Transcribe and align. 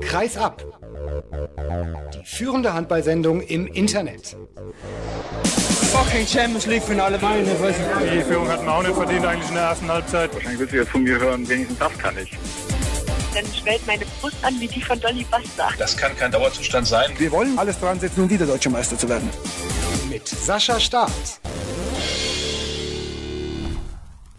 Kreis 0.00 0.36
ab. 0.36 0.64
Die 2.14 2.24
führende 2.24 2.72
Handballsendung 2.72 3.40
im 3.42 3.66
Internet. 3.66 4.36
Fucking 5.92 6.26
Champions 6.26 6.66
League 6.66 6.82
Finale 6.82 7.18
meine. 7.20 7.44
Die 7.44 8.22
Führung 8.22 8.48
hat 8.48 8.64
man 8.64 8.74
auch 8.74 8.82
nicht 8.82 8.94
verdient 8.94 9.24
eigentlich 9.24 9.48
in 9.48 9.54
der 9.54 9.64
ersten 9.64 9.88
Halbzeit. 9.88 10.34
Wahrscheinlich 10.34 10.60
willst 10.60 10.72
du 10.72 10.78
jetzt 10.78 10.90
von 10.90 11.02
mir 11.02 11.18
hören, 11.18 11.48
wenigstens 11.48 11.78
das 11.78 11.98
kann 11.98 12.16
ich. 12.18 12.30
Dann 13.34 13.44
schwellt 13.54 13.86
meine 13.86 14.04
Brust 14.20 14.36
an 14.42 14.60
wie 14.60 14.66
die 14.66 14.82
von 14.82 14.98
Dolly 15.00 15.24
Buster. 15.30 15.68
Das 15.78 15.96
kann 15.96 16.16
kein 16.16 16.32
Dauerzustand 16.32 16.86
sein. 16.86 17.10
Wir 17.18 17.30
wollen 17.30 17.58
alles 17.58 17.78
dran 17.78 18.00
setzen, 18.00 18.22
um 18.22 18.30
wieder 18.30 18.46
Deutscher 18.46 18.70
Meister 18.70 18.98
zu 18.98 19.08
werden. 19.08 19.30
Mit 20.08 20.26
Sascha 20.26 20.80
Staat. 20.80 21.39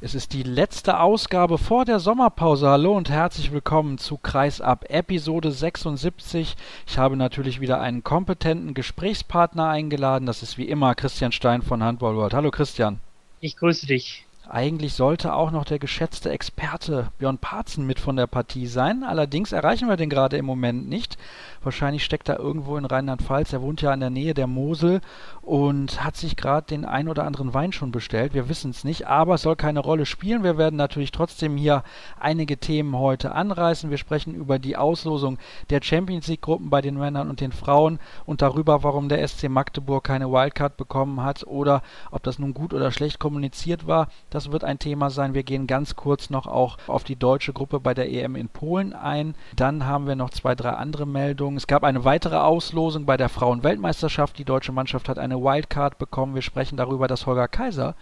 Es 0.03 0.15
ist 0.15 0.33
die 0.33 0.41
letzte 0.41 0.99
Ausgabe 0.99 1.59
vor 1.59 1.85
der 1.85 1.99
Sommerpause. 1.99 2.67
Hallo 2.67 2.97
und 2.97 3.11
herzlich 3.11 3.51
willkommen 3.51 3.99
zu 3.99 4.17
Kreisab 4.17 4.85
Episode 4.89 5.51
76. 5.51 6.55
Ich 6.87 6.97
habe 6.97 7.15
natürlich 7.15 7.61
wieder 7.61 7.79
einen 7.79 8.03
kompetenten 8.03 8.73
Gesprächspartner 8.73 9.67
eingeladen. 9.67 10.25
Das 10.25 10.41
ist 10.41 10.57
wie 10.57 10.67
immer 10.67 10.95
Christian 10.95 11.31
Stein 11.31 11.61
von 11.61 11.83
Handball 11.83 12.15
World. 12.15 12.33
Hallo 12.33 12.49
Christian. 12.49 12.99
Ich 13.41 13.57
grüße 13.57 13.85
dich. 13.85 14.25
Eigentlich 14.49 14.93
sollte 14.93 15.35
auch 15.35 15.51
noch 15.51 15.65
der 15.65 15.77
geschätzte 15.77 16.31
Experte 16.31 17.11
Björn 17.19 17.37
Parzen 17.37 17.85
mit 17.85 17.99
von 17.99 18.15
der 18.15 18.25
Partie 18.25 18.65
sein. 18.65 19.03
Allerdings 19.03 19.51
erreichen 19.51 19.87
wir 19.87 19.97
den 19.97 20.09
gerade 20.09 20.35
im 20.35 20.45
Moment 20.45 20.89
nicht. 20.89 21.19
Wahrscheinlich 21.63 22.03
steckt 22.03 22.29
er 22.29 22.39
irgendwo 22.39 22.77
in 22.77 22.85
Rheinland-Pfalz. 22.85 23.53
Er 23.53 23.61
wohnt 23.61 23.81
ja 23.81 23.93
in 23.93 23.99
der 23.99 24.09
Nähe 24.09 24.33
der 24.33 24.47
Mosel 24.47 25.01
und 25.41 26.03
hat 26.03 26.15
sich 26.15 26.35
gerade 26.35 26.67
den 26.67 26.85
ein 26.85 27.07
oder 27.07 27.23
anderen 27.23 27.53
Wein 27.53 27.71
schon 27.71 27.91
bestellt. 27.91 28.33
Wir 28.33 28.49
wissen 28.49 28.71
es 28.71 28.83
nicht, 28.83 29.07
aber 29.07 29.35
es 29.35 29.43
soll 29.43 29.55
keine 29.55 29.79
Rolle 29.79 30.05
spielen. 30.05 30.43
Wir 30.43 30.57
werden 30.57 30.75
natürlich 30.75 31.11
trotzdem 31.11 31.57
hier 31.57 31.83
einige 32.19 32.57
Themen 32.57 32.97
heute 32.97 33.33
anreißen. 33.33 33.89
Wir 33.89 33.97
sprechen 33.97 34.33
über 34.33 34.59
die 34.59 34.77
Auslosung 34.77 35.37
der 35.69 35.81
Champions 35.81 36.27
League-Gruppen 36.27 36.69
bei 36.69 36.81
den 36.81 36.97
Männern 36.97 37.29
und 37.29 37.41
den 37.41 37.51
Frauen 37.51 37.99
und 38.25 38.41
darüber, 38.41 38.83
warum 38.83 39.09
der 39.09 39.27
SC 39.27 39.49
Magdeburg 39.49 40.03
keine 40.03 40.31
Wildcard 40.31 40.77
bekommen 40.77 41.21
hat 41.21 41.45
oder 41.45 41.81
ob 42.09 42.23
das 42.23 42.39
nun 42.39 42.53
gut 42.53 42.73
oder 42.73 42.91
schlecht 42.91 43.19
kommuniziert 43.19 43.87
war. 43.87 44.07
Das 44.29 44.51
wird 44.51 44.63
ein 44.63 44.79
Thema 44.79 45.09
sein. 45.09 45.33
Wir 45.33 45.43
gehen 45.43 45.67
ganz 45.67 45.95
kurz 45.95 46.29
noch 46.29 46.47
auch 46.47 46.77
auf 46.87 47.03
die 47.03 47.15
deutsche 47.15 47.53
Gruppe 47.53 47.79
bei 47.79 47.93
der 47.93 48.11
EM 48.11 48.35
in 48.35 48.49
Polen 48.49 48.93
ein. 48.93 49.35
Dann 49.55 49.85
haben 49.85 50.07
wir 50.07 50.15
noch 50.15 50.29
zwei, 50.29 50.55
drei 50.55 50.71
andere 50.71 51.05
Meldungen. 51.05 51.50
Es 51.57 51.67
gab 51.67 51.83
eine 51.83 52.05
weitere 52.05 52.37
Auslosung 52.37 53.05
bei 53.05 53.17
der 53.17 53.29
Frauenweltmeisterschaft. 53.29 54.37
Die 54.37 54.45
deutsche 54.45 54.71
Mannschaft 54.71 55.09
hat 55.09 55.19
eine 55.19 55.41
Wildcard 55.41 55.97
bekommen. 55.97 56.35
Wir 56.35 56.41
sprechen 56.41 56.77
darüber, 56.77 57.07
dass 57.07 57.25
Holger 57.25 57.47
Kaiser 57.47 57.95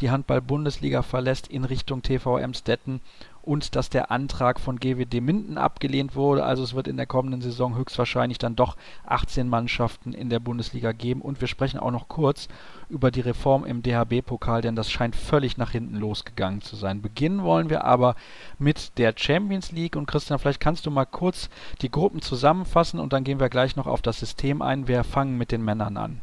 die 0.00 0.10
Handball-Bundesliga 0.10 1.02
verlässt 1.02 1.48
in 1.48 1.64
Richtung 1.64 2.02
TV 2.02 2.38
Emstetten 2.38 3.00
und 3.44 3.76
dass 3.76 3.90
der 3.90 4.10
Antrag 4.10 4.58
von 4.58 4.80
GWD 4.80 5.20
Minden 5.20 5.58
abgelehnt 5.58 6.16
wurde. 6.16 6.44
Also 6.44 6.62
es 6.62 6.74
wird 6.74 6.88
in 6.88 6.96
der 6.96 7.06
kommenden 7.06 7.42
Saison 7.42 7.76
höchstwahrscheinlich 7.76 8.38
dann 8.38 8.56
doch 8.56 8.76
18 9.06 9.48
Mannschaften 9.48 10.14
in 10.14 10.30
der 10.30 10.40
Bundesliga 10.40 10.92
geben. 10.92 11.20
Und 11.20 11.40
wir 11.40 11.48
sprechen 11.48 11.78
auch 11.78 11.90
noch 11.90 12.08
kurz 12.08 12.48
über 12.88 13.10
die 13.10 13.20
Reform 13.20 13.66
im 13.66 13.82
DHB-Pokal, 13.82 14.62
denn 14.62 14.76
das 14.76 14.90
scheint 14.90 15.14
völlig 15.14 15.58
nach 15.58 15.72
hinten 15.72 15.96
losgegangen 15.96 16.62
zu 16.62 16.74
sein. 16.76 17.02
Beginnen 17.02 17.42
wollen 17.42 17.68
wir 17.68 17.84
aber 17.84 18.16
mit 18.58 18.96
der 18.98 19.12
Champions 19.16 19.72
League. 19.72 19.96
Und 19.96 20.06
Christian, 20.06 20.38
vielleicht 20.38 20.60
kannst 20.60 20.86
du 20.86 20.90
mal 20.90 21.04
kurz 21.04 21.50
die 21.82 21.90
Gruppen 21.90 22.22
zusammenfassen 22.22 22.98
und 22.98 23.12
dann 23.12 23.24
gehen 23.24 23.40
wir 23.40 23.50
gleich 23.50 23.76
noch 23.76 23.86
auf 23.86 24.00
das 24.00 24.20
System 24.20 24.62
ein. 24.62 24.88
Wir 24.88 25.04
fangen 25.04 25.36
mit 25.36 25.52
den 25.52 25.64
Männern 25.64 25.98
an. 25.98 26.20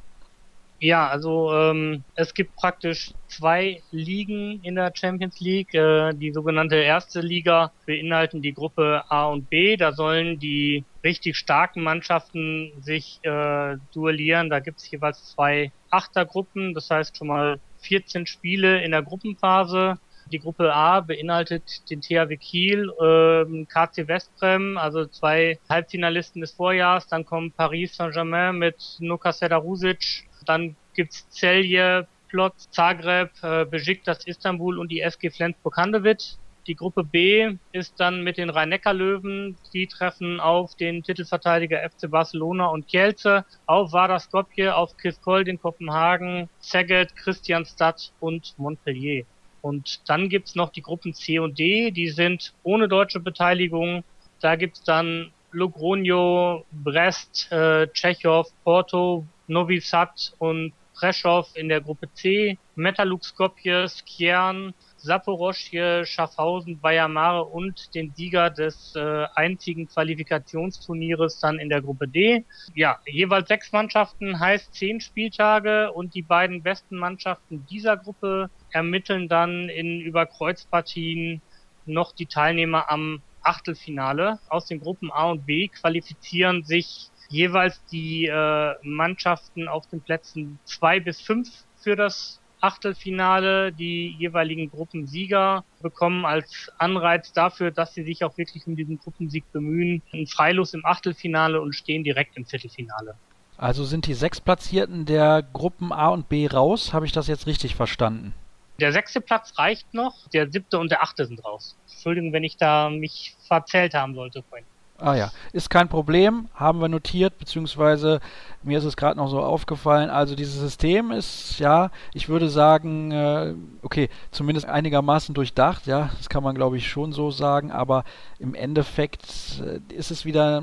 Ja, 0.83 1.07
also 1.09 1.53
ähm, 1.53 2.03
es 2.15 2.33
gibt 2.33 2.55
praktisch 2.55 3.11
zwei 3.27 3.83
Ligen 3.91 4.63
in 4.63 4.73
der 4.73 4.91
Champions 4.95 5.39
League. 5.39 5.75
Äh, 5.75 6.11
die 6.15 6.33
sogenannte 6.33 6.75
erste 6.75 7.21
Liga 7.21 7.71
beinhalten 7.85 8.41
die 8.41 8.55
Gruppe 8.55 9.03
A 9.07 9.25
und 9.27 9.47
B. 9.47 9.77
Da 9.77 9.91
sollen 9.91 10.39
die 10.39 10.83
richtig 11.03 11.37
starken 11.37 11.83
Mannschaften 11.83 12.73
sich 12.81 13.19
äh, 13.21 13.75
duellieren. 13.93 14.49
Da 14.49 14.59
gibt 14.59 14.79
es 14.79 14.89
jeweils 14.89 15.23
zwei 15.35 15.71
Achtergruppen, 15.91 16.73
das 16.73 16.89
heißt 16.89 17.15
schon 17.15 17.27
mal 17.27 17.59
14 17.81 18.25
Spiele 18.25 18.83
in 18.83 18.89
der 18.89 19.03
Gruppenphase. 19.03 19.99
Die 20.31 20.39
Gruppe 20.39 20.73
A 20.73 21.01
beinhaltet 21.01 21.63
den 21.91 22.01
THW 22.01 22.37
Kiel, 22.37 22.91
ähm, 22.99 23.67
KC 23.67 24.07
Westbrem, 24.07 24.79
also 24.79 25.05
zwei 25.05 25.59
Halbfinalisten 25.69 26.41
des 26.41 26.53
Vorjahrs. 26.53 27.05
Dann 27.07 27.23
kommt 27.23 27.55
Paris 27.55 27.95
Saint-Germain 27.95 28.55
mit 28.57 28.81
Nuka 28.99 29.31
Sedarusic, 29.31 30.23
dann 30.45 30.75
gibt's 30.93 31.27
Celje, 31.29 32.07
Plot, 32.29 32.53
Zagreb, 32.71 33.31
äh, 33.43 33.65
Besiktas 33.65 34.25
Istanbul 34.25 34.79
und 34.79 34.89
die 34.89 35.01
SG 35.01 35.29
Flensburg-Handewitt. 35.29 36.37
Die 36.67 36.75
Gruppe 36.75 37.03
B 37.03 37.57
ist 37.71 37.99
dann 37.99 38.23
mit 38.23 38.37
den 38.37 38.51
Rhein-Neckar-Löwen. 38.51 39.57
Die 39.73 39.87
treffen 39.87 40.39
auf 40.39 40.75
den 40.75 41.01
Titelverteidiger 41.01 41.81
FC 41.81 42.09
Barcelona 42.09 42.67
und 42.67 42.87
Kielce, 42.87 43.45
auf 43.65 43.91
Vardar 43.91 44.19
Skopje, 44.19 44.75
auf 44.75 44.95
Kiskol 44.97 45.47
in 45.47 45.59
Kopenhagen, 45.59 46.49
Szeged, 46.61 47.15
Christianstadt 47.15 48.13
und 48.19 48.53
Montpellier. 48.57 49.25
Und 49.61 50.01
dann 50.07 50.29
gibt's 50.29 50.55
noch 50.55 50.69
die 50.69 50.81
Gruppen 50.81 51.13
C 51.13 51.39
und 51.39 51.57
D, 51.57 51.91
die 51.91 52.09
sind 52.09 52.53
ohne 52.63 52.87
deutsche 52.87 53.19
Beteiligung. 53.19 54.03
Da 54.39 54.55
gibt's 54.55 54.83
dann 54.83 55.31
Logroño, 55.51 56.63
Brest, 56.71 57.51
äh, 57.51 57.87
Tschechow, 57.87 58.47
Porto, 58.63 59.25
Novi 59.51 59.81
Sad 59.81 60.33
und 60.39 60.73
Preschow 60.93 61.45
in 61.55 61.67
der 61.67 61.81
Gruppe 61.81 62.11
C, 62.13 62.57
Metalurg 62.75 63.23
Skopje, 63.23 63.87
Skjern, 63.89 64.73
Saporoschje, 64.97 66.05
Schaffhausen, 66.05 66.79
Bayer 66.79 67.07
Mare 67.07 67.43
und 67.43 67.93
den 67.93 68.13
Sieger 68.13 68.49
des 68.49 68.93
äh, 68.95 69.25
einzigen 69.35 69.87
Qualifikationsturnieres 69.87 71.39
dann 71.39 71.59
in 71.59 71.69
der 71.69 71.81
Gruppe 71.81 72.07
D. 72.07 72.45
Ja, 72.75 72.99
jeweils 73.05 73.47
sechs 73.47 73.71
Mannschaften 73.71 74.39
heißt 74.39 74.73
zehn 74.73 75.01
Spieltage 75.01 75.91
und 75.91 76.13
die 76.13 76.23
beiden 76.23 76.63
besten 76.63 76.97
Mannschaften 76.97 77.65
dieser 77.65 77.97
Gruppe 77.97 78.49
ermitteln 78.69 79.27
dann 79.27 79.69
in 79.69 79.99
Überkreuzpartien 79.99 81.41
noch 81.85 82.13
die 82.13 82.27
Teilnehmer 82.27 82.89
am 82.89 83.23
Achtelfinale. 83.41 84.39
Aus 84.47 84.67
den 84.67 84.79
Gruppen 84.79 85.11
A 85.11 85.31
und 85.31 85.45
B 85.45 85.67
qualifizieren 85.67 86.63
sich 86.63 87.09
jeweils 87.31 87.83
die 87.85 88.27
äh, 88.27 88.75
Mannschaften 88.83 89.67
auf 89.67 89.87
den 89.87 90.01
Plätzen 90.01 90.59
zwei 90.65 90.99
bis 90.99 91.21
fünf 91.21 91.47
für 91.77 91.95
das 91.95 92.39
Achtelfinale. 92.59 93.71
Die 93.71 94.15
jeweiligen 94.19 94.69
Gruppensieger 94.69 95.63
bekommen 95.81 96.25
als 96.25 96.71
Anreiz 96.77 97.33
dafür, 97.33 97.71
dass 97.71 97.93
sie 97.93 98.03
sich 98.03 98.23
auch 98.23 98.37
wirklich 98.37 98.67
um 98.67 98.75
diesen 98.75 98.99
Gruppensieg 98.99 99.51
bemühen, 99.51 100.01
ein 100.13 100.27
Freilos 100.27 100.73
im 100.73 100.85
Achtelfinale 100.85 101.59
und 101.61 101.73
stehen 101.73 102.03
direkt 102.03 102.37
im 102.37 102.45
Viertelfinale. 102.45 103.15
Also 103.57 103.83
sind 103.83 104.07
die 104.07 104.13
sechs 104.13 104.41
Platzierten 104.41 105.05
der 105.05 105.43
Gruppen 105.53 105.91
A 105.91 106.09
und 106.09 106.29
B 106.29 106.47
raus? 106.47 106.93
Habe 106.93 107.05
ich 107.05 107.11
das 107.11 107.27
jetzt 107.27 107.47
richtig 107.47 107.75
verstanden? 107.75 108.33
Der 108.79 108.91
sechste 108.91 109.21
Platz 109.21 109.59
reicht 109.59 109.93
noch, 109.93 110.27
der 110.29 110.49
siebte 110.51 110.79
und 110.79 110.89
der 110.89 111.03
achte 111.03 111.27
sind 111.27 111.43
raus. 111.45 111.77
Entschuldigung, 111.91 112.33
wenn 112.33 112.43
ich 112.43 112.57
da 112.57 112.89
mich 112.89 113.35
verzählt 113.47 113.93
haben 113.93 114.15
sollte 114.15 114.41
vorhin. 114.41 114.65
Ah 115.01 115.15
ja, 115.15 115.31
ist 115.51 115.71
kein 115.71 115.89
Problem, 115.89 116.47
haben 116.53 116.79
wir 116.79 116.87
notiert, 116.87 117.39
beziehungsweise 117.39 118.19
mir 118.61 118.77
ist 118.77 118.83
es 118.83 118.95
gerade 118.95 119.17
noch 119.17 119.29
so 119.29 119.41
aufgefallen. 119.41 120.11
Also 120.11 120.35
dieses 120.35 120.59
System 120.59 121.11
ist, 121.11 121.57
ja, 121.57 121.89
ich 122.13 122.29
würde 122.29 122.49
sagen, 122.49 123.11
äh, 123.11 123.55
okay, 123.81 124.09
zumindest 124.29 124.67
einigermaßen 124.67 125.33
durchdacht, 125.33 125.87
ja, 125.87 126.11
das 126.17 126.29
kann 126.29 126.43
man 126.43 126.53
glaube 126.53 126.77
ich 126.77 126.87
schon 126.87 127.13
so 127.13 127.31
sagen, 127.31 127.71
aber 127.71 128.03
im 128.37 128.53
Endeffekt 128.53 129.25
äh, 129.65 129.79
ist 129.93 130.11
es 130.11 130.23
wieder 130.23 130.61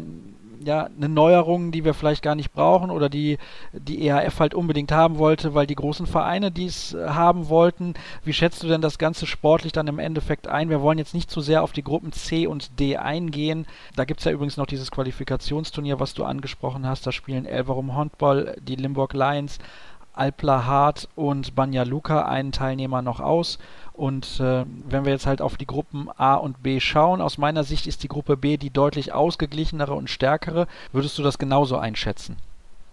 ja, 0.64 0.88
eine 0.96 1.08
Neuerung, 1.08 1.72
die 1.72 1.84
wir 1.84 1.94
vielleicht 1.94 2.22
gar 2.22 2.34
nicht 2.34 2.52
brauchen 2.52 2.90
oder 2.90 3.08
die 3.08 3.38
die 3.72 4.06
EHF 4.06 4.40
halt 4.40 4.54
unbedingt 4.54 4.92
haben 4.92 5.18
wollte, 5.18 5.54
weil 5.54 5.66
die 5.66 5.74
großen 5.74 6.06
Vereine 6.06 6.50
dies 6.50 6.94
äh, 6.94 7.08
haben 7.08 7.48
wollten. 7.48 7.94
Wie 8.24 8.32
schätzt 8.32 8.62
du 8.62 8.68
denn 8.68 8.80
das 8.80 8.98
Ganze 8.98 9.26
sportlich 9.26 9.72
dann 9.72 9.86
im 9.86 9.98
Endeffekt 9.98 10.48
ein? 10.48 10.70
Wir 10.70 10.82
wollen 10.82 10.98
jetzt 10.98 11.14
nicht 11.14 11.30
zu 11.30 11.40
sehr 11.40 11.62
auf 11.62 11.72
die 11.72 11.84
Gruppen 11.84 12.12
C 12.12 12.46
und 12.46 12.78
D 12.80 12.96
eingehen. 12.96 13.66
Da 13.96 14.04
gibt 14.04 14.20
es 14.20 14.24
ja 14.24 14.32
übrigens 14.32 14.56
noch 14.56 14.66
dieses 14.66 14.90
Qualifikationsturnier, 14.90 16.00
was 16.00 16.14
du 16.14 16.24
angesprochen 16.24 16.86
hast. 16.86 17.06
Da 17.06 17.12
spielen 17.12 17.46
Elverum 17.46 17.94
Handball, 17.94 18.56
die 18.60 18.76
Limburg 18.76 19.12
Lions, 19.12 19.58
Alpla 20.18 20.66
Hart 20.66 21.08
und 21.14 21.54
Banja 21.54 21.84
Luka 21.84 22.22
einen 22.22 22.50
Teilnehmer 22.50 23.02
noch 23.02 23.20
aus. 23.20 23.58
Und 23.98 24.38
äh, 24.38 24.64
wenn 24.88 25.04
wir 25.04 25.10
jetzt 25.10 25.26
halt 25.26 25.42
auf 25.42 25.56
die 25.56 25.66
Gruppen 25.66 26.08
A 26.16 26.36
und 26.36 26.62
B 26.62 26.78
schauen, 26.78 27.20
aus 27.20 27.36
meiner 27.36 27.64
Sicht 27.64 27.88
ist 27.88 28.04
die 28.04 28.08
Gruppe 28.08 28.36
B 28.36 28.56
die 28.56 28.70
deutlich 28.70 29.12
ausgeglichenere 29.12 29.92
und 29.92 30.08
stärkere. 30.08 30.68
Würdest 30.92 31.18
du 31.18 31.24
das 31.24 31.36
genauso 31.36 31.78
einschätzen? 31.78 32.36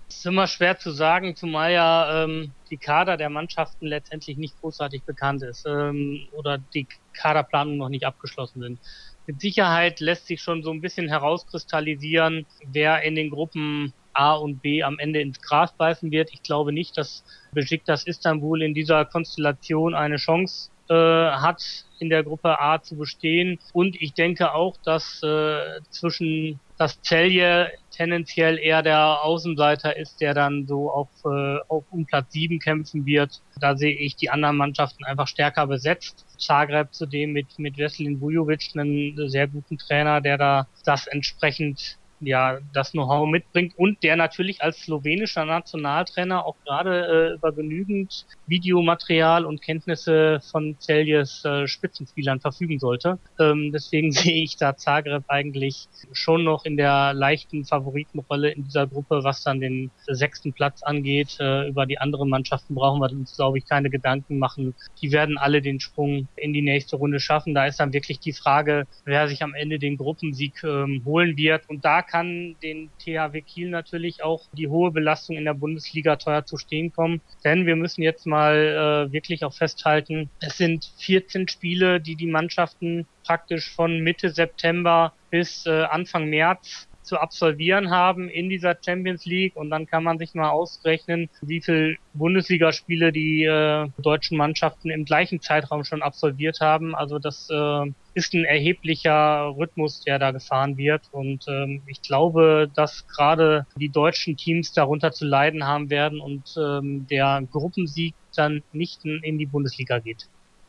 Das 0.08 0.18
ist 0.18 0.26
immer 0.26 0.48
schwer 0.48 0.80
zu 0.80 0.90
sagen, 0.90 1.36
zumal 1.36 1.72
ja 1.74 2.24
ähm, 2.24 2.54
die 2.72 2.78
Kader 2.78 3.18
der 3.18 3.30
Mannschaften 3.30 3.86
letztendlich 3.86 4.38
nicht 4.38 4.60
großartig 4.62 5.04
bekannt 5.04 5.44
ist 5.44 5.68
ähm, 5.68 6.22
oder 6.32 6.58
die 6.58 6.88
Kaderplanungen 7.14 7.78
noch 7.78 7.90
nicht 7.90 8.08
abgeschlossen 8.08 8.62
sind. 8.62 8.80
Mit 9.28 9.42
Sicherheit 9.42 10.00
lässt 10.00 10.26
sich 10.26 10.42
schon 10.42 10.64
so 10.64 10.72
ein 10.72 10.82
bisschen 10.82 11.08
herauskristallisieren, 11.08 12.48
wer 12.66 13.04
in 13.04 13.14
den 13.14 13.30
Gruppen 13.30 13.94
A 14.14 14.34
und 14.34 14.64
B 14.64 14.82
am 14.82 14.98
Ende 14.98 15.22
ins 15.22 15.40
Gras 15.40 15.72
beißen 15.78 16.10
wird. 16.10 16.34
Ich 16.34 16.42
glaube 16.42 16.74
nicht, 16.74 16.98
dass 16.98 17.24
Besiktas 17.52 18.08
Istanbul 18.08 18.64
in 18.64 18.74
dieser 18.74 19.06
Konstellation 19.06 19.94
eine 19.94 20.16
Chance 20.16 20.72
äh, 20.90 20.94
hat 20.94 21.64
in 22.00 22.10
der 22.10 22.24
Gruppe 22.24 22.60
A 22.60 22.82
zu 22.82 22.96
bestehen. 22.98 23.60
Und 23.74 24.00
ich 24.02 24.14
denke 24.14 24.54
auch, 24.54 24.78
dass 24.84 25.22
äh, 25.24 25.82
zwischen 25.90 26.60
das 26.78 27.02
Celje 27.02 27.72
tendenziell 27.92 28.58
eher 28.60 28.82
der 28.82 29.24
Außenseiter 29.24 29.96
ist, 29.96 30.20
der 30.20 30.34
dann 30.34 30.68
so 30.68 30.92
auf, 30.92 31.08
äh, 31.24 31.58
auf 31.70 31.86
um 31.92 32.06
Platz 32.06 32.34
7 32.34 32.60
kämpfen 32.60 33.06
wird. 33.06 33.42
Da 33.60 33.78
sehe 33.78 33.96
ich 33.96 34.16
die 34.16 34.30
anderen 34.30 34.58
Mannschaften 34.58 35.06
einfach 35.06 35.28
stärker 35.28 35.68
besetzt. 35.68 36.26
Zagreb 36.38 36.94
zudem 36.94 37.32
mit, 37.32 37.58
mit 37.58 37.78
Veselin 37.78 38.20
Vujovic, 38.20 38.72
einen 38.76 39.30
sehr 39.30 39.48
guten 39.48 39.78
Trainer, 39.78 40.20
der 40.20 40.38
da 40.38 40.68
das 40.84 41.08
entsprechend 41.08 41.98
ja 42.26 42.60
das 42.74 42.92
Know-how 42.92 43.28
mitbringt 43.28 43.74
und 43.78 44.04
der 44.04 44.16
natürlich 44.16 44.62
als 44.62 44.82
slowenischer 44.82 45.46
Nationaltrainer 45.46 46.46
auch 46.46 46.56
gerade 46.66 47.32
äh, 47.32 47.34
über 47.36 47.52
genügend 47.52 48.26
Videomaterial 48.48 49.46
und 49.46 49.62
Kenntnisse 49.62 50.40
von 50.52 50.78
Celjes 50.80 51.44
äh, 51.46 51.68
Spitzenspielern 51.68 52.40
verfügen 52.40 52.80
sollte. 52.80 53.20
Ähm, 53.40 53.72
deswegen 53.72 54.12
sehe 54.12 54.44
ich 54.44 54.58
da 54.58 54.76
Zagreb 54.76 55.24
eigentlich 55.28 55.88
schon 56.12 56.44
noch 56.44 56.66
in 56.66 56.78
der 56.78 57.14
leichten 57.14 57.66
Favoritenrolle 57.66 58.52
in 58.52 58.64
dieser 58.64 58.88
Gruppe, 58.88 59.24
was 59.24 59.44
dann 59.44 59.60
den 59.60 59.92
sechsten 60.08 60.54
Platz 60.54 60.84
angeht. 60.84 61.38
Äh, 61.40 61.68
über 61.70 61.86
die 61.86 62.00
anderen 62.00 62.30
Mannschaften 62.30 62.76
brauchen 62.76 63.02
wir 63.02 63.12
uns, 63.12 63.36
glaube 63.36 63.58
ich, 63.58 63.66
keine 63.66 63.90
Gedanken 63.90 64.40
machen. 64.40 64.76
Die 65.02 65.12
werden 65.12 65.38
alle 65.38 65.62
den 65.62 65.80
Sprung 65.80 66.28
in 66.36 66.54
die 66.54 66.62
nächste 66.62 66.96
Runde 66.96 67.20
schaffen. 67.20 67.54
Da 67.54 67.66
ist 67.66 67.80
dann 67.80 67.94
wirklich 67.94 68.20
die 68.20 68.34
Frage, 68.34 68.88
wer 69.04 69.28
sich 69.28 69.44
am 69.44 69.54
Ende 69.54 69.80
den 69.80 69.98
Gruppensieg 69.98 70.64
ähm, 70.64 71.02
holen 71.06 71.38
wird. 71.38 71.70
Und 71.70 71.86
da 71.86 72.02
kann 72.02 72.15
den 72.24 72.90
THW 73.00 73.42
Kiel 73.42 73.70
natürlich 73.70 74.24
auch 74.24 74.44
die 74.54 74.68
hohe 74.68 74.92
Belastung 74.92 75.38
in 75.38 75.46
der 75.46 75.54
Bundesliga 75.54 76.16
teuer 76.16 76.46
zu 76.46 76.58
stehen 76.58 76.92
kommen. 76.92 77.22
Denn 77.44 77.66
wir 77.66 77.76
müssen 77.76 78.02
jetzt 78.02 78.26
mal 78.26 79.08
äh, 79.10 79.12
wirklich 79.12 79.44
auch 79.44 79.54
festhalten, 79.54 80.30
es 80.40 80.58
sind 80.58 80.86
14 80.98 81.48
Spiele, 81.48 82.00
die 82.02 82.16
die 82.16 82.28
Mannschaften 82.28 83.08
praktisch 83.26 83.74
von 83.74 84.00
Mitte 84.00 84.30
September 84.30 85.14
bis 85.30 85.66
äh, 85.66 85.84
Anfang 85.84 86.30
März 86.30 86.88
zu 87.06 87.18
absolvieren 87.18 87.90
haben 87.92 88.30
in 88.30 88.50
dieser 88.50 88.76
Champions 88.84 89.26
League 89.26 89.56
und 89.56 89.70
dann 89.70 89.86
kann 89.86 90.04
man 90.04 90.18
sich 90.18 90.34
mal 90.34 90.50
ausrechnen, 90.50 91.30
wie 91.42 91.62
viel 91.62 91.98
Bundesligaspiele 92.14 93.12
die 93.12 93.44
äh, 93.44 93.88
deutschen 94.02 94.38
Mannschaften 94.38 94.90
im 94.90 95.06
gleichen 95.06 95.42
Zeitraum 95.42 95.84
schon 95.84 96.02
absolviert 96.02 96.60
haben. 96.62 96.96
Also 96.96 97.20
das 97.20 97.50
äh, 97.50 97.92
ist 98.14 98.34
ein 98.34 98.46
erheblicher 98.46 99.54
Rhythmus, 99.58 100.02
der 100.02 100.20
da 100.20 100.32
gefahren 100.32 100.78
wird 100.78 101.04
und 101.12 101.46
ähm, 101.48 101.84
ich 101.88 102.02
glaube, 102.02 102.70
dass 102.74 103.08
gerade 103.08 103.66
die 103.78 103.90
deutschen 103.90 104.38
Teams 104.38 104.74
darunter 104.74 105.12
zu 105.12 105.26
leiden 105.26 105.66
haben 105.66 105.90
werden 105.90 106.20
und 106.20 106.56
ähm, 106.58 107.08
der 107.08 107.44
Gruppensieg 107.52 108.16
dann 108.36 108.64
nicht 108.74 109.06
in 109.06 109.38
die 109.38 109.46
Bundesliga 109.46 110.00
geht. 110.00 110.28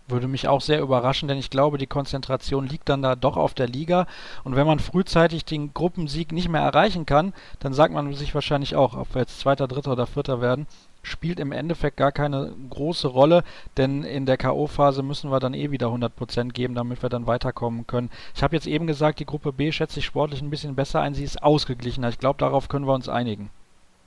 Würde 0.09 0.29
mich 0.29 0.47
auch 0.47 0.61
sehr 0.61 0.81
überraschen, 0.81 1.27
denn 1.27 1.39
ich 1.39 1.51
glaube, 1.51 1.79
die 1.79 1.89
Konzentration 1.89 2.67
liegt 2.67 2.89
dann 2.89 3.03
da 3.03 3.17
doch 3.17 3.37
auf 3.37 3.55
der 3.55 3.67
Liga. 3.67 4.07
Und 4.45 4.55
wenn 4.55 4.67
man 4.67 4.79
frühzeitig 4.79 5.45
den 5.45 5.75
Gruppensieg 5.75 6.31
nicht 6.31 6.49
mehr 6.49 6.61
erreichen 6.61 7.07
kann, 7.07 7.33
dann 7.59 7.75
sagt 7.75 7.93
man 7.93 8.15
sich 8.15 8.33
wahrscheinlich 8.35 8.77
auch, 8.77 8.97
ob 8.97 9.15
wir 9.15 9.23
jetzt 9.23 9.41
Zweiter, 9.41 9.67
Dritter 9.67 9.93
oder 9.93 10.07
Vierter 10.07 10.41
werden, 10.41 10.69
spielt 11.03 11.41
im 11.41 11.53
Endeffekt 11.53 11.97
gar 11.97 12.13
keine 12.13 12.53
große 12.71 13.09
Rolle, 13.09 13.43
denn 13.77 14.05
in 14.05 14.27
der 14.27 14.37
K.O.-Phase 14.37 15.03
müssen 15.03 15.31
wir 15.31 15.41
dann 15.41 15.55
eh 15.55 15.71
wieder 15.71 15.89
100% 15.89 16.53
geben, 16.53 16.75
damit 16.75 17.03
wir 17.03 17.09
dann 17.09 17.27
weiterkommen 17.27 17.87
können. 17.87 18.11
Ich 18.35 18.43
habe 18.43 18.55
jetzt 18.55 18.67
eben 18.67 18.87
gesagt, 18.87 19.19
die 19.21 19.27
Gruppe 19.27 19.53
B 19.53 19.73
schätze 19.73 20.01
ich 20.01 20.05
sportlich 20.05 20.43
ein 20.43 20.51
bisschen 20.51 20.77
besser 20.77 21.01
ein, 21.01 21.15
sie 21.15 21.25
ist 21.25 21.43
ausgeglichener. 21.43 22.09
Ich 22.11 22.19
glaube, 22.19 22.39
darauf 22.39 22.69
können 22.69 22.87
wir 22.87 22.95
uns 22.95 23.09
einigen. 23.09 23.51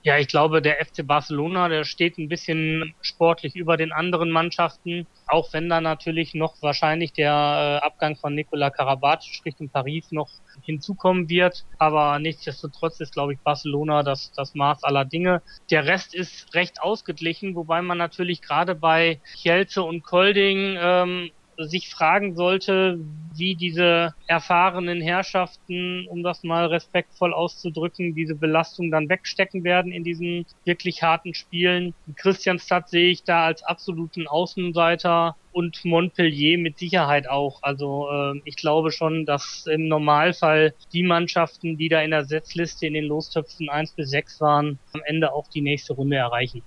Ja, 0.01 0.18
ich 0.18 0.30
glaube, 0.30 0.62
der 0.62 0.78
FC 0.86 1.06
Barcelona, 1.06 1.68
der 1.68 1.84
steht 1.84 2.18
ein 2.18 2.30
bisschen 2.30 2.94
sportlich 3.01 3.56
über 3.56 3.75
den 3.75 3.92
anderen 3.92 4.30
Mannschaften, 4.30 5.07
auch 5.28 5.51
wenn 5.51 5.68
da 5.68 5.81
natürlich 5.81 6.34
noch 6.34 6.56
wahrscheinlich 6.62 7.12
der 7.12 7.81
äh, 7.84 7.86
Abgang 7.86 8.16
von 8.16 8.34
Nicola 8.34 8.69
Karabatic 8.69 9.42
Richtung 9.46 9.69
Paris 9.72 10.12
noch 10.12 10.30
hinzukommen 10.63 11.28
wird. 11.28 11.66
Aber 11.78 12.18
nichtsdestotrotz 12.19 13.01
ist, 13.01 13.12
glaube 13.13 13.34
ich, 13.34 13.42
Barcelona 13.44 14.04
das, 14.04 14.31
das 14.36 14.54
Maß 14.54 14.84
aller 14.84 15.04
Dinge. 15.04 15.42
Der 15.69 15.86
Rest 15.86 16.13
ist 16.16 16.54
recht 16.56 16.81
ausgeglichen, 16.81 17.56
wobei 17.56 17.81
man 17.81 17.98
natürlich 17.98 18.42
gerade 18.42 18.75
bei 18.75 19.22
Kielce 19.42 19.84
und 19.84 20.04
Kolding 20.04 20.78
ähm, 20.80 21.30
sich 21.67 21.89
fragen 21.89 22.35
sollte, 22.35 23.00
wie 23.35 23.56
diese 23.56 24.13
erfahrenen 24.27 25.01
Herrschaften, 25.01 26.07
um 26.07 26.23
das 26.23 26.44
mal 26.44 26.67
respektvoll 26.67 27.33
auszudrücken, 27.33 28.15
diese 28.15 28.35
Belastung 28.35 28.91
dann 28.91 29.09
wegstecken 29.09 29.63
werden 29.63 29.91
in 29.91 30.03
diesen 30.03 30.45
wirklich 30.65 31.03
harten 31.03 31.33
Spielen. 31.33 31.94
Christianstadt 32.15 32.89
sehe 32.89 33.09
ich 33.09 33.23
da 33.23 33.45
als 33.45 33.63
absoluten 33.63 34.27
Außenseiter 34.27 35.35
und 35.51 35.83
Montpellier 35.83 36.57
mit 36.57 36.77
Sicherheit 36.77 37.29
auch. 37.29 37.63
Also 37.63 38.09
äh, 38.12 38.41
ich 38.45 38.55
glaube 38.55 38.91
schon, 38.91 39.25
dass 39.25 39.65
im 39.67 39.88
Normalfall 39.88 40.73
die 40.94 41.03
Mannschaften, 41.03 41.77
die 41.77 41.89
da 41.89 42.01
in 42.01 42.12
der 42.12 42.25
Setzliste 42.25 42.88
in 42.88 42.94
den 42.94 43.05
Lostöpfen 43.05 43.69
1 43.69 43.94
bis 43.94 44.09
6 44.12 44.41
waren, 44.41 44.79
am 44.94 45.01
Ende 45.05 45.33
auch 45.33 45.47
die 45.47 45.62
nächste 45.62 45.94
Runde 45.94 46.17
erreichen. 46.17 46.62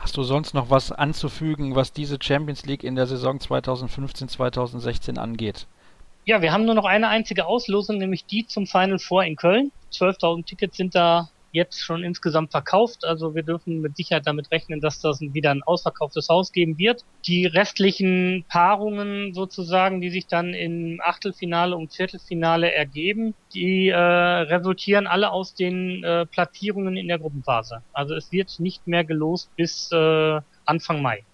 Hast 0.00 0.16
du 0.16 0.22
sonst 0.22 0.54
noch 0.54 0.70
was 0.70 0.92
anzufügen, 0.92 1.74
was 1.74 1.92
diese 1.92 2.16
Champions 2.20 2.64
League 2.64 2.84
in 2.84 2.96
der 2.96 3.06
Saison 3.06 3.36
2015-2016 3.36 5.18
angeht? 5.18 5.66
Ja, 6.24 6.40
wir 6.40 6.52
haben 6.52 6.64
nur 6.64 6.74
noch 6.74 6.86
eine 6.86 7.08
einzige 7.08 7.46
Auslosung, 7.46 7.98
nämlich 7.98 8.24
die 8.24 8.46
zum 8.46 8.66
Final 8.66 8.98
Four 8.98 9.24
in 9.24 9.36
Köln. 9.36 9.72
12.000 9.92 10.46
Tickets 10.46 10.76
sind 10.78 10.94
da 10.94 11.28
jetzt 11.52 11.80
schon 11.80 12.02
insgesamt 12.02 12.50
verkauft. 12.50 13.04
Also 13.04 13.34
wir 13.34 13.42
dürfen 13.42 13.80
mit 13.80 13.96
Sicherheit 13.96 14.26
damit 14.26 14.50
rechnen, 14.50 14.80
dass 14.80 15.00
das 15.00 15.20
wieder 15.20 15.50
ein 15.50 15.62
ausverkauftes 15.62 16.28
Haus 16.28 16.52
geben 16.52 16.78
wird. 16.78 17.04
Die 17.26 17.46
restlichen 17.46 18.44
Paarungen 18.48 19.34
sozusagen, 19.34 20.00
die 20.00 20.10
sich 20.10 20.26
dann 20.26 20.54
im 20.54 21.00
Achtelfinale 21.02 21.76
und 21.76 21.92
Viertelfinale 21.92 22.72
ergeben, 22.72 23.34
die 23.54 23.88
äh, 23.88 23.96
resultieren 23.96 25.06
alle 25.06 25.30
aus 25.30 25.54
den 25.54 26.04
äh, 26.04 26.26
Platzierungen 26.26 26.96
in 26.96 27.08
der 27.08 27.18
Gruppenphase. 27.18 27.82
Also 27.92 28.14
es 28.14 28.32
wird 28.32 28.60
nicht 28.60 28.86
mehr 28.86 29.04
gelost 29.04 29.50
bis 29.56 29.90
äh, 29.92 30.40
Anfang 30.64 31.02
Mai. 31.02 31.24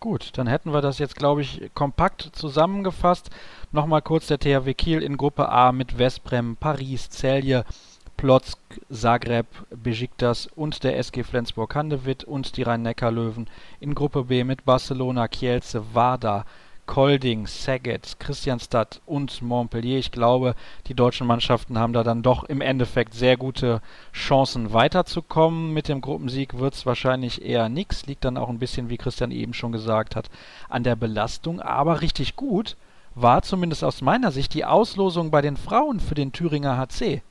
Gut, 0.00 0.38
dann 0.38 0.46
hätten 0.46 0.72
wir 0.72 0.80
das 0.80 0.98
jetzt, 0.98 1.14
glaube 1.14 1.42
ich, 1.42 1.70
kompakt 1.74 2.30
zusammengefasst. 2.32 3.28
Nochmal 3.70 4.00
kurz 4.00 4.28
der 4.28 4.38
THW 4.38 4.72
Kiel 4.72 5.02
in 5.02 5.18
Gruppe 5.18 5.50
A 5.50 5.72
mit 5.72 5.98
Westbrem, 5.98 6.56
Paris, 6.56 7.10
Celje, 7.10 7.66
Plotzk, 8.20 8.58
Zagreb, 8.90 9.46
Besiktas 9.70 10.46
und 10.54 10.84
der 10.84 10.98
SG 10.98 11.22
Flensburg-Handewitt 11.22 12.22
und 12.22 12.58
die 12.58 12.62
Rhein-Neckar-Löwen 12.62 13.48
in 13.80 13.94
Gruppe 13.94 14.24
B 14.24 14.44
mit 14.44 14.66
Barcelona, 14.66 15.26
Kielce, 15.26 15.82
Vardar, 15.94 16.44
Kolding, 16.84 17.46
Saget, 17.46 18.20
Christianstadt 18.20 19.00
und 19.06 19.40
Montpellier. 19.40 19.98
Ich 19.98 20.12
glaube, 20.12 20.54
die 20.86 20.92
deutschen 20.92 21.26
Mannschaften 21.26 21.78
haben 21.78 21.94
da 21.94 22.04
dann 22.04 22.20
doch 22.20 22.44
im 22.44 22.60
Endeffekt 22.60 23.14
sehr 23.14 23.38
gute 23.38 23.80
Chancen 24.12 24.74
weiterzukommen. 24.74 25.72
Mit 25.72 25.88
dem 25.88 26.02
Gruppensieg 26.02 26.58
wird 26.58 26.74
es 26.74 26.84
wahrscheinlich 26.84 27.40
eher 27.40 27.70
nichts. 27.70 28.04
Liegt 28.04 28.26
dann 28.26 28.36
auch 28.36 28.50
ein 28.50 28.58
bisschen, 28.58 28.90
wie 28.90 28.98
Christian 28.98 29.30
eben 29.30 29.54
schon 29.54 29.72
gesagt 29.72 30.14
hat, 30.14 30.28
an 30.68 30.84
der 30.84 30.94
Belastung. 30.94 31.62
Aber 31.62 32.02
richtig 32.02 32.36
gut 32.36 32.76
war 33.14 33.40
zumindest 33.40 33.82
aus 33.82 34.02
meiner 34.02 34.30
Sicht 34.30 34.52
die 34.52 34.66
Auslosung 34.66 35.30
bei 35.30 35.40
den 35.40 35.56
Frauen 35.56 36.00
für 36.00 36.14
den 36.14 36.32
Thüringer 36.32 36.76
HC. 36.76 37.22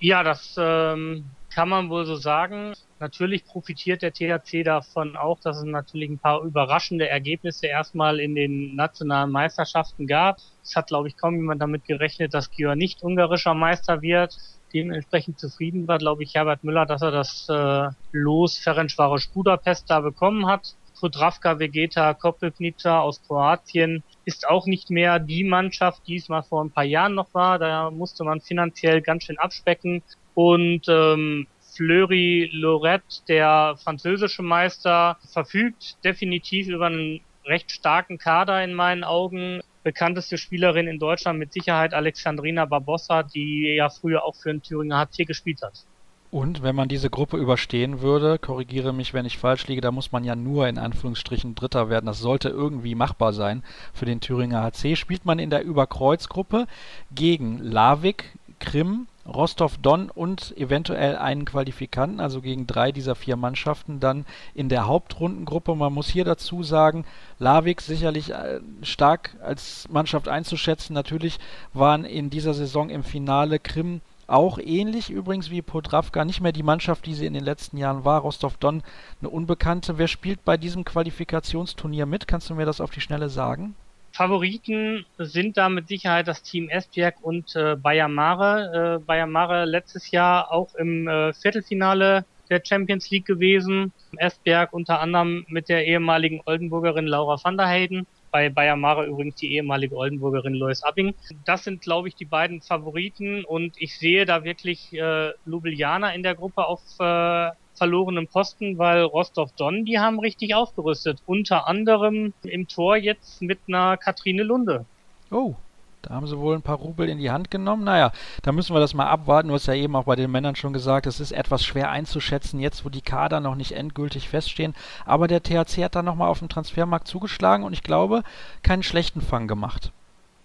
Ja, 0.00 0.22
das 0.22 0.54
ähm, 0.58 1.24
kann 1.52 1.68
man 1.68 1.90
wohl 1.90 2.06
so 2.06 2.14
sagen. 2.14 2.72
Natürlich 3.00 3.44
profitiert 3.44 4.02
der 4.02 4.12
THC 4.12 4.62
davon 4.62 5.16
auch, 5.16 5.40
dass 5.40 5.58
es 5.58 5.64
natürlich 5.64 6.08
ein 6.08 6.20
paar 6.20 6.42
überraschende 6.42 7.08
Ergebnisse 7.08 7.66
erstmal 7.66 8.20
in 8.20 8.36
den 8.36 8.76
nationalen 8.76 9.32
Meisterschaften 9.32 10.06
gab. 10.06 10.38
Es 10.62 10.76
hat, 10.76 10.88
glaube 10.88 11.08
ich, 11.08 11.16
kaum 11.16 11.34
jemand 11.34 11.60
damit 11.60 11.84
gerechnet, 11.84 12.32
dass 12.32 12.50
Gior 12.50 12.76
nicht 12.76 13.02
ungarischer 13.02 13.54
Meister 13.54 14.00
wird. 14.00 14.36
Dementsprechend 14.72 15.40
zufrieden 15.40 15.88
war, 15.88 15.98
glaube 15.98 16.22
ich, 16.22 16.34
Herbert 16.34 16.62
Müller, 16.62 16.86
dass 16.86 17.02
er 17.02 17.10
das 17.10 17.48
äh, 17.48 17.88
Los 18.12 18.58
Ferencvaros 18.58 19.26
Budapest 19.28 19.90
da 19.90 20.00
bekommen 20.00 20.46
hat. 20.46 20.76
Podravka 21.00 21.58
Vegeta 21.58 22.14
Koprivnica 22.14 23.00
aus 23.00 23.22
Kroatien 23.22 24.02
ist 24.24 24.48
auch 24.48 24.66
nicht 24.66 24.90
mehr 24.90 25.18
die 25.18 25.44
Mannschaft, 25.44 26.02
die 26.06 26.16
es 26.16 26.28
mal 26.28 26.42
vor 26.42 26.64
ein 26.64 26.70
paar 26.70 26.84
Jahren 26.84 27.14
noch 27.14 27.32
war. 27.34 27.58
Da 27.58 27.90
musste 27.90 28.24
man 28.24 28.40
finanziell 28.40 29.00
ganz 29.00 29.24
schön 29.24 29.38
abspecken. 29.38 30.02
Und 30.34 30.86
ähm, 30.88 31.46
Fleury 31.60 32.50
Lorette, 32.52 33.22
der 33.28 33.76
französische 33.82 34.42
Meister, 34.42 35.16
verfügt 35.32 36.02
definitiv 36.04 36.68
über 36.68 36.86
einen 36.86 37.20
recht 37.44 37.70
starken 37.70 38.18
Kader 38.18 38.62
in 38.62 38.74
meinen 38.74 39.04
Augen. 39.04 39.60
Bekannteste 39.84 40.36
Spielerin 40.36 40.86
in 40.86 40.98
Deutschland 40.98 41.38
mit 41.38 41.52
Sicherheit 41.52 41.94
Alexandrina 41.94 42.64
Barbossa, 42.66 43.22
die 43.22 43.74
ja 43.76 43.88
früher 43.88 44.24
auch 44.24 44.34
für 44.34 44.50
den 44.50 44.62
Thüringer 44.62 44.98
HC 44.98 45.24
gespielt 45.24 45.62
hat. 45.62 45.84
Und 46.30 46.62
wenn 46.62 46.76
man 46.76 46.88
diese 46.88 47.08
Gruppe 47.08 47.38
überstehen 47.38 48.02
würde, 48.02 48.38
korrigiere 48.38 48.92
mich, 48.92 49.14
wenn 49.14 49.24
ich 49.24 49.38
falsch 49.38 49.66
liege, 49.66 49.80
da 49.80 49.90
muss 49.90 50.12
man 50.12 50.24
ja 50.24 50.36
nur 50.36 50.68
in 50.68 50.76
Anführungsstrichen 50.76 51.54
Dritter 51.54 51.88
werden. 51.88 52.04
Das 52.04 52.18
sollte 52.18 52.50
irgendwie 52.50 52.94
machbar 52.94 53.32
sein 53.32 53.62
für 53.94 54.04
den 54.04 54.20
Thüringer 54.20 54.62
HC. 54.62 54.96
Spielt 54.96 55.24
man 55.24 55.38
in 55.38 55.48
der 55.48 55.64
Überkreuzgruppe 55.64 56.66
gegen 57.14 57.58
Lavik, 57.58 58.36
Krim, 58.60 59.06
Rostov-Don 59.26 60.10
und 60.10 60.54
eventuell 60.58 61.16
einen 61.16 61.46
Qualifikanten, 61.46 62.20
also 62.20 62.42
gegen 62.42 62.66
drei 62.66 62.92
dieser 62.92 63.14
vier 63.14 63.36
Mannschaften 63.36 64.00
dann 64.00 64.26
in 64.54 64.68
der 64.68 64.86
Hauptrundengruppe. 64.86 65.74
Man 65.74 65.94
muss 65.94 66.08
hier 66.08 66.24
dazu 66.24 66.62
sagen, 66.62 67.06
Lavik 67.38 67.80
sicherlich 67.80 68.30
äh, 68.30 68.60
stark 68.82 69.36
als 69.42 69.86
Mannschaft 69.90 70.28
einzuschätzen. 70.28 70.92
Natürlich 70.92 71.38
waren 71.72 72.04
in 72.04 72.28
dieser 72.28 72.52
Saison 72.52 72.90
im 72.90 73.02
Finale 73.02 73.58
Krim 73.58 74.02
auch 74.28 74.58
ähnlich 74.58 75.10
übrigens 75.10 75.50
wie 75.50 75.62
Podravka, 75.62 76.24
nicht 76.24 76.40
mehr 76.40 76.52
die 76.52 76.62
Mannschaft, 76.62 77.06
die 77.06 77.14
sie 77.14 77.26
in 77.26 77.34
den 77.34 77.44
letzten 77.44 77.78
Jahren 77.78 78.04
war. 78.04 78.20
Rostov-Don 78.20 78.82
eine 79.20 79.30
Unbekannte. 79.30 79.98
Wer 79.98 80.06
spielt 80.06 80.44
bei 80.44 80.56
diesem 80.56 80.84
Qualifikationsturnier 80.84 82.06
mit? 82.06 82.28
Kannst 82.28 82.50
du 82.50 82.54
mir 82.54 82.66
das 82.66 82.80
auf 82.80 82.90
die 82.90 83.00
Schnelle 83.00 83.30
sagen? 83.30 83.74
Favoriten 84.12 85.06
sind 85.18 85.56
da 85.56 85.68
mit 85.68 85.88
Sicherheit 85.88 86.28
das 86.28 86.42
Team 86.42 86.68
Esbjerg 86.68 87.16
und 87.22 87.54
äh, 87.56 87.76
Bayer 87.76 88.08
Mare. 88.08 88.98
Äh, 89.00 89.04
Bayer 89.04 89.26
Mare 89.26 89.64
letztes 89.64 90.10
Jahr 90.10 90.52
auch 90.52 90.74
im 90.74 91.08
äh, 91.08 91.32
Viertelfinale 91.32 92.24
der 92.50 92.62
Champions 92.64 93.10
League 93.10 93.26
gewesen. 93.26 93.92
Esbjerg 94.16 94.72
unter 94.72 95.00
anderem 95.00 95.46
mit 95.48 95.68
der 95.68 95.86
ehemaligen 95.86 96.40
Oldenburgerin 96.46 97.06
Laura 97.06 97.38
van 97.42 97.56
der 97.56 97.68
Heyden 97.68 98.06
bei 98.30 98.48
Bayer 98.48 98.76
Mare 98.76 99.06
übrigens 99.06 99.36
die 99.36 99.54
ehemalige 99.54 99.96
Oldenburgerin 99.96 100.54
Lois 100.54 100.82
Abing. 100.82 101.14
Das 101.44 101.64
sind, 101.64 101.80
glaube 101.80 102.08
ich, 102.08 102.14
die 102.14 102.24
beiden 102.24 102.60
Favoriten 102.60 103.44
und 103.44 103.74
ich 103.78 103.98
sehe 103.98 104.24
da 104.24 104.44
wirklich 104.44 104.92
äh, 104.92 105.32
Ljubljana 105.46 106.14
in 106.14 106.22
der 106.22 106.34
Gruppe 106.34 106.66
auf 106.66 106.80
äh, 106.98 107.50
verlorenen 107.74 108.26
Posten, 108.26 108.76
weil 108.76 109.02
Rostov-Don, 109.02 109.84
die 109.84 109.98
haben 109.98 110.18
richtig 110.18 110.54
aufgerüstet. 110.54 111.22
Unter 111.26 111.68
anderem 111.68 112.34
im 112.42 112.68
Tor 112.68 112.96
jetzt 112.96 113.40
mit 113.40 113.60
einer 113.68 113.96
Katrine 113.96 114.42
Lunde. 114.42 114.84
Oh, 115.30 115.54
da 116.02 116.14
haben 116.14 116.26
sie 116.26 116.38
wohl 116.38 116.54
ein 116.54 116.62
paar 116.62 116.76
Rubel 116.76 117.08
in 117.08 117.18
die 117.18 117.30
Hand 117.30 117.50
genommen. 117.50 117.84
Naja, 117.84 118.12
da 118.42 118.52
müssen 118.52 118.74
wir 118.74 118.80
das 118.80 118.94
mal 118.94 119.08
abwarten. 119.08 119.48
Du 119.48 119.54
hast 119.54 119.66
ja 119.66 119.74
eben 119.74 119.96
auch 119.96 120.04
bei 120.04 120.16
den 120.16 120.30
Männern 120.30 120.56
schon 120.56 120.72
gesagt, 120.72 121.06
es 121.06 121.20
ist 121.20 121.32
etwas 121.32 121.64
schwer 121.64 121.90
einzuschätzen, 121.90 122.60
jetzt 122.60 122.84
wo 122.84 122.88
die 122.88 123.02
Kader 123.02 123.40
noch 123.40 123.54
nicht 123.54 123.72
endgültig 123.72 124.28
feststehen. 124.28 124.74
Aber 125.04 125.28
der 125.28 125.42
THC 125.42 125.84
hat 125.84 125.96
da 125.96 126.02
nochmal 126.02 126.28
auf 126.28 126.38
dem 126.38 126.48
Transfermarkt 126.48 127.08
zugeschlagen 127.08 127.64
und 127.64 127.72
ich 127.72 127.82
glaube, 127.82 128.22
keinen 128.62 128.82
schlechten 128.82 129.20
Fang 129.20 129.48
gemacht. 129.48 129.92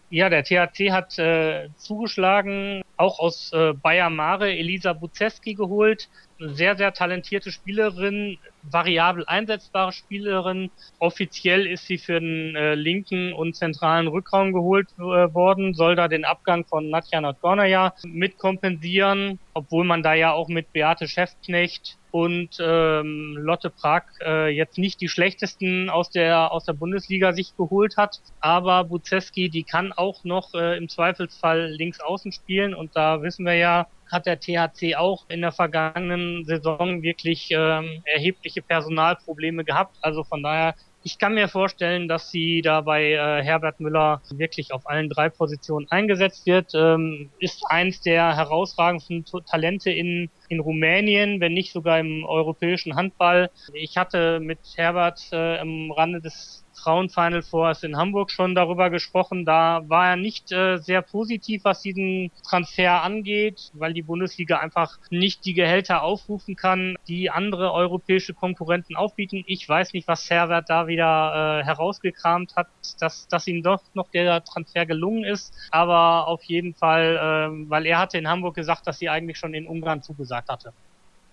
Ja, 0.10 0.30
der 0.30 0.44
THC 0.44 0.92
hat 0.92 1.18
äh, 1.18 1.70
zugeschlagen, 1.78 2.84
auch 2.98 3.18
aus 3.18 3.52
äh, 3.52 3.74
Bayer 3.74 4.12
Mare 4.12 4.56
Elisa 4.56 4.94
Buzeski 4.94 5.56
geholt. 5.56 6.08
Sehr, 6.46 6.76
sehr 6.76 6.94
talentierte 6.94 7.52
Spielerin, 7.54 8.38
variabel 8.64 9.24
einsetzbare 9.26 9.94
Spielerin. 9.94 10.72
Offiziell 11.00 11.66
ist 11.66 11.86
sie 11.86 11.98
für 11.98 12.20
den 12.20 12.56
äh, 12.56 12.76
linken 12.76 13.32
und 13.32 13.56
zentralen 13.56 14.08
Rückraum 14.08 14.52
geholt 14.52 14.90
äh, 14.98 15.02
worden, 15.02 15.74
soll 15.74 15.96
da 15.96 16.10
den 16.10 16.26
Abgang 16.26 16.66
von 16.66 16.90
Nadja 16.90 17.22
Nordgornaya 17.22 17.94
mitkompensieren, 18.06 19.40
obwohl 19.54 19.86
man 19.86 20.04
da 20.04 20.16
ja 20.16 20.34
auch 20.34 20.50
mit 20.50 20.74
Beate 20.74 21.08
Schäftknecht 21.08 21.98
und 22.12 22.58
ähm, 22.60 23.36
Lotte 23.40 23.70
Prag 23.72 24.04
äh, 24.22 24.50
jetzt 24.50 24.78
nicht 24.78 25.02
die 25.02 25.10
schlechtesten 25.10 25.90
aus 25.90 26.12
der 26.12 26.52
aus 26.52 26.64
der 26.64 26.74
Bundesliga 26.74 27.34
sich 27.34 27.58
geholt 27.58 27.98
hat, 27.98 28.22
aber 28.40 28.84
Buzeski, 28.84 29.50
die 29.50 29.64
kann 29.64 29.92
auch 29.94 30.24
noch 30.24 30.54
äh, 30.54 30.78
im 30.78 30.90
Zweifelsfall 30.90 31.72
links 31.72 32.00
außen 32.00 32.32
spielen 32.32 32.76
und 32.76 32.96
da 32.96 33.24
wissen 33.24 33.46
wir 33.46 33.56
ja, 33.56 33.88
hat 34.12 34.26
der 34.26 34.40
THC 34.40 34.96
auch 34.96 35.26
in 35.30 35.42
der 35.42 35.52
vergangenen 35.52 36.46
Saison 36.46 37.02
wirklich 37.02 37.50
ähm, 37.52 38.04
erhebliche 38.06 38.62
Personalprobleme 38.62 39.64
gehabt. 39.64 39.98
Also 40.02 40.24
von 40.24 40.44
daher 40.44 40.76
ich 41.06 41.20
kann 41.20 41.34
mir 41.34 41.50
vorstellen, 41.50 42.08
dass 42.08 42.32
sie 42.32 42.62
da 42.62 42.80
bei 42.80 43.12
äh, 43.12 43.44
Herbert 43.44 43.82
Müller 43.82 44.22
wirklich 44.32 44.72
auf 44.74 44.88
allen 44.88 45.10
drei 45.10 45.30
Positionen 45.30 45.86
eingesetzt 45.90 46.46
wird. 46.46 46.72
Ähm, 46.74 47.30
ist 47.40 47.64
eins 47.68 48.00
der 48.02 48.38
herausragendsten 48.38 49.26
Talente 49.46 49.92
in, 49.92 50.30
in 50.48 50.62
Rumänien, 50.62 51.42
wenn 51.42 51.54
nicht 51.54 51.74
sogar 51.74 52.00
im 52.00 52.24
europäischen 52.24 52.96
Handball. 52.96 53.52
Ich 53.74 53.98
hatte 53.98 54.40
mit 54.40 54.60
Herbert 54.78 55.20
äh, 55.34 55.62
im 55.62 55.92
Rande 55.92 56.22
des 56.22 56.63
Frauenfinal 56.84 57.42
Fours 57.42 57.84
in 57.84 57.98
Hamburg 57.98 58.30
schon 58.32 58.56
darüber 58.56 58.90
gesprochen. 58.90 59.46
Da 59.46 59.82
war 59.88 60.10
er 60.10 60.16
nicht 60.16 60.52
äh, 60.52 60.78
sehr 60.78 61.02
positiv, 61.02 61.64
was 61.64 61.82
diesen 61.82 62.32
Transfer 62.48 63.02
angeht, 63.02 63.72
weil 63.74 63.94
die 63.94 64.02
Bundesliga 64.02 64.60
einfach 64.60 64.98
nicht 65.10 65.46
die 65.46 65.54
Gehälter 65.54 66.04
aufrufen 66.04 66.56
kann, 66.56 66.96
die 67.08 67.30
andere 67.30 67.72
europäische 67.72 68.34
Konkurrenten 68.34 68.96
aufbieten. 68.96 69.44
Ich 69.46 69.68
weiß 69.68 69.94
nicht, 69.94 70.08
was 70.08 70.26
Servert 70.26 70.70
da 70.70 70.88
wieder 70.88 71.62
äh, 71.62 71.66
herausgekramt 71.66 72.56
hat, 72.56 72.68
dass, 73.00 73.28
dass 73.28 73.48
ihm 73.48 73.64
doch 73.64 73.82
noch 73.94 74.10
der 74.10 74.44
Transfer 74.44 74.86
gelungen 74.86 75.24
ist. 75.24 75.54
Aber 75.72 76.28
auf 76.28 76.44
jeden 76.44 76.76
Fall, 76.76 77.16
äh, 77.16 77.70
weil 77.70 77.86
er 77.86 78.00
hatte 78.00 78.18
in 78.18 78.28
Hamburg 78.28 78.56
gesagt, 78.56 78.88
dass 78.88 79.00
sie 79.00 79.10
eigentlich 79.10 79.38
schon 79.38 79.54
in 79.54 79.68
Ungarn 79.68 80.02
zugesagt 80.02 80.50
hatte. 80.50 80.74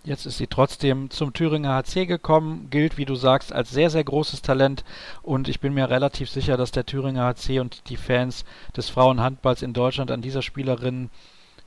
Jetzt 0.03 0.25
ist 0.25 0.39
sie 0.39 0.47
trotzdem 0.47 1.11
zum 1.11 1.35
Thüringer 1.35 1.75
HC 1.75 2.07
gekommen, 2.07 2.69
gilt, 2.71 2.97
wie 2.97 3.05
du 3.05 3.17
sagst, 3.17 3.53
als 3.53 3.71
sehr, 3.71 3.91
sehr 3.91 4.03
großes 4.03 4.41
Talent 4.41 4.83
und 5.23 5.47
ich 5.47 5.61
bin 5.61 5.75
mir 5.75 5.91
relativ 5.91 6.31
sicher, 6.31 6.57
dass 6.57 6.71
der 6.71 6.87
Thüringer 6.87 7.25
HC 7.25 7.61
und 7.61 7.91
die 7.91 7.99
Fans 7.99 8.47
des 8.75 8.89
Frauenhandballs 8.89 9.61
in 9.61 9.75
Deutschland 9.75 10.11
an 10.11 10.23
dieser 10.23 10.41
Spielerin 10.41 11.11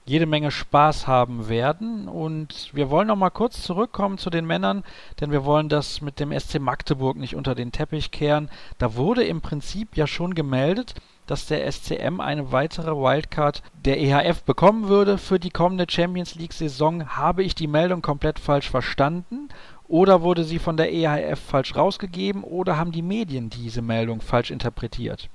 jede 0.06 0.26
Menge 0.26 0.50
Spaß 0.52 1.08
haben 1.08 1.48
werden. 1.48 2.08
Und 2.08 2.72
wir 2.74 2.90
wollen 2.90 3.08
noch 3.08 3.16
mal 3.16 3.30
kurz 3.30 3.62
zurückkommen 3.62 4.18
zu 4.18 4.30
den 4.30 4.46
Männern, 4.46 4.84
denn 5.20 5.32
wir 5.32 5.46
wollen 5.46 5.70
das 5.70 6.02
mit 6.02 6.20
dem 6.20 6.38
SC 6.38 6.60
Magdeburg 6.60 7.18
nicht 7.18 7.36
unter 7.36 7.56
den 7.56 7.72
Teppich 7.72 8.12
kehren. 8.12 8.50
Da 8.80 8.96
wurde 8.96 9.24
im 9.24 9.42
Prinzip 9.42 9.96
ja 9.96 10.08
schon 10.08 10.36
gemeldet, 10.36 10.96
dass 11.28 11.48
der 11.48 11.70
SCM 11.72 12.20
eine 12.20 12.52
weitere 12.52 12.92
Wildcard 12.92 13.62
der 13.86 14.00
EHF 14.00 14.44
bekommen 14.44 14.88
würde 14.88 15.18
für 15.18 15.40
die 15.40 15.50
kommende 15.50 15.86
Champions 15.90 16.36
League-Saison. 16.36 17.16
Habe 17.16 17.44
ich 17.44 17.56
die 17.56 17.68
Meldung 17.68 18.02
komplett 18.02 18.40
falsch 18.40 18.70
verstanden? 18.70 19.50
Oder 19.88 20.22
wurde 20.22 20.44
sie 20.44 20.60
von 20.60 20.78
der 20.78 20.92
EHF 20.92 21.40
falsch 21.40 21.76
rausgegeben? 21.76 22.44
Oder 22.44 22.78
haben 22.78 22.92
die 22.92 23.02
Medien 23.02 23.50
diese 23.50 23.82
Meldung 23.82 24.22
falsch 24.22 24.52
interpretiert? 24.52 25.30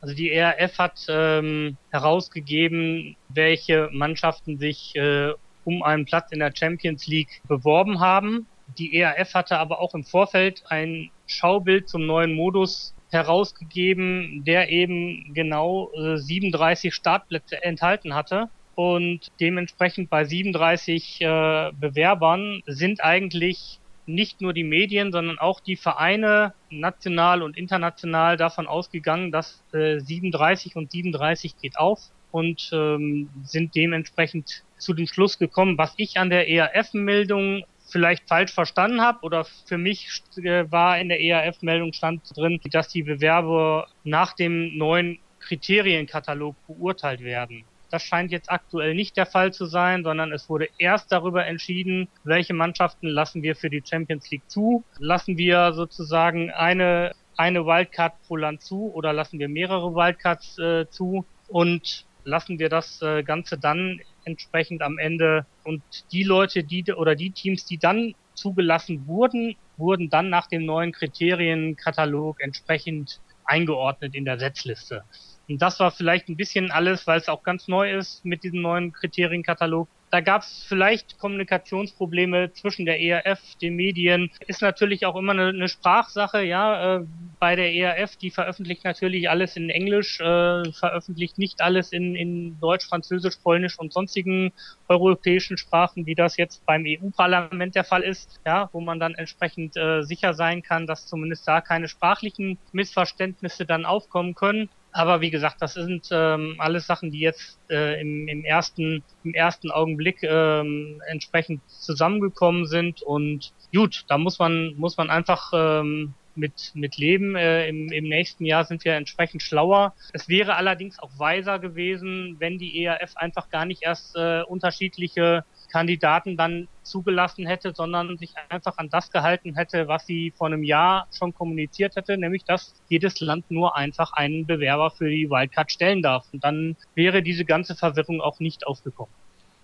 Also 0.00 0.14
die 0.14 0.30
ERF 0.30 0.78
hat 0.78 1.06
ähm, 1.08 1.76
herausgegeben, 1.90 3.16
welche 3.28 3.90
Mannschaften 3.92 4.58
sich 4.58 4.96
äh, 4.96 5.32
um 5.64 5.82
einen 5.82 6.06
Platz 6.06 6.32
in 6.32 6.38
der 6.38 6.52
Champions 6.54 7.06
League 7.06 7.42
beworben 7.46 8.00
haben. 8.00 8.46
Die 8.78 8.96
ERF 8.98 9.34
hatte 9.34 9.58
aber 9.58 9.80
auch 9.80 9.94
im 9.94 10.04
Vorfeld 10.04 10.62
ein 10.68 11.10
Schaubild 11.26 11.88
zum 11.88 12.06
neuen 12.06 12.34
Modus 12.34 12.94
herausgegeben, 13.12 14.44
der 14.44 14.70
eben 14.70 15.32
genau 15.34 15.90
äh, 15.92 16.16
37 16.16 16.94
Startplätze 16.94 17.62
enthalten 17.62 18.14
hatte. 18.14 18.48
Und 18.74 19.30
dementsprechend 19.40 20.10
bei 20.10 20.24
37 20.24 21.20
äh, 21.20 21.70
Bewerbern 21.78 22.62
sind 22.66 23.02
eigentlich 23.02 23.80
nicht 24.06 24.40
nur 24.40 24.52
die 24.52 24.64
Medien, 24.64 25.12
sondern 25.12 25.38
auch 25.38 25.60
die 25.60 25.76
Vereine 25.76 26.54
national 26.70 27.42
und 27.42 27.56
international 27.56 28.36
davon 28.36 28.66
ausgegangen, 28.66 29.30
dass 29.30 29.62
äh, 29.72 30.00
37 30.00 30.76
und 30.76 30.90
37 30.90 31.56
geht 31.60 31.78
auf 31.78 32.00
und 32.30 32.70
ähm, 32.72 33.28
sind 33.44 33.74
dementsprechend 33.74 34.64
zu 34.78 34.94
dem 34.94 35.06
Schluss 35.06 35.38
gekommen, 35.38 35.78
was 35.78 35.94
ich 35.96 36.18
an 36.18 36.30
der 36.30 36.48
ERF-Meldung 36.48 37.64
vielleicht 37.90 38.28
falsch 38.28 38.52
verstanden 38.52 39.00
habe 39.00 39.20
oder 39.22 39.44
für 39.66 39.78
mich 39.78 40.22
äh, 40.36 40.70
war 40.70 40.98
in 40.98 41.08
der 41.08 41.20
ERF-Meldung 41.20 41.92
stand 41.92 42.22
drin, 42.36 42.60
dass 42.70 42.88
die 42.88 43.02
Bewerber 43.02 43.88
nach 44.04 44.34
dem 44.34 44.76
neuen 44.76 45.18
Kriterienkatalog 45.40 46.54
beurteilt 46.66 47.22
werden. 47.22 47.64
Das 47.90 48.04
scheint 48.04 48.30
jetzt 48.30 48.50
aktuell 48.50 48.94
nicht 48.94 49.16
der 49.16 49.26
Fall 49.26 49.52
zu 49.52 49.66
sein, 49.66 50.04
sondern 50.04 50.32
es 50.32 50.48
wurde 50.48 50.68
erst 50.78 51.10
darüber 51.10 51.46
entschieden, 51.46 52.08
welche 52.22 52.54
Mannschaften 52.54 53.08
lassen 53.08 53.42
wir 53.42 53.56
für 53.56 53.68
die 53.68 53.82
Champions 53.84 54.30
League 54.30 54.48
zu. 54.48 54.84
Lassen 54.98 55.36
wir 55.36 55.72
sozusagen 55.72 56.50
eine, 56.50 57.12
eine 57.36 57.66
Wildcard 57.66 58.14
pro 58.22 58.36
Land 58.36 58.62
zu 58.62 58.92
oder 58.94 59.12
lassen 59.12 59.40
wir 59.40 59.48
mehrere 59.48 59.92
Wildcards 59.92 60.58
äh, 60.58 60.88
zu 60.88 61.24
und 61.48 62.06
lassen 62.24 62.60
wir 62.60 62.68
das 62.68 63.02
äh, 63.02 63.24
Ganze 63.24 63.58
dann 63.58 64.00
entsprechend 64.24 64.82
am 64.82 64.98
Ende 64.98 65.46
und 65.64 65.82
die 66.12 66.22
Leute, 66.22 66.64
die 66.64 66.84
oder 66.92 67.14
die 67.14 67.30
Teams, 67.30 67.64
die 67.64 67.78
dann 67.78 68.14
zugelassen 68.34 69.06
wurden, 69.06 69.56
wurden 69.76 70.10
dann 70.10 70.30
nach 70.30 70.46
dem 70.46 70.64
neuen 70.64 70.92
Kriterienkatalog 70.92 72.40
entsprechend 72.40 73.20
eingeordnet 73.44 74.14
in 74.14 74.24
der 74.24 74.38
Setzliste. 74.38 75.04
Und 75.48 75.60
das 75.60 75.80
war 75.80 75.90
vielleicht 75.90 76.28
ein 76.28 76.36
bisschen 76.36 76.70
alles, 76.70 77.06
weil 77.06 77.18
es 77.18 77.28
auch 77.28 77.42
ganz 77.42 77.66
neu 77.66 77.92
ist 77.92 78.24
mit 78.24 78.44
diesem 78.44 78.62
neuen 78.62 78.92
Kriterienkatalog. 78.92 79.88
Da 80.10 80.20
gab 80.20 80.42
es 80.42 80.64
vielleicht 80.66 81.18
Kommunikationsprobleme 81.18 82.52
zwischen 82.52 82.84
der 82.84 83.00
ERF, 83.00 83.40
den 83.62 83.76
Medien. 83.76 84.30
Ist 84.48 84.60
natürlich 84.60 85.06
auch 85.06 85.14
immer 85.14 85.32
eine, 85.32 85.48
eine 85.48 85.68
Sprachsache, 85.68 86.42
ja. 86.42 86.96
Äh, 86.96 87.04
bei 87.38 87.54
der 87.54 87.72
ERF, 87.72 88.16
die 88.16 88.30
veröffentlicht 88.30 88.84
natürlich 88.84 89.30
alles 89.30 89.56
in 89.56 89.70
Englisch, 89.70 90.18
äh, 90.20 90.72
veröffentlicht 90.72 91.38
nicht 91.38 91.60
alles 91.60 91.92
in, 91.92 92.16
in 92.16 92.58
Deutsch, 92.60 92.86
Französisch, 92.88 93.36
Polnisch 93.36 93.78
und 93.78 93.92
sonstigen 93.92 94.52
europäischen 94.88 95.56
Sprachen, 95.56 96.06
wie 96.06 96.16
das 96.16 96.36
jetzt 96.36 96.66
beim 96.66 96.84
EU-Parlament 96.84 97.76
der 97.76 97.84
Fall 97.84 98.02
ist, 98.02 98.40
ja, 98.44 98.68
wo 98.72 98.80
man 98.80 98.98
dann 98.98 99.14
entsprechend 99.14 99.76
äh, 99.76 100.02
sicher 100.02 100.34
sein 100.34 100.62
kann, 100.62 100.88
dass 100.88 101.06
zumindest 101.06 101.46
da 101.46 101.60
keine 101.60 101.86
sprachlichen 101.86 102.58
Missverständnisse 102.72 103.64
dann 103.64 103.86
aufkommen 103.86 104.34
können. 104.34 104.68
Aber 104.92 105.20
wie 105.20 105.30
gesagt, 105.30 105.56
das 105.60 105.74
sind 105.74 106.08
ähm, 106.10 106.56
alles 106.58 106.86
Sachen, 106.86 107.10
die 107.10 107.20
jetzt 107.20 107.60
äh, 107.70 108.00
im, 108.00 108.26
im, 108.26 108.44
ersten, 108.44 109.04
im 109.22 109.34
ersten 109.34 109.70
Augenblick 109.70 110.22
ähm, 110.22 111.00
entsprechend 111.06 111.62
zusammengekommen 111.68 112.66
sind. 112.66 113.02
Und 113.02 113.52
gut, 113.72 114.04
da 114.08 114.18
muss 114.18 114.38
man, 114.38 114.74
muss 114.76 114.96
man 114.96 115.10
einfach 115.10 115.52
ähm, 115.54 116.14
mit, 116.40 116.72
mit 116.74 116.96
leben. 116.96 117.36
Äh, 117.36 117.68
im, 117.68 117.92
Im 117.92 118.08
nächsten 118.08 118.44
Jahr 118.44 118.64
sind 118.64 118.84
wir 118.84 118.94
entsprechend 118.94 119.42
schlauer. 119.42 119.94
Es 120.12 120.28
wäre 120.28 120.56
allerdings 120.56 120.98
auch 120.98 121.10
weiser 121.18 121.60
gewesen, 121.60 122.36
wenn 122.40 122.58
die 122.58 122.82
ERF 122.84 123.16
einfach 123.16 123.50
gar 123.50 123.66
nicht 123.66 123.82
erst 123.82 124.16
äh, 124.16 124.42
unterschiedliche 124.42 125.44
Kandidaten 125.70 126.36
dann 126.36 126.66
zugelassen 126.82 127.46
hätte, 127.46 127.72
sondern 127.72 128.18
sich 128.18 128.34
einfach 128.48 128.76
an 128.78 128.88
das 128.90 129.12
gehalten 129.12 129.54
hätte, 129.54 129.86
was 129.86 130.06
sie 130.06 130.32
vor 130.36 130.48
einem 130.48 130.64
Jahr 130.64 131.06
schon 131.16 131.32
kommuniziert 131.32 131.94
hätte, 131.94 132.18
nämlich 132.18 132.44
dass 132.44 132.74
jedes 132.88 133.20
Land 133.20 133.50
nur 133.50 133.76
einfach 133.76 134.12
einen 134.12 134.46
Bewerber 134.46 134.90
für 134.90 135.08
die 135.08 135.30
Wildcard 135.30 135.70
stellen 135.70 136.02
darf. 136.02 136.26
Und 136.32 136.42
dann 136.42 136.76
wäre 136.94 137.22
diese 137.22 137.44
ganze 137.44 137.76
Verwirrung 137.76 138.20
auch 138.20 138.40
nicht 138.40 138.66
aufgekommen. 138.66 139.12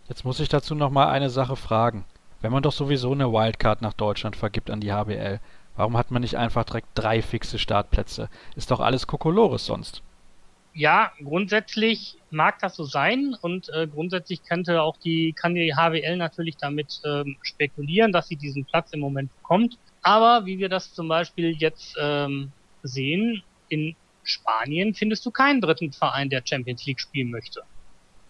Jetzt 0.09 0.25
muss 0.25 0.39
ich 0.39 0.49
dazu 0.49 0.77
noch 0.77 0.91
mal 0.91 1.09
eine 1.09 1.31
Sache 1.31 1.57
fragen. 1.57 2.05
Wenn 2.41 2.53
man 2.53 2.63
doch 2.63 2.73
sowieso 2.73 3.13
eine 3.13 3.33
Wildcard 3.33 3.83
nach 3.83 3.95
Deutschland 3.95 4.37
vergibt 4.37 4.71
an 4.71 4.81
die 4.81 4.93
HBL, 4.93 5.41
warum 5.77 5.97
hat 5.97 6.11
man 6.11 6.23
nicht 6.23 6.37
einfach 6.37 6.65
direkt 6.65 6.89
drei 6.95 7.23
fixe 7.23 7.59
Startplätze? 7.59 8.29
Ist 8.57 8.71
doch 8.71 8.81
alles 8.81 9.07
Kokolores 9.07 9.67
sonst 9.67 10.03
ja, 10.77 11.11
grundsätzlich 11.25 12.19
mag 12.31 12.59
das 12.61 12.77
so 12.77 12.85
sein 12.85 13.35
und 13.41 13.71
äh, 13.71 13.87
grundsätzlich 13.87 14.45
könnte 14.45 14.83
auch 14.83 14.99
die, 14.99 15.33
kann 15.33 15.55
die 15.55 15.75
HWL 15.75 16.19
natürlich 16.19 16.59
damit 16.59 17.01
ähm, 17.05 17.39
spekulieren, 17.41 18.13
dass 18.13 18.29
sie 18.29 18.37
diesen 18.37 18.67
Platz 18.67 18.93
im 18.93 19.01
Moment 19.01 19.35
bekommt. 19.37 19.79
Aber 20.03 20.45
wie 20.45 20.59
wir 20.59 20.69
das 20.69 20.93
zum 20.93 21.09
Beispiel 21.09 21.57
jetzt 21.57 21.97
ähm, 21.99 22.53
sehen, 22.83 23.43
in 23.71 23.97
Spanien 24.23 24.93
findest 24.93 25.25
du 25.25 25.31
keinen 25.31 25.63
dritten 25.63 25.93
Verein, 25.93 26.29
der 26.29 26.43
Champions 26.45 26.85
League 26.85 27.01
spielen 27.01 27.31
möchte. 27.31 27.63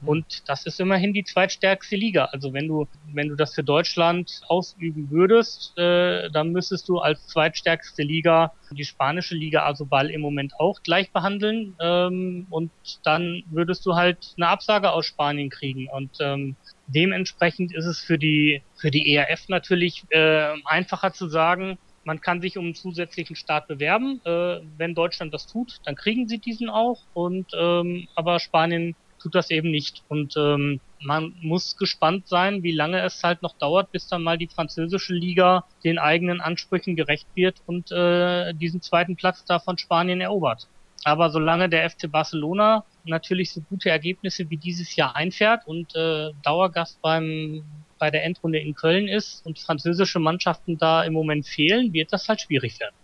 Und 0.05 0.49
das 0.49 0.67
ist 0.67 0.79
immerhin 0.79 1.13
die 1.13 1.25
zweitstärkste 1.25 1.97
Liga. 1.97 2.27
Also 2.27 2.53
wenn 2.53 2.69
du, 2.69 2.87
wenn 3.13 3.29
du 3.29 3.35
das 3.35 3.55
für 3.55 3.65
Deutschland 3.65 4.41
ausüben 4.49 5.11
würdest, 5.11 5.77
äh, 5.79 6.31
dann 6.31 6.53
müsstest 6.53 6.89
du 6.89 6.99
als 6.99 7.27
zweitstärkste 7.29 8.03
Liga 8.03 8.53
die 8.71 8.85
spanische 8.85 9.35
Liga 9.35 9.65
also 9.65 9.87
Ball 9.87 10.11
im 10.11 10.21
Moment 10.21 10.53
auch 10.61 10.83
gleich 10.83 11.13
behandeln. 11.13 11.75
Ähm, 11.81 12.47
und 12.51 12.71
dann 13.05 13.43
würdest 13.51 13.87
du 13.87 13.95
halt 13.95 14.35
eine 14.37 14.49
Absage 14.49 14.93
aus 14.93 15.07
Spanien 15.07 15.49
kriegen. 15.51 15.89
Und 15.89 16.11
ähm, 16.21 16.57
dementsprechend 16.87 17.75
ist 17.75 17.87
es 17.87 18.01
für 18.01 18.19
die, 18.19 18.63
für 18.77 18.91
die 18.91 19.15
ERF 19.15 19.49
natürlich 19.49 20.05
äh, 20.11 20.55
einfacher 20.67 21.13
zu 21.13 21.29
sagen, 21.29 21.79
man 22.05 22.21
kann 22.21 22.41
sich 22.41 22.57
um 22.57 22.67
einen 22.67 22.75
zusätzlichen 22.75 23.35
Start 23.35 23.67
bewerben. 23.67 24.21
Äh, 24.25 24.61
wenn 24.77 24.95
Deutschland 24.95 25.35
das 25.35 25.49
tut, 25.49 25.79
dann 25.85 25.97
kriegen 25.97 26.29
sie 26.29 26.39
diesen 26.39 26.71
auch. 26.71 27.01
Und 27.15 27.51
ähm, 27.59 28.07
aber 28.15 28.39
Spanien 28.39 28.95
tut 29.27 29.35
das 29.35 29.51
eben 29.51 29.73
nicht. 29.73 30.05
Und 30.09 30.35
ähm, 30.37 30.81
man 31.01 31.35
muss 31.41 31.77
gespannt 31.77 32.29
sein, 32.29 32.63
wie 32.63 32.71
lange 32.71 33.01
es 33.01 33.23
halt 33.25 33.43
noch 33.43 33.57
dauert, 33.59 33.91
bis 33.91 34.07
dann 34.07 34.23
mal 34.23 34.39
die 34.39 34.47
französische 34.47 35.15
Liga 35.15 35.65
den 35.83 35.99
eigenen 35.99 36.41
Ansprüchen 36.41 36.95
gerecht 36.95 37.27
wird 37.35 37.61
und 37.67 37.91
äh, 37.91 38.55
diesen 38.55 38.81
zweiten 38.83 39.17
Platz 39.17 39.45
da 39.45 39.59
von 39.59 39.79
Spanien 39.79 40.21
erobert. 40.21 40.69
Aber 41.03 41.31
solange 41.31 41.69
der 41.69 41.91
FC 41.91 42.11
Barcelona 42.11 42.85
natürlich 43.05 43.53
so 43.53 43.61
gute 43.63 43.91
Ergebnisse 43.91 44.49
wie 44.49 44.57
dieses 44.57 44.95
Jahr 44.95 45.17
einfährt 45.17 45.67
und 45.67 45.95
äh, 45.97 46.31
Dauergast 46.45 47.03
beim 47.03 47.65
bei 47.99 48.11
der 48.11 48.25
Endrunde 48.25 48.59
in 48.59 48.75
Köln 48.75 49.09
ist 49.09 49.45
und 49.47 49.59
französische 49.59 50.19
Mannschaften 50.19 50.77
da 50.77 51.03
im 51.03 51.15
Moment 51.15 51.47
fehlen, 51.47 51.93
wird 51.95 52.13
das 52.13 52.29
halt 52.29 52.43
schwierig 52.43 52.79
werden. 52.79 52.95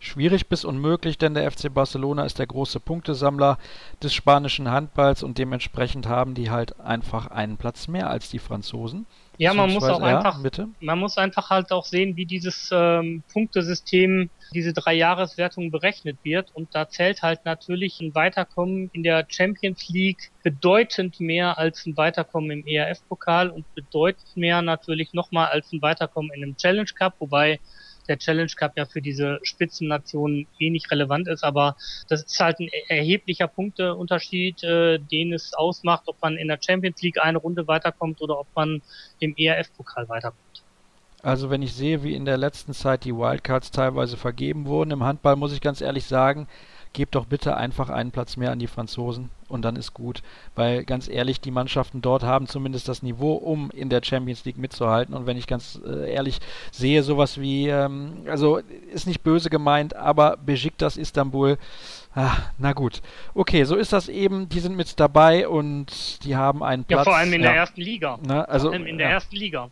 Schwierig 0.00 0.48
bis 0.48 0.64
unmöglich, 0.64 1.18
denn 1.18 1.34
der 1.34 1.50
FC 1.50 1.74
Barcelona 1.74 2.24
ist 2.24 2.38
der 2.38 2.46
große 2.46 2.78
Punktesammler 2.78 3.58
des 4.00 4.14
spanischen 4.14 4.70
Handballs 4.70 5.24
und 5.24 5.38
dementsprechend 5.38 6.06
haben 6.06 6.34
die 6.34 6.50
halt 6.50 6.78
einfach 6.78 7.26
einen 7.28 7.56
Platz 7.56 7.88
mehr 7.88 8.08
als 8.08 8.30
die 8.30 8.38
Franzosen. 8.38 9.06
Ja, 9.38 9.54
man 9.54 9.72
muss 9.72 9.84
auch 9.84 10.00
ja, 10.00 10.18
einfach, 10.18 10.42
bitte? 10.42 10.68
man 10.80 10.98
muss 10.98 11.16
einfach 11.16 11.50
halt 11.50 11.70
auch 11.70 11.84
sehen, 11.84 12.16
wie 12.16 12.26
dieses 12.26 12.70
ähm, 12.72 13.22
Punktesystem, 13.32 14.30
diese 14.52 14.72
Dreijahreswertung 14.72 15.70
berechnet 15.70 16.18
wird. 16.24 16.50
Und 16.54 16.74
da 16.74 16.88
zählt 16.88 17.22
halt 17.22 17.44
natürlich 17.44 18.00
ein 18.00 18.14
Weiterkommen 18.16 18.90
in 18.92 19.04
der 19.04 19.26
Champions 19.28 19.88
League 19.88 20.32
bedeutend 20.42 21.20
mehr 21.20 21.56
als 21.56 21.86
ein 21.86 21.96
Weiterkommen 21.96 22.50
im 22.50 22.66
ERF-Pokal 22.66 23.50
und 23.50 23.72
bedeutend 23.74 24.36
mehr 24.36 24.60
natürlich 24.60 25.12
nochmal 25.12 25.48
als 25.48 25.72
ein 25.72 25.82
Weiterkommen 25.82 26.32
in 26.34 26.42
einem 26.42 26.56
Challenge 26.56 26.90
Cup, 26.96 27.14
wobei 27.20 27.60
der 28.08 28.18
Challenge 28.18 28.50
Cup 28.56 28.72
ja 28.76 28.86
für 28.86 29.02
diese 29.02 29.38
Spitzennationen 29.42 30.46
eh 30.58 30.70
nicht 30.70 30.90
relevant 30.90 31.28
ist, 31.28 31.44
aber 31.44 31.76
das 32.08 32.22
ist 32.22 32.40
halt 32.40 32.60
ein 32.60 32.68
erheblicher 32.88 33.48
Punkteunterschied, 33.48 34.62
äh, 34.64 34.98
den 34.98 35.32
es 35.32 35.54
ausmacht, 35.54 36.04
ob 36.06 36.20
man 36.22 36.36
in 36.36 36.48
der 36.48 36.58
Champions 36.60 37.00
League 37.02 37.20
eine 37.20 37.38
Runde 37.38 37.66
weiterkommt 37.68 38.20
oder 38.20 38.38
ob 38.40 38.46
man 38.54 38.82
im 39.20 39.34
ERF-Pokal 39.36 40.08
weiterkommt. 40.08 40.62
Also 41.22 41.50
wenn 41.50 41.62
ich 41.62 41.74
sehe, 41.74 42.04
wie 42.04 42.14
in 42.14 42.24
der 42.24 42.36
letzten 42.36 42.72
Zeit 42.72 43.04
die 43.04 43.14
Wildcards 43.14 43.72
teilweise 43.72 44.16
vergeben 44.16 44.66
wurden 44.66 44.92
im 44.92 45.02
Handball, 45.02 45.36
muss 45.36 45.52
ich 45.52 45.60
ganz 45.60 45.80
ehrlich 45.80 46.04
sagen, 46.04 46.46
gebt 46.92 47.14
doch 47.14 47.26
bitte 47.26 47.56
einfach 47.56 47.90
einen 47.90 48.12
Platz 48.12 48.36
mehr 48.36 48.52
an 48.52 48.60
die 48.60 48.68
Franzosen 48.68 49.30
und 49.48 49.62
dann 49.62 49.76
ist 49.76 49.94
gut. 49.94 50.22
Weil 50.54 50.84
ganz 50.84 51.08
ehrlich, 51.08 51.40
die 51.40 51.50
Mannschaften 51.50 52.00
dort 52.00 52.22
haben 52.22 52.46
zumindest 52.46 52.88
das 52.88 53.02
Niveau, 53.02 53.32
um 53.34 53.70
in 53.70 53.88
der 53.88 54.02
Champions 54.02 54.44
League 54.44 54.58
mitzuhalten. 54.58 55.14
Und 55.14 55.26
wenn 55.26 55.36
ich 55.36 55.46
ganz 55.46 55.80
äh, 55.84 56.12
ehrlich 56.12 56.38
sehe, 56.70 57.02
sowas 57.02 57.40
wie, 57.40 57.68
ähm, 57.68 58.24
also 58.26 58.58
ist 58.92 59.06
nicht 59.06 59.22
böse 59.22 59.50
gemeint, 59.50 59.96
aber 59.96 60.36
Besiktas 60.36 60.96
Istanbul, 60.96 61.58
ah, 62.14 62.36
na 62.58 62.72
gut. 62.72 63.02
Okay, 63.34 63.64
so 63.64 63.76
ist 63.76 63.92
das 63.92 64.08
eben. 64.08 64.48
Die 64.48 64.60
sind 64.60 64.76
mit 64.76 65.00
dabei 65.00 65.48
und 65.48 66.24
die 66.24 66.36
haben 66.36 66.62
einen 66.62 66.84
Platz. 66.84 67.00
Ja, 67.00 67.04
vor 67.04 67.16
allem 67.16 67.32
in 67.32 67.42
ja. 67.42 67.48
der 67.48 67.56
ersten 67.56 67.80
Liga. 67.80 68.18
Na, 68.22 68.42
also, 68.44 68.68
vor 68.68 68.74
allem 68.74 68.86
in 68.86 68.98
der 68.98 69.08
ja. 69.08 69.14
ersten 69.14 69.36
Liga. 69.36 69.70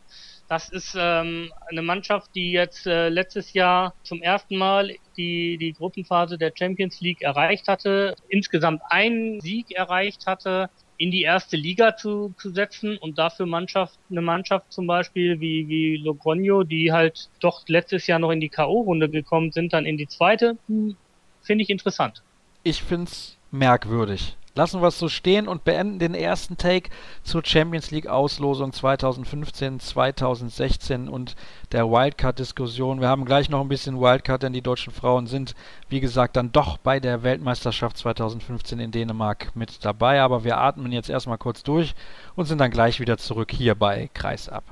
Das 0.48 0.68
ist 0.68 0.96
ähm, 0.96 1.52
eine 1.68 1.82
Mannschaft, 1.82 2.30
die 2.37 2.52
jetzt 2.52 2.87
äh, 2.87 3.09
letztes 3.09 3.52
Jahr 3.52 3.94
zum 4.04 4.22
ersten 4.22 4.56
Mal 4.56 4.94
die, 5.16 5.59
die 5.59 5.72
Gruppenphase 5.72 6.38
der 6.38 6.52
Champions 6.56 7.00
League 7.00 7.22
erreicht 7.22 7.66
hatte, 7.66 8.14
insgesamt 8.28 8.82
einen 8.88 9.40
Sieg 9.40 9.72
erreicht 9.72 10.26
hatte, 10.26 10.70
in 10.98 11.11
die 11.11 11.22
erste 11.22 11.56
Liga 11.56 11.96
zu, 11.96 12.32
zu 12.38 12.50
setzen 12.50 12.96
und 12.98 13.18
dafür 13.18 13.46
Mannschaft, 13.46 13.98
eine 14.09 14.22
Mannschaft 14.22 14.72
zum 14.72 14.87
Beispiel 14.87 15.40
wie, 15.40 15.68
wie 15.68 16.02
Logroño, 16.02 16.64
die 16.64 16.92
halt 16.92 17.28
doch 17.40 17.64
letztes 17.66 18.06
Jahr 18.06 18.18
noch 18.18 18.30
in 18.30 18.40
die 18.40 18.48
K.O.-Runde 18.48 19.09
gekommen 19.09 19.52
sind, 19.52 19.72
dann 19.72 19.85
in 19.85 19.96
die 19.96 20.06
zweite, 20.06 20.56
hm, 20.68 20.96
finde 21.42 21.64
ich 21.64 21.70
interessant. 21.70 22.22
Ich 22.62 22.82
finde 22.82 23.04
es 23.11 23.37
merkwürdig. 23.50 24.37
Lassen 24.56 24.80
wir 24.80 24.88
es 24.88 24.98
so 24.98 25.10
stehen 25.10 25.48
und 25.48 25.64
beenden 25.64 25.98
den 25.98 26.14
ersten 26.14 26.56
Take 26.56 26.88
zur 27.22 27.44
Champions 27.44 27.90
League 27.90 28.06
Auslosung 28.06 28.72
2015, 28.72 29.80
2016 29.80 31.10
und 31.10 31.36
der 31.72 31.90
Wildcard-Diskussion. 31.90 33.02
Wir 33.02 33.08
haben 33.08 33.26
gleich 33.26 33.50
noch 33.50 33.60
ein 33.60 33.68
bisschen 33.68 34.00
Wildcard, 34.00 34.42
denn 34.42 34.54
die 34.54 34.62
deutschen 34.62 34.94
Frauen 34.94 35.26
sind, 35.26 35.54
wie 35.90 36.00
gesagt, 36.00 36.36
dann 36.36 36.52
doch 36.52 36.78
bei 36.78 37.00
der 37.00 37.22
Weltmeisterschaft 37.22 37.98
2015 37.98 38.80
in 38.80 38.92
Dänemark 38.92 39.54
mit 39.54 39.84
dabei. 39.84 40.22
Aber 40.22 40.42
wir 40.42 40.56
atmen 40.56 40.90
jetzt 40.90 41.10
erstmal 41.10 41.36
kurz 41.36 41.62
durch 41.62 41.94
und 42.34 42.46
sind 42.46 42.58
dann 42.58 42.70
gleich 42.70 42.98
wieder 42.98 43.18
zurück 43.18 43.52
hier 43.52 43.74
bei 43.74 44.08
Kreisab. 44.14 44.64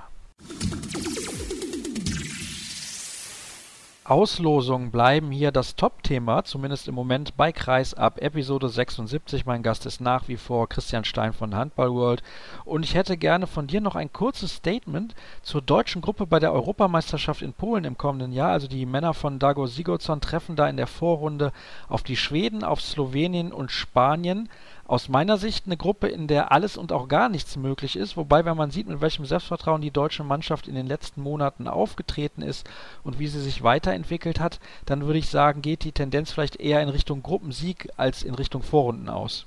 Auslosungen 4.06 4.90
bleiben 4.90 5.30
hier 5.30 5.50
das 5.50 5.76
Top-Thema, 5.76 6.44
zumindest 6.44 6.88
im 6.88 6.94
Moment 6.94 7.38
bei 7.38 7.52
Kreis 7.52 7.94
ab 7.94 8.20
Episode 8.20 8.68
76. 8.68 9.46
Mein 9.46 9.62
Gast 9.62 9.86
ist 9.86 10.02
nach 10.02 10.28
wie 10.28 10.36
vor 10.36 10.68
Christian 10.68 11.06
Stein 11.06 11.32
von 11.32 11.54
Handball 11.54 11.90
World. 11.90 12.22
Und 12.66 12.84
ich 12.84 12.94
hätte 12.94 13.16
gerne 13.16 13.46
von 13.46 13.66
dir 13.66 13.80
noch 13.80 13.94
ein 13.94 14.12
kurzes 14.12 14.56
Statement 14.56 15.14
zur 15.40 15.62
deutschen 15.62 16.02
Gruppe 16.02 16.26
bei 16.26 16.38
der 16.38 16.52
Europameisterschaft 16.52 17.40
in 17.40 17.54
Polen 17.54 17.84
im 17.84 17.96
kommenden 17.96 18.32
Jahr. 18.32 18.50
Also 18.50 18.68
die 18.68 18.84
Männer 18.84 19.14
von 19.14 19.38
Dago 19.38 19.66
Sigurdsson 19.66 20.20
treffen 20.20 20.54
da 20.54 20.68
in 20.68 20.76
der 20.76 20.86
Vorrunde 20.86 21.50
auf 21.88 22.02
die 22.02 22.18
Schweden, 22.18 22.62
auf 22.62 22.82
Slowenien 22.82 23.54
und 23.54 23.70
Spanien 23.70 24.50
aus 24.86 25.08
meiner 25.08 25.38
Sicht 25.38 25.66
eine 25.66 25.76
Gruppe, 25.76 26.08
in 26.08 26.26
der 26.26 26.52
alles 26.52 26.76
und 26.76 26.92
auch 26.92 27.08
gar 27.08 27.28
nichts 27.28 27.56
möglich 27.56 27.96
ist. 27.96 28.16
Wobei, 28.16 28.44
wenn 28.44 28.56
man 28.56 28.70
sieht, 28.70 28.86
mit 28.86 29.00
welchem 29.00 29.24
Selbstvertrauen 29.24 29.80
die 29.80 29.90
deutsche 29.90 30.24
Mannschaft 30.24 30.68
in 30.68 30.74
den 30.74 30.86
letzten 30.86 31.22
Monaten 31.22 31.68
aufgetreten 31.68 32.42
ist 32.42 32.68
und 33.02 33.18
wie 33.18 33.26
sie 33.26 33.40
sich 33.40 33.62
weiterentwickelt 33.62 34.40
hat, 34.40 34.60
dann 34.86 35.06
würde 35.06 35.18
ich 35.18 35.28
sagen, 35.28 35.62
geht 35.62 35.84
die 35.84 35.92
Tendenz 35.92 36.32
vielleicht 36.32 36.56
eher 36.56 36.82
in 36.82 36.88
Richtung 36.88 37.22
Gruppensieg 37.22 37.88
als 37.96 38.22
in 38.22 38.34
Richtung 38.34 38.62
Vorrunden 38.62 39.08
aus. 39.08 39.46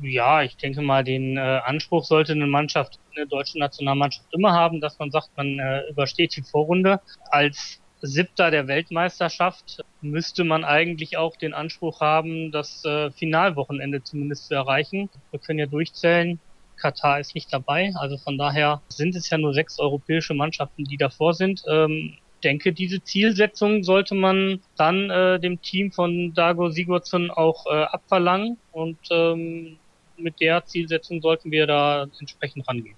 Ja, 0.00 0.42
ich 0.42 0.56
denke 0.56 0.82
mal, 0.82 1.04
den 1.04 1.36
äh, 1.36 1.40
Anspruch 1.64 2.04
sollte 2.04 2.32
eine 2.32 2.48
Mannschaft, 2.48 2.98
eine 3.14 3.26
deutsche 3.26 3.58
Nationalmannschaft 3.58 4.26
immer 4.32 4.52
haben, 4.52 4.80
dass 4.80 4.98
man 4.98 5.10
sagt, 5.10 5.30
man 5.36 5.58
äh, 5.58 5.88
übersteht 5.88 6.36
die 6.36 6.42
Vorrunde. 6.42 7.00
Als 7.30 7.80
Siebter 8.06 8.50
der 8.50 8.68
Weltmeisterschaft 8.68 9.82
müsste 10.02 10.44
man 10.44 10.62
eigentlich 10.62 11.16
auch 11.16 11.36
den 11.36 11.54
Anspruch 11.54 12.00
haben, 12.00 12.52
das 12.52 12.84
äh, 12.84 13.10
Finalwochenende 13.10 14.02
zumindest 14.02 14.48
zu 14.48 14.54
erreichen. 14.54 15.08
Wir 15.30 15.40
können 15.40 15.58
ja 15.58 15.66
durchzählen. 15.66 16.38
Katar 16.76 17.20
ist 17.20 17.34
nicht 17.34 17.52
dabei, 17.52 17.92
also 17.94 18.18
von 18.18 18.36
daher 18.36 18.82
sind 18.88 19.14
es 19.14 19.30
ja 19.30 19.38
nur 19.38 19.54
sechs 19.54 19.78
europäische 19.78 20.34
Mannschaften, 20.34 20.84
die 20.84 20.96
davor 20.96 21.32
sind. 21.32 21.62
Ähm, 21.66 22.18
denke, 22.42 22.72
diese 22.72 23.02
Zielsetzung 23.02 23.82
sollte 23.82 24.14
man 24.14 24.60
dann 24.76 25.08
äh, 25.08 25.40
dem 25.40 25.62
Team 25.62 25.90
von 25.92 26.34
Dago 26.34 26.70
Sigurdsson 26.70 27.30
auch 27.30 27.64
äh, 27.66 27.84
abverlangen 27.84 28.58
und 28.72 28.98
ähm, 29.10 29.78
mit 30.16 30.40
der 30.40 30.64
Zielsetzung 30.66 31.22
sollten 31.22 31.50
wir 31.50 31.66
da 31.66 32.06
entsprechend 32.20 32.68
rangehen. 32.68 32.96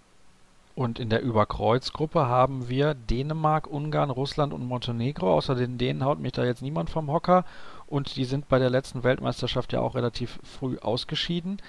Und 0.76 0.98
in 0.98 1.08
der 1.08 1.22
Überkreuzgruppe 1.22 2.26
haben 2.26 2.68
wir 2.68 2.92
Dänemark, 2.92 3.66
Ungarn, 3.66 4.10
Russland 4.10 4.52
und 4.52 4.68
Montenegro. 4.68 5.32
Außer 5.34 5.54
den 5.54 5.78
Dänen 5.78 6.04
haut 6.04 6.20
mich 6.20 6.32
da 6.32 6.44
jetzt 6.44 6.60
niemand 6.60 6.90
vom 6.90 7.10
Hocker. 7.10 7.46
Und 7.86 8.16
die 8.16 8.26
sind 8.26 8.46
bei 8.48 8.58
der 8.58 8.68
letzten 8.68 9.02
Weltmeisterschaft 9.02 9.72
ja 9.72 9.80
auch 9.80 9.94
relativ 9.94 10.38
früh 10.42 10.76
ausgeschieden. 10.78 11.62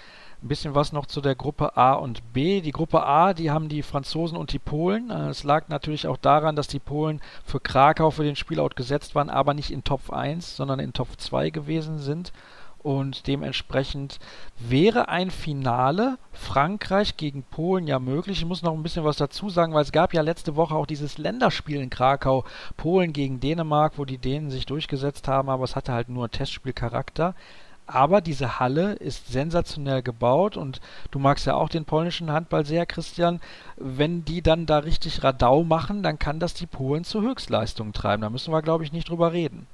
Ein 0.44 0.50
bisschen 0.50 0.76
was 0.76 0.92
noch 0.92 1.06
zu 1.06 1.22
der 1.22 1.36
Gruppe 1.36 1.78
A 1.78 1.94
und 1.94 2.34
B. 2.34 2.60
Die 2.60 2.74
Gruppe 2.74 3.02
A, 3.02 3.34
die 3.34 3.50
haben 3.50 3.70
die 3.70 3.82
Franzosen 3.82 4.38
und 4.38 4.52
die 4.52 4.60
Polen. 4.60 5.10
Äh, 5.10 5.30
es 5.30 5.46
lag 5.46 5.70
natürlich 5.70 6.06
auch 6.06 6.18
daran, 6.18 6.58
dass 6.58 6.68
die 6.68 6.80
Polen 6.80 7.22
für 7.46 7.62
Krakau 7.62 8.12
für 8.12 8.26
den 8.26 8.36
Spielort 8.36 8.76
gesetzt 8.76 9.16
waren, 9.16 9.30
aber 9.30 9.54
nicht 9.54 9.72
in 9.72 9.86
Top 9.86 10.12
1, 10.12 10.58
sondern 10.58 10.80
in 10.80 10.92
Top 10.92 11.08
2 11.18 11.50
gewesen 11.50 12.00
sind 12.00 12.34
und 12.88 13.28
dementsprechend 13.28 14.18
wäre 14.58 15.10
ein 15.10 15.30
Finale 15.30 16.18
Frankreich 16.32 17.18
gegen 17.18 17.44
Polen 17.44 17.86
ja 17.86 18.00
möglich. 18.00 18.38
Ich 18.38 18.46
muss 18.46 18.64
noch 18.64 18.74
ein 18.74 18.82
bisschen 18.82 19.04
was 19.04 19.18
dazu 19.18 19.50
sagen, 19.50 19.74
weil 19.74 19.82
es 19.82 19.92
gab 19.92 20.14
ja 20.14 20.22
letzte 20.22 20.56
Woche 20.56 20.74
auch 20.74 20.86
dieses 20.86 21.18
Länderspiel 21.18 21.82
in 21.82 21.90
Krakau, 21.90 22.46
Polen 22.78 23.12
gegen 23.12 23.42
Dänemark, 23.42 23.98
wo 23.98 24.06
die 24.06 24.18
Dänen 24.18 24.52
sich 24.52 24.66
durchgesetzt 24.66 25.28
haben, 25.28 25.50
aber 25.50 25.66
es 25.66 25.76
hatte 25.76 25.92
halt 25.92 26.08
nur 26.08 26.32
Testspielcharakter. 26.32 27.36
Aber 27.88 28.22
diese 28.22 28.58
Halle 28.58 28.94
ist 28.94 29.28
sensationell 29.28 30.02
gebaut 30.02 30.56
und 30.56 30.80
du 31.12 31.20
magst 31.20 31.46
ja 31.46 31.56
auch 31.56 31.68
den 31.68 31.84
polnischen 31.84 32.32
Handball 32.32 32.66
sehr, 32.66 32.86
Christian. 32.86 33.42
Wenn 33.76 34.24
die 34.24 34.42
dann 34.42 34.66
da 34.66 34.78
richtig 34.78 35.26
Radau 35.26 35.66
machen, 35.66 36.04
dann 36.04 36.20
kann 36.20 36.40
das 36.40 36.54
die 36.54 36.68
Polen 36.68 37.04
zu 37.04 37.22
Höchstleistungen 37.22 37.92
treiben. 37.92 38.22
Da 38.22 38.30
müssen 38.30 38.54
wir, 38.54 38.62
glaube 38.62 38.86
ich, 38.86 38.94
nicht 38.94 39.10
drüber 39.10 39.34
reden 39.34 39.68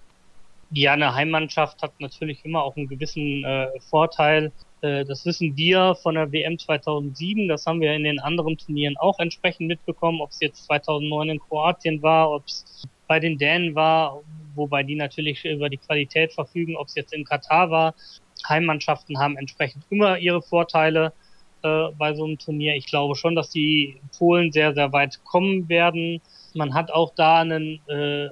ja, 0.72 0.94
eine 0.94 1.14
Heimmannschaft 1.14 1.82
hat 1.82 2.00
natürlich 2.00 2.44
immer 2.44 2.64
auch 2.64 2.76
einen 2.76 2.88
gewissen 2.88 3.44
äh, 3.44 3.68
Vorteil. 3.80 4.52
Äh, 4.82 5.06
das 5.06 5.26
wissen 5.26 5.56
wir 5.56 5.96
von 5.96 6.16
der 6.16 6.32
WM 6.32 6.58
2007. 6.58 7.48
Das 7.48 7.66
haben 7.66 7.82
wir 7.82 7.94
in 7.94 8.04
den 8.04 8.20
anderen 8.20 8.58
Turnieren 8.58 8.98
auch 8.98 9.20
entsprechend 9.20 9.68
mitbekommen, 9.68 10.22
ob 10.22 10.32
es 10.32 10.40
jetzt 10.42 10.66
2009 10.66 11.30
in 11.30 11.40
Kroatien 11.40 12.02
war, 12.02 12.32
ob 12.32 12.46
es 12.46 12.86
bei 13.08 13.20
den 13.20 13.38
Dänen 13.38 13.76
war, 13.76 14.22
wobei 14.56 14.84
die 14.84 14.96
natürlich 14.96 15.44
über 15.46 15.70
die 15.70 15.78
Qualität 15.78 16.34
verfügen, 16.34 16.76
ob 16.76 16.88
es 16.88 16.96
jetzt 16.96 17.14
in 17.14 17.26
Katar 17.26 17.70
war. 17.70 17.94
Heimmannschaften 18.48 19.20
haben 19.20 19.38
entsprechend 19.38 19.86
immer 19.90 20.18
ihre 20.18 20.42
Vorteile 20.42 21.14
äh, 21.64 21.90
bei 21.98 22.14
so 22.14 22.26
einem 22.26 22.38
Turnier. 22.38 22.76
Ich 22.76 22.88
glaube 22.88 23.16
schon, 23.16 23.36
dass 23.36 23.50
die 23.50 24.02
Polen 24.18 24.52
sehr, 24.52 24.74
sehr 24.74 24.92
weit 24.92 25.24
kommen 25.24 25.70
werden. 25.70 26.22
Man 26.54 26.74
hat 26.74 26.92
auch 26.92 27.14
da 27.16 27.42
einen 27.42 27.80
äh, 27.88 28.30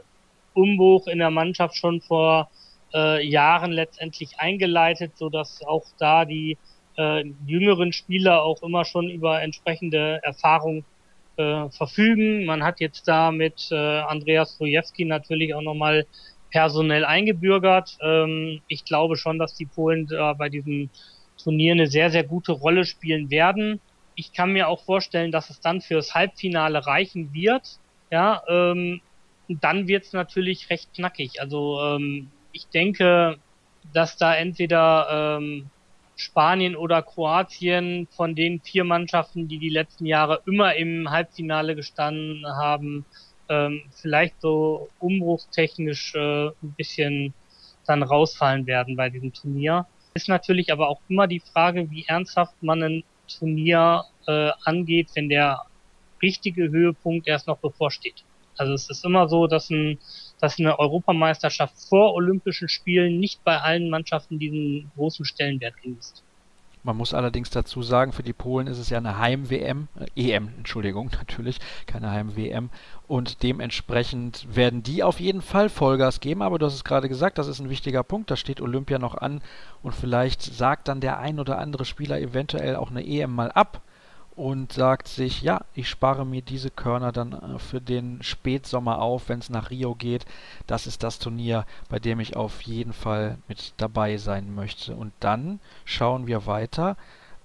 Umbruch 0.54 1.08
in 1.08 1.20
der 1.20 1.32
Mannschaft 1.32 1.76
schon 1.76 2.02
vor 2.02 2.50
äh, 2.94 3.26
Jahren 3.26 3.72
letztendlich 3.72 4.40
eingeleitet, 4.40 5.18
so 5.18 5.30
dass 5.30 5.62
auch 5.64 5.86
da 5.98 6.26
die 6.26 6.58
äh, 6.98 7.24
jüngeren 7.46 7.94
Spieler 7.94 8.44
auch 8.44 8.62
immer 8.64 8.86
schon 8.86 9.10
über 9.10 9.42
entsprechende 9.42 10.20
Erfahrung 10.24 10.84
äh, 11.38 11.70
verfügen. 11.70 12.46
Man 12.46 12.64
hat 12.64 12.80
jetzt 12.80 13.08
da 13.08 13.32
mit 13.32 13.70
äh, 13.72 13.76
Andreas 13.76 14.60
Rujewski 14.60 15.06
natürlich 15.06 15.54
auch 15.54 15.62
nochmal 15.62 16.06
personell 16.52 17.06
eingebürgert. 17.06 17.98
Ähm, 18.02 18.62
ich 18.68 18.86
glaube 18.86 19.16
schon, 19.16 19.40
dass 19.40 19.56
die 19.56 19.66
Polen 19.66 20.08
da 20.08 20.34
bei 20.34 20.50
diesem 20.50 20.90
Turnier 21.42 21.74
eine 21.74 21.88
sehr, 21.88 22.12
sehr 22.12 22.24
gute 22.24 22.52
Rolle 22.52 22.86
spielen 22.86 23.30
werden. 23.30 23.80
Ich 24.16 24.34
kann 24.34 24.52
mir 24.52 24.68
auch 24.68 24.84
vorstellen, 24.84 25.32
dass 25.32 25.50
es 25.50 25.62
dann 25.62 25.82
fürs 25.82 26.14
Halbfinale 26.14 26.86
reichen 26.86 27.34
wird. 27.34 27.80
Ja, 28.12 28.44
ähm, 28.50 29.02
dann 29.60 29.88
wird's 29.88 30.14
natürlich 30.14 30.70
recht 30.70 30.94
knackig. 30.94 31.42
Also 31.42 31.80
ähm, 31.82 32.32
ich 32.52 32.68
denke, 32.68 33.38
dass 33.94 34.18
da 34.18 34.36
entweder 34.36 35.38
ähm, 35.40 35.70
Spanien 36.16 36.76
oder 36.76 37.02
Kroatien 37.02 38.08
von 38.12 38.36
den 38.36 38.62
vier 38.62 38.84
Mannschaften, 38.84 39.48
die 39.48 39.58
die 39.58 39.70
letzten 39.70 40.06
Jahre 40.06 40.42
immer 40.46 40.76
im 40.76 41.10
Halbfinale 41.10 41.76
gestanden 41.76 42.46
haben, 42.46 43.06
ähm, 43.50 43.82
vielleicht 43.92 44.40
so 44.40 44.90
umbruchstechnisch 45.00 46.14
äh, 46.16 46.48
ein 46.48 46.74
bisschen 46.78 47.34
dann 47.88 48.04
rausfallen 48.04 48.68
werden 48.68 48.96
bei 48.96 49.10
diesem 49.10 49.34
Turnier. 49.34 49.88
Ist 50.14 50.30
natürlich 50.30 50.72
aber 50.72 50.90
auch 50.90 51.02
immer 51.10 51.28
die 51.28 51.40
Frage, 51.40 51.90
wie 51.90 52.06
ernsthaft 52.06 52.62
man 52.62 52.84
ein 52.84 53.04
Turnier 53.28 54.04
äh, 54.28 54.52
angeht, 54.64 55.10
wenn 55.16 55.30
der 55.30 55.64
richtige 56.22 56.70
Höhepunkt 56.70 57.28
erst 57.28 57.48
noch 57.48 57.58
bevorsteht. 57.58 58.24
Also 58.62 58.76
es 58.76 58.91
ist 58.91 59.04
immer 59.04 59.28
so, 59.28 59.47
dass, 59.47 59.71
ein, 59.71 59.97
dass 60.39 60.60
eine 60.60 60.78
Europameisterschaft 60.78 61.74
vor 61.89 62.13
Olympischen 62.13 62.69
Spielen 62.69 63.19
nicht 63.19 63.43
bei 63.43 63.60
allen 63.60 63.89
Mannschaften 63.89 64.38
diesen 64.38 64.91
großen 64.95 65.26
Stellenwert 65.26 65.82
genießt. 65.82 66.24
Man 66.84 66.95
muss 66.95 67.15
allerdings 67.15 67.50
dazu 67.50 67.82
sagen, 67.82 68.12
für 68.12 68.21
die 68.21 68.34
Polen 68.34 68.67
ist 68.67 68.78
es 68.78 68.91
ja 68.91 69.00
eine 69.00 69.17
Heim-WM, 69.17 69.88
äh, 70.15 70.34
EM, 70.34 70.50
Entschuldigung, 70.58 71.10
natürlich, 71.17 71.58
keine 71.88 72.12
Heim-WM. 72.12 72.69
Und 73.08 73.41
dementsprechend 73.41 74.45
werden 74.56 74.84
die 74.84 75.02
auf 75.02 75.19
jeden 75.19 75.41
Fall 75.41 75.67
Vollgas 75.67 76.19
geben. 76.19 76.43
Aber 76.43 76.60
du 76.60 76.67
hast 76.67 76.76
es 76.76 76.84
gerade 76.84 77.10
gesagt, 77.10 77.39
das 77.39 77.47
ist 77.47 77.60
ein 77.60 77.71
wichtiger 77.71 78.04
Punkt. 78.04 78.30
Da 78.30 78.36
steht 78.36 78.62
Olympia 78.62 79.00
noch 79.00 79.15
an. 79.15 79.41
Und 79.82 79.95
vielleicht 79.95 80.43
sagt 80.43 80.88
dann 80.88 81.02
der 81.02 81.17
ein 81.17 81.39
oder 81.39 81.58
andere 81.58 81.86
Spieler 81.86 82.19
eventuell 82.19 82.76
auch 82.76 82.91
eine 82.91 83.04
EM 83.04 83.34
mal 83.34 83.52
ab 83.52 83.82
und 84.36 84.74
sagt 84.74 85.08
sich, 85.08 85.41
ja, 85.41 85.62
ich 85.74 85.89
spare 85.89 86.26
mir 86.26 86.41
diese 86.41 86.72
Körner 86.72 87.12
dann 87.12 87.34
äh, 87.34 87.60
für 87.60 87.82
den 87.82 88.24
Spätsommer 88.24 89.02
auf, 89.02 89.30
wenn 89.30 89.39
es 89.39 89.50
nach 89.50 89.70
Rio 89.70 89.96
geht. 89.96 90.26
Das 90.67 90.88
ist 90.88 91.04
das 91.04 91.20
Turnier, 91.20 91.65
bei 91.89 92.00
dem 92.00 92.20
ich 92.20 92.36
auf 92.36 92.62
jeden 92.62 92.94
Fall 92.94 93.38
mit 93.48 93.74
dabei 93.78 94.17
sein 94.17 94.56
möchte. 94.56 94.96
Und 94.96 95.13
dann 95.20 95.60
schauen 95.86 96.28
wir 96.28 96.46
weiter 96.46 96.96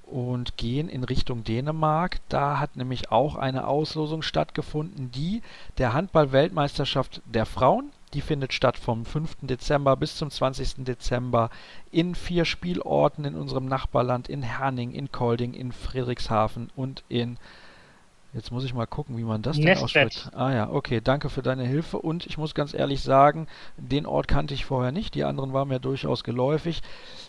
und 0.07 0.57
gehen 0.57 0.89
in 0.89 1.03
Richtung 1.03 1.43
Dänemark. 1.43 2.19
Da 2.29 2.61
hat 2.61 2.77
nämlich 2.77 3.11
auch 3.11 3.35
eine 3.37 3.67
Auslosung 3.67 4.23
stattgefunden, 4.23 5.11
die 5.11 5.43
der 5.79 5.93
Handball-Weltmeisterschaft 5.93 7.21
der 7.27 7.47
Frauen 7.47 7.91
die 8.15 8.21
findet 8.21 8.53
statt 8.53 8.79
vom 8.79 9.05
5. 9.05 9.39
Dezember 9.43 9.97
bis 9.97 10.17
zum 10.17 10.31
20. 10.31 10.85
Dezember 10.85 11.51
in 11.91 12.15
vier 12.15 12.45
Spielorten 12.45 13.25
in 13.25 13.35
unserem 13.35 13.67
Nachbarland, 13.67 14.29
in 14.29 14.43
Herning, 14.43 14.93
in 14.93 15.11
Kolding, 15.11 15.55
in 15.55 15.73
Friedrichshafen 15.73 16.71
und 16.77 17.05
in 17.09 17.39
Jetzt 18.37 18.53
muss 18.53 18.65
ich 18.65 18.75
mal 18.75 18.87
gucken, 18.87 19.17
wie 19.17 19.25
man 19.25 19.41
das 19.41 19.57
denn 19.57 19.79
ausspricht. 19.79 20.29
Ah 20.35 20.53
ja, 20.53 20.69
okay, 20.71 21.01
danke 21.03 21.31
für 21.31 21.41
deine 21.41 21.65
Hilfe. 21.65 21.99
Und 21.99 22.27
ich 22.27 22.37
muss 22.37 22.55
ganz 22.55 22.75
ehrlich 22.75 23.03
sagen, 23.03 23.47
den 23.79 24.05
Ort 24.05 24.29
kannte 24.29 24.53
ich 24.53 24.67
vorher 24.67 24.93
nicht. 24.93 25.15
Die 25.15 25.25
anderen 25.25 25.55
waren 25.55 25.69
mir 25.69 25.81
durchaus 25.81 26.23
geläufig. 26.23 26.83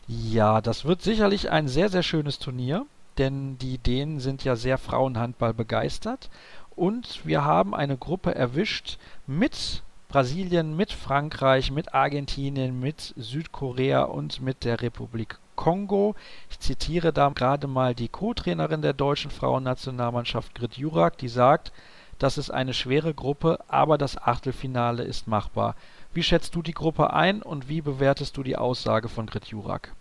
Ja, 0.07 0.59
das 0.59 0.83
wird 0.83 1.01
sicherlich 1.01 1.49
ein 1.49 1.69
sehr, 1.69 1.87
sehr 1.87 2.03
schönes 2.03 2.39
Turnier, 2.39 2.85
denn 3.17 3.57
die 3.57 3.77
Dänen 3.77 4.19
sind 4.19 4.43
ja 4.43 4.57
sehr 4.57 4.77
Frauenhandball 4.77 5.53
begeistert. 5.53 6.29
Und 6.75 7.25
wir 7.25 7.45
haben 7.45 7.73
eine 7.73 7.95
Gruppe 7.95 8.35
erwischt 8.35 8.97
mit 9.27 9.83
Brasilien, 10.09 10.75
mit 10.77 10.93
Frankreich, 10.93 11.69
mit 11.69 11.93
Argentinien, 11.93 12.79
mit 12.79 13.13
Südkorea 13.17 14.03
und 14.03 14.41
mit 14.41 14.63
der 14.63 14.81
Republik 14.81 15.37
Kongo. 15.57 16.15
Ich 16.49 16.59
zitiere 16.59 17.11
da 17.11 17.27
gerade 17.27 17.67
mal 17.67 17.93
die 17.93 18.07
Co-Trainerin 18.07 18.81
der 18.81 18.93
deutschen 18.93 19.31
Frauennationalmannschaft 19.31 20.55
Grit 20.55 20.77
Jurak, 20.77 21.17
die 21.17 21.27
sagt, 21.27 21.73
das 22.19 22.37
ist 22.37 22.51
eine 22.51 22.73
schwere 22.73 23.13
Gruppe, 23.13 23.59
aber 23.67 23.97
das 23.97 24.17
Achtelfinale 24.17 25.03
ist 25.03 25.27
machbar. 25.27 25.75
Wie 26.13 26.23
schätzt 26.23 26.55
du 26.55 26.61
die 26.61 26.73
Gruppe 26.73 27.11
ein 27.11 27.41
und 27.41 27.67
wie 27.67 27.81
bewertest 27.81 28.37
du 28.37 28.43
die 28.43 28.55
Aussage 28.55 29.09
von 29.09 29.25
Grit 29.25 29.47
Jurak? 29.47 29.93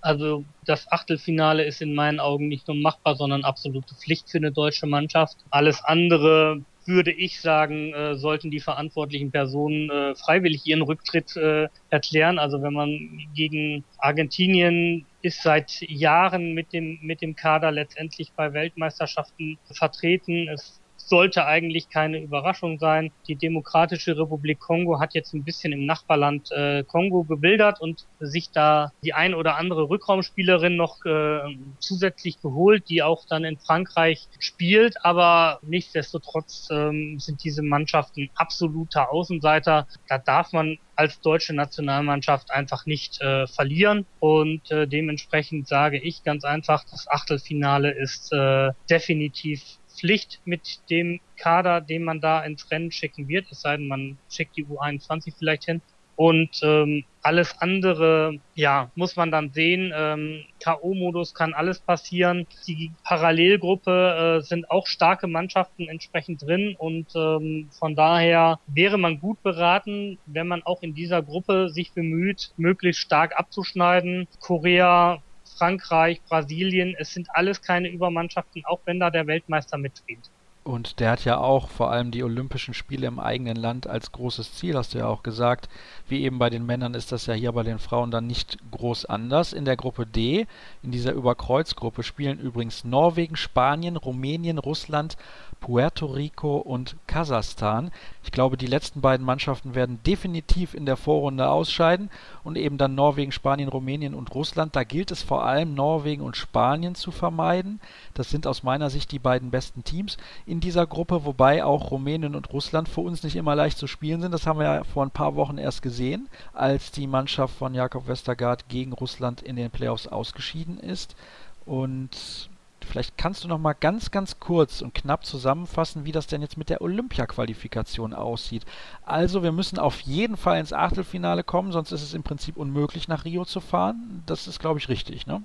Also 0.00 0.44
das 0.64 0.90
Achtelfinale 0.90 1.64
ist 1.64 1.82
in 1.82 1.94
meinen 1.94 2.18
Augen 2.18 2.48
nicht 2.48 2.66
nur 2.66 2.76
machbar, 2.76 3.16
sondern 3.16 3.44
absolute 3.44 3.94
Pflicht 3.94 4.30
für 4.30 4.38
eine 4.38 4.50
deutsche 4.50 4.86
Mannschaft. 4.86 5.36
Alles 5.50 5.84
andere 5.84 6.62
würde 6.86 7.12
ich 7.12 7.40
sagen, 7.40 7.92
äh, 7.94 8.16
sollten 8.16 8.50
die 8.50 8.60
verantwortlichen 8.60 9.30
Personen 9.30 9.90
äh, 9.90 10.14
freiwillig 10.14 10.66
ihren 10.66 10.82
Rücktritt 10.82 11.36
äh, 11.36 11.68
erklären. 11.90 12.38
Also 12.38 12.62
wenn 12.62 12.72
man 12.72 13.20
gegen 13.34 13.84
Argentinien 13.98 15.06
ist 15.22 15.42
seit 15.42 15.80
Jahren 15.82 16.52
mit 16.54 16.72
dem 16.72 16.98
mit 17.00 17.22
dem 17.22 17.36
Kader 17.36 17.70
letztendlich 17.70 18.32
bei 18.32 18.52
Weltmeisterschaften 18.52 19.58
vertreten. 19.72 20.48
Es 20.48 20.81
sollte 21.08 21.46
eigentlich 21.46 21.88
keine 21.88 22.20
Überraschung 22.20 22.78
sein. 22.78 23.12
Die 23.28 23.36
Demokratische 23.36 24.16
Republik 24.18 24.60
Kongo 24.60 25.00
hat 25.00 25.14
jetzt 25.14 25.34
ein 25.34 25.44
bisschen 25.44 25.72
im 25.72 25.86
Nachbarland 25.86 26.50
äh, 26.52 26.84
Kongo 26.84 27.24
gewildert 27.24 27.80
und 27.80 28.06
sich 28.20 28.50
da 28.50 28.92
die 29.04 29.14
ein 29.14 29.34
oder 29.34 29.56
andere 29.56 29.88
Rückraumspielerin 29.88 30.76
noch 30.76 31.04
äh, 31.04 31.40
zusätzlich 31.78 32.40
geholt, 32.40 32.88
die 32.88 33.02
auch 33.02 33.24
dann 33.26 33.44
in 33.44 33.58
Frankreich 33.58 34.28
spielt. 34.38 35.04
Aber 35.04 35.58
nichtsdestotrotz 35.62 36.68
ähm, 36.70 37.18
sind 37.18 37.44
diese 37.44 37.62
Mannschaften 37.62 38.30
absoluter 38.34 39.12
Außenseiter. 39.12 39.86
Da 40.08 40.18
darf 40.18 40.52
man 40.52 40.78
als 40.96 41.20
deutsche 41.20 41.54
Nationalmannschaft 41.54 42.50
einfach 42.50 42.86
nicht 42.86 43.20
äh, 43.20 43.46
verlieren. 43.46 44.06
Und 44.20 44.70
äh, 44.70 44.86
dementsprechend 44.86 45.68
sage 45.68 45.98
ich 45.98 46.22
ganz 46.22 46.44
einfach, 46.44 46.84
das 46.90 47.08
Achtelfinale 47.08 47.90
ist 47.90 48.32
äh, 48.32 48.70
definitiv 48.88 49.62
Pflicht 49.98 50.40
mit 50.44 50.80
dem 50.90 51.20
Kader, 51.36 51.80
den 51.80 52.04
man 52.04 52.20
da 52.20 52.42
ins 52.44 52.70
Rennen 52.70 52.90
schicken 52.90 53.28
wird, 53.28 53.46
es 53.50 53.62
sei 53.62 53.76
denn, 53.76 53.88
man 53.88 54.18
schickt 54.28 54.56
die 54.56 54.66
U21 54.66 55.34
vielleicht 55.38 55.64
hin. 55.64 55.82
Und 56.14 56.60
ähm, 56.62 57.04
alles 57.22 57.58
andere, 57.58 58.38
ja, 58.54 58.90
muss 58.94 59.16
man 59.16 59.30
dann 59.30 59.50
sehen. 59.50 59.92
Ähm, 59.96 60.44
K.O.-Modus 60.60 61.34
kann 61.34 61.54
alles 61.54 61.80
passieren. 61.80 62.46
Die 62.66 62.92
Parallelgruppe 63.04 64.38
äh, 64.38 64.42
sind 64.42 64.70
auch 64.70 64.86
starke 64.86 65.26
Mannschaften 65.26 65.88
entsprechend 65.88 66.42
drin 66.42 66.76
und 66.78 67.08
ähm, 67.16 67.70
von 67.72 67.96
daher 67.96 68.60
wäre 68.66 68.98
man 68.98 69.20
gut 69.20 69.42
beraten, 69.42 70.18
wenn 70.26 70.46
man 70.46 70.62
auch 70.62 70.82
in 70.82 70.94
dieser 70.94 71.22
Gruppe 71.22 71.70
sich 71.70 71.92
bemüht, 71.92 72.52
möglichst 72.56 73.00
stark 73.00 73.38
abzuschneiden. 73.38 74.28
Korea, 74.40 75.22
Frankreich, 75.56 76.22
Brasilien, 76.28 76.94
es 76.98 77.12
sind 77.12 77.28
alles 77.34 77.62
keine 77.62 77.88
Übermannschaften, 77.90 78.62
auch 78.66 78.80
wenn 78.86 79.00
da 79.00 79.10
der 79.10 79.26
Weltmeister 79.26 79.78
mitspielt. 79.78 80.30
Und 80.64 81.00
der 81.00 81.10
hat 81.10 81.24
ja 81.24 81.38
auch 81.38 81.68
vor 81.68 81.90
allem 81.90 82.12
die 82.12 82.22
Olympischen 82.22 82.72
Spiele 82.72 83.08
im 83.08 83.18
eigenen 83.18 83.56
Land 83.56 83.88
als 83.88 84.12
großes 84.12 84.54
Ziel, 84.54 84.76
hast 84.76 84.94
du 84.94 84.98
ja 84.98 85.08
auch 85.08 85.24
gesagt. 85.24 85.68
Wie 86.06 86.22
eben 86.22 86.38
bei 86.38 86.50
den 86.50 86.64
Männern 86.64 86.94
ist 86.94 87.10
das 87.10 87.26
ja 87.26 87.34
hier 87.34 87.50
bei 87.50 87.64
den 87.64 87.80
Frauen 87.80 88.12
dann 88.12 88.28
nicht 88.28 88.58
groß 88.70 89.06
anders. 89.06 89.52
In 89.52 89.64
der 89.64 89.76
Gruppe 89.76 90.06
D, 90.06 90.46
in 90.84 90.92
dieser 90.92 91.14
Überkreuzgruppe, 91.14 92.04
spielen 92.04 92.38
übrigens 92.38 92.84
Norwegen, 92.84 93.34
Spanien, 93.34 93.96
Rumänien, 93.96 94.58
Russland, 94.58 95.16
Puerto 95.62 96.06
Rico 96.06 96.58
und 96.58 96.96
Kasachstan. 97.06 97.90
Ich 98.24 98.32
glaube, 98.32 98.56
die 98.56 98.66
letzten 98.66 99.00
beiden 99.00 99.24
Mannschaften 99.24 99.74
werden 99.74 100.00
definitiv 100.04 100.74
in 100.74 100.86
der 100.86 100.96
Vorrunde 100.96 101.48
ausscheiden 101.48 102.10
und 102.44 102.56
eben 102.56 102.78
dann 102.78 102.94
Norwegen, 102.94 103.32
Spanien, 103.32 103.68
Rumänien 103.68 104.14
und 104.14 104.34
Russland. 104.34 104.76
Da 104.76 104.84
gilt 104.84 105.10
es 105.10 105.22
vor 105.22 105.44
allem 105.44 105.74
Norwegen 105.74 106.22
und 106.22 106.36
Spanien 106.36 106.94
zu 106.94 107.10
vermeiden. 107.10 107.80
Das 108.14 108.28
sind 108.28 108.46
aus 108.46 108.62
meiner 108.62 108.90
Sicht 108.90 109.12
die 109.12 109.20
beiden 109.20 109.50
besten 109.50 109.84
Teams 109.84 110.18
in 110.52 110.60
dieser 110.60 110.86
Gruppe, 110.86 111.24
wobei 111.24 111.64
auch 111.64 111.90
Rumänien 111.90 112.34
und 112.34 112.52
Russland 112.52 112.86
für 112.86 113.00
uns 113.00 113.22
nicht 113.22 113.36
immer 113.36 113.54
leicht 113.54 113.78
zu 113.78 113.86
spielen 113.86 114.20
sind. 114.20 114.32
Das 114.32 114.46
haben 114.46 114.58
wir 114.58 114.66
ja 114.66 114.84
vor 114.84 115.02
ein 115.02 115.10
paar 115.10 115.34
Wochen 115.34 115.56
erst 115.56 115.80
gesehen, 115.80 116.28
als 116.52 116.90
die 116.90 117.06
Mannschaft 117.06 117.56
von 117.56 117.74
Jakob 117.74 118.06
Westergaard 118.06 118.68
gegen 118.68 118.92
Russland 118.92 119.40
in 119.40 119.56
den 119.56 119.70
Playoffs 119.70 120.06
ausgeschieden 120.06 120.78
ist. 120.78 121.16
Und 121.64 122.50
vielleicht 122.86 123.16
kannst 123.16 123.42
du 123.42 123.48
noch 123.48 123.56
mal 123.56 123.72
ganz, 123.72 124.10
ganz 124.10 124.40
kurz 124.40 124.82
und 124.82 124.92
knapp 124.92 125.24
zusammenfassen, 125.24 126.04
wie 126.04 126.12
das 126.12 126.26
denn 126.26 126.42
jetzt 126.42 126.58
mit 126.58 126.68
der 126.68 126.82
Olympia-Qualifikation 126.82 128.12
aussieht. 128.12 128.66
Also, 129.06 129.42
wir 129.42 129.52
müssen 129.52 129.78
auf 129.78 130.00
jeden 130.02 130.36
Fall 130.36 130.60
ins 130.60 130.74
Achtelfinale 130.74 131.44
kommen, 131.44 131.72
sonst 131.72 131.92
ist 131.92 132.02
es 132.02 132.12
im 132.12 132.24
Prinzip 132.24 132.58
unmöglich, 132.58 133.08
nach 133.08 133.24
Rio 133.24 133.46
zu 133.46 133.60
fahren. 133.60 134.22
Das 134.26 134.46
ist, 134.46 134.58
glaube 134.58 134.78
ich, 134.78 134.90
richtig, 134.90 135.26
ne? 135.26 135.40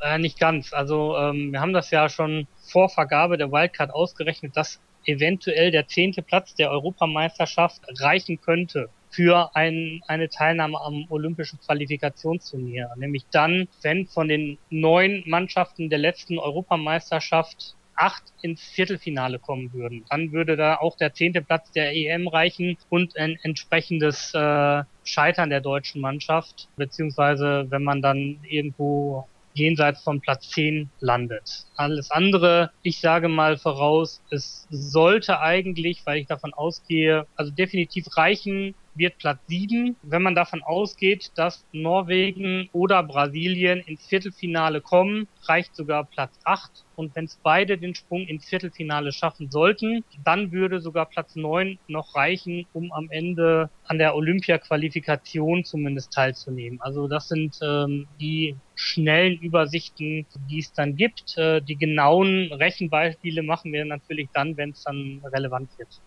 Äh, 0.00 0.18
nicht 0.18 0.38
ganz. 0.38 0.72
Also 0.72 1.16
ähm, 1.16 1.52
wir 1.52 1.60
haben 1.60 1.72
das 1.72 1.90
ja 1.90 2.08
schon 2.08 2.46
vor 2.56 2.88
Vergabe 2.88 3.36
der 3.36 3.52
Wildcard 3.52 3.92
ausgerechnet, 3.92 4.56
dass 4.56 4.80
eventuell 5.04 5.70
der 5.70 5.86
zehnte 5.88 6.22
Platz 6.22 6.54
der 6.54 6.70
Europameisterschaft 6.70 7.82
reichen 8.00 8.40
könnte 8.40 8.88
für 9.10 9.54
ein, 9.54 10.02
eine 10.06 10.28
Teilnahme 10.28 10.80
am 10.80 11.06
Olympischen 11.10 11.58
Qualifikationsturnier. 11.60 12.90
Nämlich 12.96 13.24
dann, 13.30 13.68
wenn 13.82 14.06
von 14.06 14.28
den 14.28 14.58
neun 14.70 15.22
Mannschaften 15.26 15.90
der 15.90 15.98
letzten 15.98 16.38
Europameisterschaft 16.38 17.74
acht 17.96 18.22
ins 18.40 18.62
Viertelfinale 18.62 19.38
kommen 19.38 19.74
würden. 19.74 20.06
Dann 20.08 20.32
würde 20.32 20.56
da 20.56 20.76
auch 20.76 20.96
der 20.96 21.12
zehnte 21.12 21.42
Platz 21.42 21.70
der 21.72 21.94
EM 21.94 22.28
reichen 22.28 22.78
und 22.88 23.16
ein 23.18 23.36
entsprechendes 23.42 24.32
äh, 24.32 24.84
Scheitern 25.04 25.50
der 25.50 25.60
deutschen 25.60 26.00
Mannschaft, 26.00 26.68
beziehungsweise 26.76 27.66
wenn 27.68 27.84
man 27.84 28.00
dann 28.00 28.38
irgendwo 28.48 29.28
jenseits 29.54 30.02
von 30.02 30.20
Platz 30.20 30.50
10 30.50 30.90
landet. 31.00 31.66
Alles 31.76 32.10
andere, 32.10 32.70
ich 32.82 33.00
sage 33.00 33.28
mal 33.28 33.56
voraus, 33.56 34.22
es 34.30 34.66
sollte 34.70 35.40
eigentlich, 35.40 36.02
weil 36.04 36.18
ich 36.18 36.26
davon 36.26 36.54
ausgehe, 36.54 37.26
also 37.36 37.50
definitiv 37.50 38.06
reichen, 38.16 38.74
wird 38.94 39.18
Platz 39.18 39.40
7. 39.46 39.96
Wenn 40.02 40.22
man 40.22 40.34
davon 40.34 40.62
ausgeht, 40.62 41.30
dass 41.34 41.64
Norwegen 41.72 42.68
oder 42.72 43.02
Brasilien 43.02 43.80
ins 43.80 44.06
Viertelfinale 44.06 44.80
kommen, 44.80 45.28
reicht 45.44 45.74
sogar 45.74 46.04
Platz 46.04 46.38
8. 46.44 46.84
Und 46.96 47.16
wenn 47.16 47.24
es 47.24 47.38
beide 47.42 47.78
den 47.78 47.94
Sprung 47.94 48.26
ins 48.26 48.46
Viertelfinale 48.46 49.12
schaffen 49.12 49.50
sollten, 49.50 50.04
dann 50.22 50.52
würde 50.52 50.80
sogar 50.80 51.06
Platz 51.06 51.34
9 51.34 51.78
noch 51.88 52.14
reichen, 52.14 52.66
um 52.72 52.92
am 52.92 53.10
Ende 53.10 53.70
an 53.84 53.98
der 53.98 54.14
Olympia-Qualifikation 54.14 55.64
zumindest 55.64 56.12
teilzunehmen. 56.12 56.80
Also 56.82 57.08
das 57.08 57.28
sind 57.28 57.58
ähm, 57.62 58.06
die 58.20 58.56
schnellen 58.74 59.38
Übersichten, 59.38 60.26
die 60.50 60.58
es 60.58 60.72
dann 60.72 60.96
gibt. 60.96 61.36
Äh, 61.38 61.62
die 61.62 61.76
genauen 61.76 62.52
Rechenbeispiele 62.52 63.42
machen 63.42 63.72
wir 63.72 63.84
natürlich 63.84 64.28
dann, 64.34 64.56
wenn 64.56 64.70
es 64.70 64.82
dann 64.84 65.22
relevant 65.32 65.70
wird. 65.78 66.00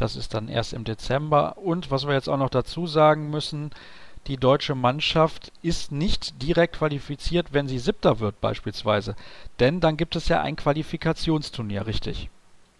Das 0.00 0.16
ist 0.16 0.32
dann 0.32 0.48
erst 0.48 0.72
im 0.72 0.84
Dezember. 0.84 1.58
Und 1.58 1.90
was 1.90 2.06
wir 2.06 2.14
jetzt 2.14 2.28
auch 2.28 2.38
noch 2.38 2.48
dazu 2.48 2.86
sagen 2.86 3.28
müssen, 3.28 3.70
die 4.28 4.38
deutsche 4.38 4.74
Mannschaft 4.74 5.52
ist 5.62 5.92
nicht 5.92 6.42
direkt 6.42 6.76
qualifiziert, 6.76 7.52
wenn 7.52 7.68
sie 7.68 7.78
Siebter 7.78 8.18
wird 8.18 8.40
beispielsweise. 8.40 9.14
Denn 9.58 9.80
dann 9.80 9.98
gibt 9.98 10.16
es 10.16 10.28
ja 10.28 10.40
ein 10.40 10.56
Qualifikationsturnier, 10.56 11.86
richtig? 11.86 12.30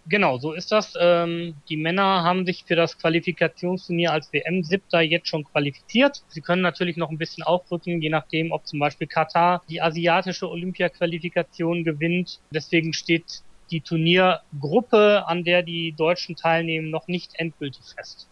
Genau, 0.07 0.39
so 0.39 0.53
ist 0.53 0.71
das. 0.71 0.93
Ähm, 0.99 1.53
die 1.69 1.77
Männer 1.77 2.23
haben 2.23 2.43
sich 2.47 2.63
für 2.63 2.75
das 2.75 2.97
Qualifikationsturnier 2.97 4.11
als 4.11 4.33
WM-Siebter 4.33 5.01
jetzt 5.01 5.27
schon 5.27 5.43
qualifiziert. 5.43 6.23
Sie 6.27 6.41
können 6.41 6.63
natürlich 6.63 6.97
noch 6.97 7.11
ein 7.11 7.19
bisschen 7.19 7.43
aufrücken, 7.43 8.01
je 8.01 8.09
nachdem, 8.09 8.51
ob 8.51 8.65
zum 8.65 8.79
Beispiel 8.79 9.05
Katar 9.05 9.61
die 9.69 9.79
asiatische 9.79 10.49
Olympia-Qualifikation 10.49 11.83
gewinnt. 11.83 12.39
Deswegen 12.51 12.93
steht 12.93 13.43
die 13.71 13.81
Turniergruppe, 13.81 15.23
an 15.27 15.43
der 15.43 15.63
die 15.63 15.93
Deutschen 15.93 16.35
teilnehmen, 16.35 16.89
noch 16.89 17.07
nicht 17.07 17.35
endgültig 17.35 17.83
fest. 17.95 18.27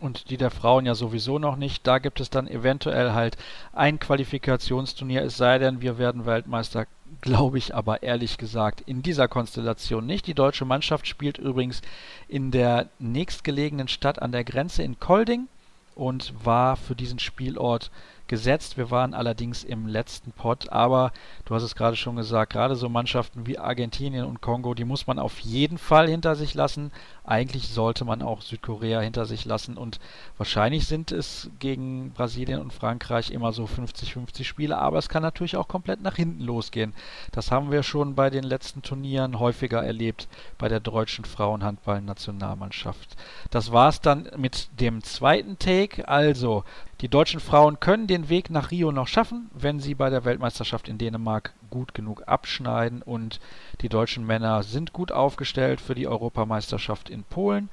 Und 0.00 0.30
die 0.30 0.38
der 0.38 0.50
Frauen 0.50 0.86
ja 0.86 0.94
sowieso 0.94 1.38
noch 1.38 1.56
nicht. 1.56 1.86
Da 1.86 1.98
gibt 1.98 2.20
es 2.20 2.30
dann 2.30 2.48
eventuell 2.48 3.12
halt 3.12 3.36
ein 3.74 3.98
Qualifikationsturnier, 3.98 5.22
es 5.22 5.36
sei 5.36 5.58
denn, 5.58 5.82
wir 5.82 5.98
werden 5.98 6.24
Weltmeister, 6.24 6.86
glaube 7.20 7.58
ich 7.58 7.74
aber 7.74 8.02
ehrlich 8.02 8.38
gesagt 8.38 8.80
in 8.80 9.02
dieser 9.02 9.28
Konstellation 9.28 10.06
nicht. 10.06 10.26
Die 10.26 10.34
deutsche 10.34 10.64
Mannschaft 10.64 11.06
spielt 11.06 11.36
übrigens 11.36 11.82
in 12.28 12.50
der 12.50 12.88
nächstgelegenen 12.98 13.88
Stadt 13.88 14.22
an 14.22 14.32
der 14.32 14.44
Grenze 14.44 14.82
in 14.82 14.98
Kolding 14.98 15.48
und 15.94 16.32
war 16.44 16.76
für 16.76 16.94
diesen 16.94 17.18
Spielort 17.18 17.90
gesetzt. 18.30 18.78
Wir 18.78 18.90
waren 18.92 19.12
allerdings 19.12 19.64
im 19.64 19.88
letzten 19.88 20.30
Pot, 20.30 20.70
aber 20.70 21.12
du 21.44 21.54
hast 21.54 21.64
es 21.64 21.74
gerade 21.74 21.96
schon 21.96 22.14
gesagt, 22.14 22.52
gerade 22.52 22.76
so 22.76 22.88
Mannschaften 22.88 23.46
wie 23.46 23.58
Argentinien 23.58 24.24
und 24.24 24.40
Kongo, 24.40 24.72
die 24.74 24.84
muss 24.84 25.08
man 25.08 25.18
auf 25.18 25.40
jeden 25.40 25.78
Fall 25.78 26.08
hinter 26.08 26.36
sich 26.36 26.54
lassen. 26.54 26.92
Eigentlich 27.24 27.68
sollte 27.68 28.04
man 28.04 28.22
auch 28.22 28.40
Südkorea 28.40 29.00
hinter 29.00 29.26
sich 29.26 29.44
lassen 29.44 29.76
und 29.76 29.98
wahrscheinlich 30.38 30.86
sind 30.86 31.10
es 31.10 31.50
gegen 31.58 32.12
Brasilien 32.12 32.60
und 32.60 32.72
Frankreich 32.72 33.32
immer 33.32 33.52
so 33.52 33.64
50-50 33.64 34.44
Spiele, 34.44 34.78
aber 34.78 34.98
es 34.98 35.08
kann 35.08 35.22
natürlich 35.22 35.56
auch 35.56 35.66
komplett 35.68 36.00
nach 36.00 36.14
hinten 36.14 36.44
losgehen. 36.44 36.94
Das 37.32 37.50
haben 37.50 37.72
wir 37.72 37.82
schon 37.82 38.14
bei 38.14 38.30
den 38.30 38.44
letzten 38.44 38.82
Turnieren 38.82 39.40
häufiger 39.40 39.82
erlebt 39.82 40.28
bei 40.56 40.68
der 40.68 40.78
deutschen 40.78 41.24
Frauenhandball-Nationalmannschaft. 41.24 43.16
Das 43.50 43.72
war's 43.72 44.00
dann 44.00 44.28
mit 44.36 44.68
dem 44.78 45.02
zweiten 45.02 45.58
Take. 45.58 46.06
Also, 46.06 46.62
die 47.00 47.08
deutschen 47.08 47.40
Frauen 47.40 47.80
können 47.80 48.06
den 48.06 48.28
Weg 48.28 48.50
nach 48.50 48.70
Rio 48.70 48.92
noch 48.92 49.08
schaffen, 49.08 49.50
wenn 49.54 49.80
sie 49.80 49.94
bei 49.94 50.10
der 50.10 50.24
Weltmeisterschaft 50.24 50.86
in 50.86 50.98
Dänemark 50.98 51.54
gut 51.70 51.94
genug 51.94 52.24
abschneiden 52.26 53.00
und 53.00 53.40
die 53.80 53.88
deutschen 53.88 54.26
Männer 54.26 54.62
sind 54.62 54.92
gut 54.92 55.10
aufgestellt 55.10 55.80
für 55.80 55.94
die 55.94 56.06
Europameisterschaft 56.06 57.08
in 57.08 57.22
Polen. 57.22 57.70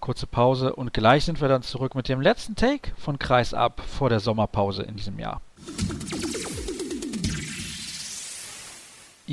Kurze 0.00 0.26
Pause 0.26 0.74
und 0.74 0.94
gleich 0.94 1.24
sind 1.24 1.40
wir 1.40 1.48
dann 1.48 1.62
zurück 1.62 1.94
mit 1.94 2.08
dem 2.08 2.20
letzten 2.20 2.56
Take 2.56 2.92
von 2.96 3.18
Kreis 3.18 3.52
ab 3.52 3.82
vor 3.86 4.08
der 4.08 4.20
Sommerpause 4.20 4.82
in 4.82 4.96
diesem 4.96 5.18
Jahr. 5.18 5.40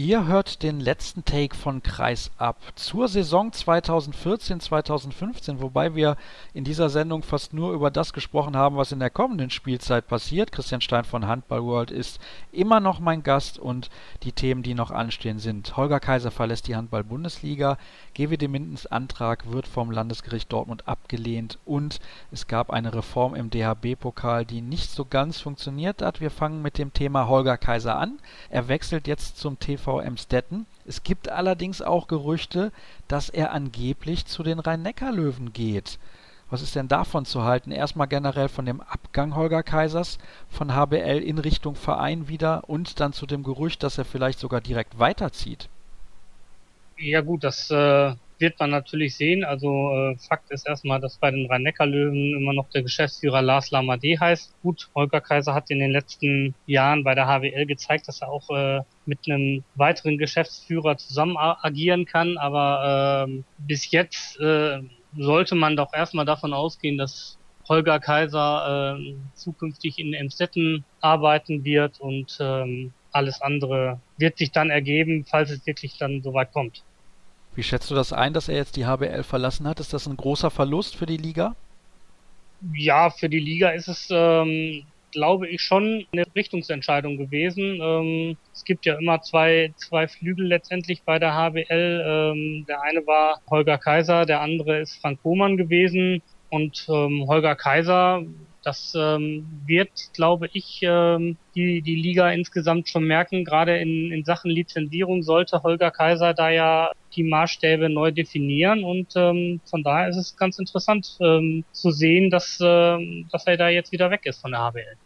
Ihr 0.02 0.28
hört 0.28 0.64
den 0.64 0.80
letzten 0.80 1.26
Take 1.26 1.54
von 1.54 1.84
Kreis 1.84 2.32
ab 2.38 2.56
zur 2.76 3.10
Saison 3.10 3.52
2014-2015, 3.52 5.60
wobei 5.60 5.94
wir 5.94 6.16
in 6.54 6.64
dieser 6.64 6.88
Sendung 6.88 7.22
fast 7.22 7.54
nur 7.54 7.74
über 7.74 7.92
das 7.92 8.14
gesprochen 8.14 8.56
haben, 8.56 8.78
was 8.78 8.94
in 8.94 9.00
der 9.00 9.10
kommenden 9.10 9.50
Spielzeit 9.50 10.08
passiert. 10.08 10.54
Christian 10.54 10.80
Stein 10.80 11.04
von 11.04 11.28
Handball 11.28 11.66
World 11.66 11.92
ist 11.92 12.22
immer 12.54 12.80
noch 12.80 13.02
mein 13.02 13.24
Gast 13.24 13.60
und 13.60 13.90
die 14.24 14.32
Themen, 14.32 14.64
die 14.64 14.74
noch 14.74 14.92
anstehen, 14.92 15.38
sind 15.38 15.76
Holger 15.76 16.00
Kaiser 16.00 16.32
verlässt 16.32 16.70
die 16.70 16.78
Handball-Bundesliga, 16.78 17.78
GWD 18.14 18.48
Mindens 18.48 18.86
Antrag 18.86 19.52
wird 19.52 19.68
vom 19.68 19.92
Landesgericht 19.92 20.50
Dortmund 20.50 20.88
abgelehnt 20.88 21.60
und 21.66 22.00
es 22.32 22.48
gab 22.48 22.70
eine 22.70 22.94
Reform 22.94 23.36
im 23.36 23.50
DHB-Pokal, 23.50 24.46
die 24.46 24.62
nicht 24.62 24.92
so 24.92 25.04
ganz 25.04 25.42
funktioniert 25.42 26.02
hat. 26.02 26.22
Wir 26.22 26.32
fangen 26.32 26.62
mit 26.62 26.78
dem 26.78 26.94
Thema 26.94 27.28
Holger 27.28 27.58
Kaiser 27.58 27.98
an. 27.98 28.20
Er 28.50 28.70
wechselt 28.70 29.06
jetzt 29.06 29.38
zum 29.38 29.60
TV 29.60 29.89
Emstetten. 29.98 30.68
Es 30.86 31.02
gibt 31.02 31.30
allerdings 31.30 31.82
auch 31.82 32.08
Gerüchte, 32.08 32.72
dass 33.08 33.30
er 33.30 33.52
angeblich 33.52 34.28
zu 34.28 34.44
den 34.44 34.60
Rhein-Neckar-Löwen 34.60 35.52
geht. 35.54 35.98
Was 36.52 36.62
ist 36.62 36.76
denn 36.76 36.88
davon 36.88 37.26
zu 37.26 37.44
halten? 37.44 37.72
Erstmal 37.72 38.08
generell 38.08 38.50
von 38.50 38.66
dem 38.66 38.82
Abgang 38.82 39.36
Holger 39.36 39.64
Kaisers 39.64 40.18
von 40.50 40.74
HBL 40.74 41.22
in 41.24 41.38
Richtung 41.38 41.76
Verein 41.76 42.28
wieder 42.28 42.68
und 42.68 43.00
dann 43.00 43.14
zu 43.14 43.26
dem 43.26 43.44
Gerücht, 43.44 43.84
dass 43.84 43.98
er 43.98 44.06
vielleicht 44.06 44.40
sogar 44.40 44.62
direkt 44.62 44.98
weiterzieht. 44.98 45.70
Ja 46.98 47.22
gut, 47.22 47.44
das 47.44 47.70
äh, 47.70 48.14
wird 48.40 48.60
man 48.60 48.72
natürlich 48.72 49.16
sehen. 49.16 49.44
Also 49.44 49.92
äh, 49.94 50.18
Fakt 50.18 50.50
ist 50.52 50.68
erstmal, 50.68 51.00
dass 51.00 51.18
bei 51.18 51.30
den 51.30 51.46
Rhein-Neckar-Löwen 51.46 52.36
immer 52.38 52.54
noch 52.54 52.70
der 52.70 52.82
Geschäftsführer 52.82 53.42
Lars 53.42 53.72
Lamadé 53.72 54.20
heißt. 54.20 54.54
Gut, 54.64 54.90
Holger 54.96 55.22
Kaiser 55.22 55.54
hat 55.54 55.70
in 55.70 55.80
den 55.80 55.92
letzten 55.92 56.56
Jahren 56.66 57.04
bei 57.04 57.16
der 57.16 57.28
HWL 57.28 57.66
gezeigt, 57.66 58.08
dass 58.08 58.22
er 58.22 58.30
auch 58.30 58.50
äh, 58.50 58.82
mit 59.10 59.20
einem 59.28 59.64
weiteren 59.76 60.18
Geschäftsführer 60.18 60.98
zusammen 60.98 61.36
agieren 61.38 62.06
kann. 62.06 62.38
Aber 62.38 63.28
äh, 63.28 63.42
bis 63.58 63.92
jetzt 63.92 64.40
äh, 64.40 64.82
sollte 65.18 65.56
man 65.56 65.76
doch 65.76 65.94
erstmal 65.94 66.26
davon 66.26 66.54
ausgehen, 66.54 66.98
dass 66.98 67.38
Holger 67.68 68.00
Kaiser 68.00 68.98
äh, 68.98 69.16
zukünftig 69.34 70.00
in 70.00 70.14
Emstetten 70.14 70.86
arbeiten 71.02 71.64
wird 71.64 72.00
und 72.00 72.38
ähm, 72.40 72.94
alles 73.12 73.42
andere 73.42 74.00
wird 74.18 74.38
sich 74.38 74.52
dann 74.52 74.70
ergeben, 74.70 75.26
falls 75.26 75.52
es 75.52 75.66
wirklich 75.66 75.98
dann 75.98 76.22
soweit 76.24 76.52
kommt. 76.52 76.84
Wie 77.56 77.64
schätzt 77.64 77.92
du 77.92 77.96
das 77.96 78.14
ein, 78.14 78.34
dass 78.34 78.50
er 78.50 78.56
jetzt 78.56 78.76
die 78.76 78.86
HBL 78.86 79.24
verlassen 79.24 79.68
hat? 79.68 79.80
Ist 79.80 79.94
das 79.94 80.08
ein 80.08 80.18
großer 80.18 80.50
Verlust 80.50 80.96
für 80.96 81.06
die 81.06 81.18
Liga? 81.18 81.56
Ja, 82.74 83.10
für 83.10 83.30
die 83.30 83.40
Liga 83.40 83.70
ist 83.70 83.88
es, 83.88 84.10
ähm, 84.12 84.84
glaube 85.12 85.48
ich, 85.48 85.62
schon 85.62 86.06
eine 86.12 86.24
Richtungsentscheidung 86.36 87.18
gewesen. 87.18 87.80
Ähm, 87.82 88.38
es 88.54 88.64
gibt 88.64 88.86
ja 88.86 88.98
immer 88.98 89.22
zwei, 89.22 89.74
zwei 89.78 90.08
Flügel 90.08 90.48
letztendlich 90.48 91.04
bei 91.04 91.20
der 91.20 91.34
HBL. 91.34 91.66
Ähm, 92.06 92.66
der 92.68 92.82
eine 92.82 93.06
war 93.06 93.42
Holger 93.50 93.78
Kaiser, 93.78 94.26
der 94.26 94.42
andere 94.42 94.80
ist 94.80 94.96
Frank 95.02 95.22
Bohmann 95.24 95.58
gewesen. 95.58 96.22
Und 96.50 96.88
ähm, 96.90 97.26
Holger 97.28 97.56
Kaiser 97.56 98.24
das 98.64 98.94
ähm, 98.96 99.48
wird, 99.66 99.90
glaube 100.14 100.50
ich, 100.52 100.82
ähm, 100.84 101.38
die, 101.56 101.82
die 101.82 101.96
Liga 101.96 102.30
insgesamt 102.30 102.90
schon 102.90 103.06
merken. 103.06 103.46
Gerade 103.46 103.78
in, 103.78 104.12
in 104.12 104.26
Sachen 104.26 104.52
Lizenzierung 104.52 105.24
sollte 105.24 105.64
Holger 105.64 105.92
Kaiser 105.92 106.34
da 106.34 106.50
ja 106.50 106.92
die 107.16 107.24
Maßstäbe 107.24 107.90
neu 107.90 108.12
definieren. 108.12 108.84
Und 108.84 109.14
ähm, 109.16 109.62
von 109.66 109.84
daher 109.84 110.10
ist 110.10 110.18
es 110.18 110.36
ganz 110.36 110.60
interessant 110.60 111.18
ähm, 111.22 111.64
zu 111.72 111.92
sehen, 111.92 112.30
dass, 112.30 112.60
ähm, 112.62 113.28
dass 113.32 113.48
er 113.48 113.58
da 113.58 113.70
jetzt 113.70 113.92
wieder 113.92 114.12
weg 114.12 114.26
ist 114.26 114.42
von 114.42 114.52
der 114.52 114.62
HBL. 114.62 114.98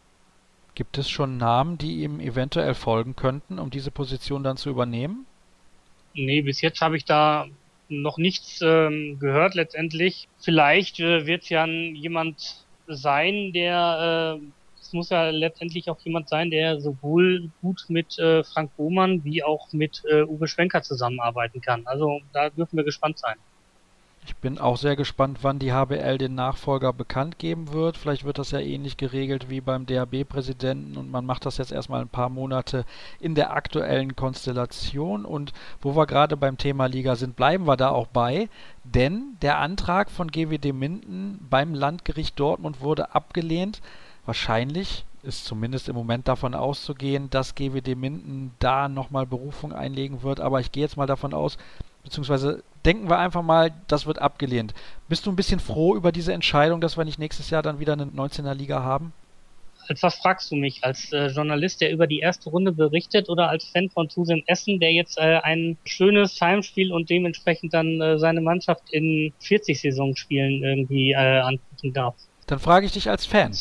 Gibt 0.75 0.97
es 0.97 1.07
schon 1.07 1.37
Namen, 1.37 1.77
die 1.77 2.01
ihm 2.01 2.19
eventuell 2.19 2.73
folgen 2.73 3.15
könnten, 3.15 3.59
um 3.59 3.69
diese 3.69 3.91
Position 3.91 4.43
dann 4.43 4.57
zu 4.57 4.71
übernehmen? 4.71 5.27
Nee, 6.15 6.41
bis 6.41 6.61
jetzt 6.61 6.81
habe 6.81 6.97
ich 6.97 7.05
da 7.05 7.45
noch 7.89 8.17
nichts 8.17 8.59
ähm, 8.63 9.19
gehört 9.19 9.53
letztendlich. 9.53 10.27
Vielleicht 10.39 10.99
äh, 10.99 11.27
wird 11.27 11.43
es 11.43 11.49
ja 11.49 11.65
jemand 11.65 12.62
sein, 12.87 13.51
der 13.53 14.39
äh, 14.39 14.45
es 14.83 14.91
muss 14.91 15.09
ja 15.09 15.29
letztendlich 15.29 15.89
auch 15.89 15.99
jemand 16.01 16.27
sein, 16.29 16.51
der 16.51 16.79
sowohl 16.79 17.49
gut 17.61 17.85
mit 17.87 18.19
äh, 18.19 18.43
Frank 18.43 18.75
Bohmann 18.75 19.23
wie 19.23 19.41
auch 19.41 19.71
mit 19.71 20.03
äh, 20.09 20.23
Uwe 20.23 20.47
Schwenker 20.47 20.83
zusammenarbeiten 20.83 21.61
kann. 21.61 21.87
Also 21.87 22.19
da 22.33 22.49
dürfen 22.49 22.77
wir 22.77 22.83
gespannt 22.83 23.17
sein. 23.17 23.37
Ich 24.25 24.37
bin 24.37 24.57
auch 24.57 24.77
sehr 24.77 24.95
gespannt, 24.95 25.39
wann 25.41 25.59
die 25.59 25.73
HBL 25.73 26.17
den 26.17 26.35
Nachfolger 26.35 26.93
bekannt 26.93 27.39
geben 27.39 27.73
wird. 27.73 27.97
Vielleicht 27.97 28.23
wird 28.23 28.37
das 28.37 28.51
ja 28.51 28.59
ähnlich 28.59 28.95
geregelt 28.95 29.49
wie 29.49 29.59
beim 29.59 29.85
DHB-Präsidenten 29.85 30.97
und 30.97 31.11
man 31.11 31.25
macht 31.25 31.45
das 31.45 31.57
jetzt 31.57 31.73
erstmal 31.73 32.01
ein 32.01 32.09
paar 32.09 32.29
Monate 32.29 32.85
in 33.19 33.35
der 33.35 33.51
aktuellen 33.51 34.15
Konstellation. 34.15 35.25
Und 35.25 35.51
wo 35.81 35.95
wir 35.95 36.05
gerade 36.05 36.37
beim 36.37 36.57
Thema 36.57 36.85
Liga 36.85 37.17
sind, 37.17 37.35
bleiben 37.35 37.67
wir 37.67 37.75
da 37.75 37.89
auch 37.89 38.07
bei, 38.07 38.47
denn 38.85 39.35
der 39.41 39.59
Antrag 39.59 40.09
von 40.09 40.31
GWD 40.31 40.71
Minden 40.71 41.45
beim 41.49 41.73
Landgericht 41.73 42.39
Dortmund 42.39 42.79
wurde 42.79 43.13
abgelehnt. 43.13 43.81
Wahrscheinlich 44.25 45.05
ist 45.21 45.45
zumindest 45.45 45.89
im 45.89 45.95
Moment 45.95 46.29
davon 46.29 46.53
auszugehen, 46.53 47.29
dass 47.29 47.55
GWD 47.55 47.95
Minden 47.95 48.53
da 48.59 48.87
nochmal 48.87 49.25
Berufung 49.25 49.73
einlegen 49.73 50.23
wird. 50.23 50.39
Aber 50.39 50.61
ich 50.61 50.71
gehe 50.71 50.83
jetzt 50.83 50.97
mal 50.97 51.07
davon 51.07 51.33
aus, 51.33 51.57
beziehungsweise 52.03 52.63
denken 52.85 53.09
wir 53.09 53.17
einfach 53.17 53.41
mal, 53.41 53.71
das 53.87 54.05
wird 54.05 54.19
abgelehnt. 54.19 54.73
Bist 55.07 55.25
du 55.25 55.31
ein 55.31 55.35
bisschen 55.35 55.59
froh 55.59 55.95
über 55.95 56.11
diese 56.11 56.33
Entscheidung, 56.33 56.81
dass 56.81 56.97
wir 56.97 57.05
nicht 57.05 57.19
nächstes 57.19 57.49
Jahr 57.49 57.61
dann 57.61 57.79
wieder 57.79 57.93
eine 57.93 58.05
19er 58.05 58.53
Liga 58.53 58.83
haben? 58.83 59.13
Als 59.89 60.01
was 60.01 60.15
fragst 60.15 60.49
du 60.49 60.55
mich? 60.55 60.83
Als 60.83 61.11
äh, 61.11 61.27
Journalist, 61.27 61.81
der 61.81 61.91
über 61.91 62.07
die 62.07 62.19
erste 62.19 62.49
Runde 62.49 62.71
berichtet 62.71 63.27
oder 63.29 63.49
als 63.49 63.65
Fan 63.65 63.89
von 63.89 64.07
Tusem 64.07 64.41
Essen, 64.47 64.79
der 64.79 64.93
jetzt 64.93 65.17
äh, 65.17 65.39
ein 65.43 65.77
schönes 65.83 66.39
Heimspiel 66.39 66.93
und 66.93 67.09
dementsprechend 67.09 67.73
dann 67.73 67.99
äh, 67.99 68.17
seine 68.17 68.39
Mannschaft 68.39 68.83
in 68.91 69.33
40 69.39 69.81
Saisonspielen 69.81 70.63
irgendwie 70.63 71.11
äh, 71.11 71.15
anbieten 71.15 71.93
darf? 71.93 72.15
Dann 72.47 72.59
frage 72.59 72.85
ich 72.85 72.93
dich 72.93 73.09
als 73.09 73.25
Fan. 73.25 73.53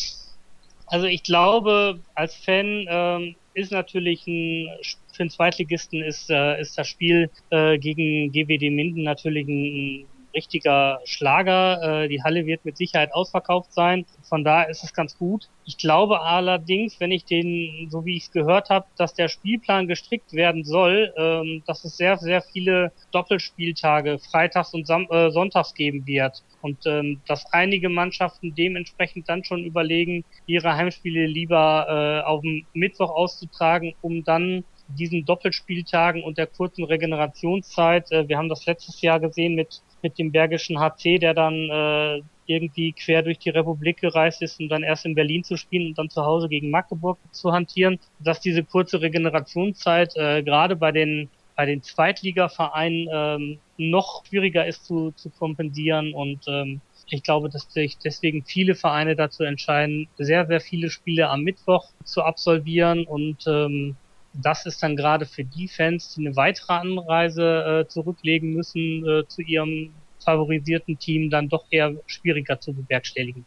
Also 0.87 1.07
ich 1.07 1.23
glaube, 1.23 1.99
als 2.15 2.35
Fan 2.37 2.87
ähm, 2.89 3.35
ist 3.55 3.73
natürlich 3.73 4.27
ein 4.27 4.69
für 5.13 5.25
den 5.25 5.31
Zweitligisten 5.31 6.03
ist, 6.03 6.31
äh, 6.31 6.61
ist 6.61 6.77
das 6.79 6.89
Spiel 6.89 7.31
äh, 7.51 7.79
gegen 7.79 8.33
GWD 8.33 8.71
Minden 8.71 9.03
natürlich 9.03 9.47
ein, 9.47 10.07
richtiger 10.35 11.01
Schlager. 11.05 12.03
Äh, 12.05 12.09
die 12.09 12.23
Halle 12.23 12.47
wird 12.47 12.65
mit 12.65 12.77
Sicherheit 12.77 13.13
ausverkauft 13.13 13.73
sein. 13.73 14.05
Von 14.29 14.45
da 14.45 14.63
ist 14.63 14.85
es 14.85 14.93
ganz 14.93 15.17
gut. 15.17 15.49
Ich 15.65 15.77
glaube 15.77 16.21
allerdings, 16.21 16.99
wenn 17.01 17.13
ich 17.13 17.25
den, 17.25 17.89
so 17.91 18.05
wie 18.05 18.17
ich 18.17 18.25
es 18.25 18.33
gehört 18.33 18.71
habe, 18.71 18.87
dass 18.97 19.15
der 19.15 19.29
Spielplan 19.29 19.87
gestrickt 19.87 20.33
werden 20.33 20.65
soll, 20.65 21.13
ähm, 21.17 21.63
dass 21.67 21.85
es 21.85 21.97
sehr, 21.97 22.17
sehr 22.19 22.43
viele 22.43 22.93
Doppelspieltage 23.13 24.19
freitags 24.19 24.75
und 24.75 24.87
Sam 24.87 25.07
äh, 25.11 25.31
sonntags 25.31 25.75
geben 25.75 26.07
wird. 26.07 26.43
Und 26.63 26.87
ähm, 26.87 27.21
dass 27.27 27.53
einige 27.53 27.89
Mannschaften 27.89 28.55
dementsprechend 28.55 29.29
dann 29.29 29.45
schon 29.45 29.65
überlegen, 29.65 30.25
ihre 30.47 30.77
Heimspiele 30.77 31.27
lieber 31.27 31.87
äh, 31.89 32.27
auf 32.27 32.43
dem 32.43 32.65
Mittwoch 32.73 33.11
auszutragen, 33.11 33.95
um 34.01 34.23
dann 34.23 34.65
diesen 34.95 35.25
Doppelspieltagen 35.25 36.23
und 36.23 36.39
der 36.39 36.47
kurzen 36.47 36.85
Regenerationszeit. 36.85 38.11
Äh, 38.13 38.29
wir 38.29 38.39
haben 38.39 38.49
das 38.49 38.67
letztes 38.67 39.01
Jahr 39.03 39.21
gesehen 39.21 39.55
mit, 39.55 39.83
mit 40.03 40.19
dem 40.19 40.33
Bergischen 40.33 40.79
HC, 40.79 41.19
der 41.19 41.35
dann 41.35 41.55
äh, 41.55 42.23
irgendwie 42.47 42.93
quer 42.93 43.23
durch 43.23 43.39
die 43.39 43.51
Republik 43.51 44.01
gereist 44.01 44.43
ist, 44.43 44.61
um 44.61 44.69
dann 44.69 44.83
erst 44.83 45.07
in 45.07 45.15
Berlin 45.15 45.45
zu 45.45 45.57
spielen 45.57 45.89
und 45.89 45.99
dann 45.99 46.11
zu 46.11 46.25
Hause 46.25 46.49
gegen 46.49 46.71
Magdeburg 46.71 47.19
zu 47.31 47.53
hantieren, 47.53 47.99
dass 48.19 48.41
diese 48.41 48.65
kurze 48.65 49.01
Regenerationszeit 49.01 50.17
äh, 50.17 50.43
gerade 50.43 50.77
bei 50.77 50.93
den 50.93 51.29
bei 51.55 51.67
den 51.67 51.83
Zweitligavereinen 51.83 53.09
ähm, 53.13 53.59
noch 53.77 54.25
schwieriger 54.25 54.67
ist 54.67 54.87
zu, 54.87 55.13
zu 55.13 55.29
kompensieren 55.29 56.15
und 56.15 56.41
ähm, 56.49 56.81
ich 57.09 57.23
glaube, 57.23 57.51
dass 57.51 57.71
sich 57.73 57.99
deswegen 57.99 58.43
viele 58.45 58.75
Vereine 58.75 59.17
dazu 59.17 59.43
entscheiden, 59.43 60.09
sehr, 60.17 60.47
sehr 60.47 60.61
viele 60.61 60.89
Spiele 60.89 61.29
am 61.29 61.43
Mittwoch 61.43 61.91
zu 62.05 62.23
absolvieren 62.23 63.05
und 63.05 63.45
ähm, 63.47 63.97
das 64.35 64.67
ist 64.67 64.83
dann 64.83 64.97
gerade 64.97 65.27
für 65.27 65.45
die 65.45 65.69
Fans, 65.69 66.15
die 66.15 66.27
eine 66.27 66.37
weitere 66.37 66.73
Anreise 66.73 67.85
äh, 67.85 67.89
zurücklegen 67.89 68.53
müssen 68.53 69.07
äh, 69.07 69.27
zu 69.27 69.43
ihrem 69.43 69.93
favorisierten 70.21 70.99
Team, 70.99 71.31
dann 71.31 71.49
doch 71.49 71.65
eher 71.71 71.95
schwieriger 72.07 72.61
zu 72.61 72.73
bewerkstelligen. 72.73 73.45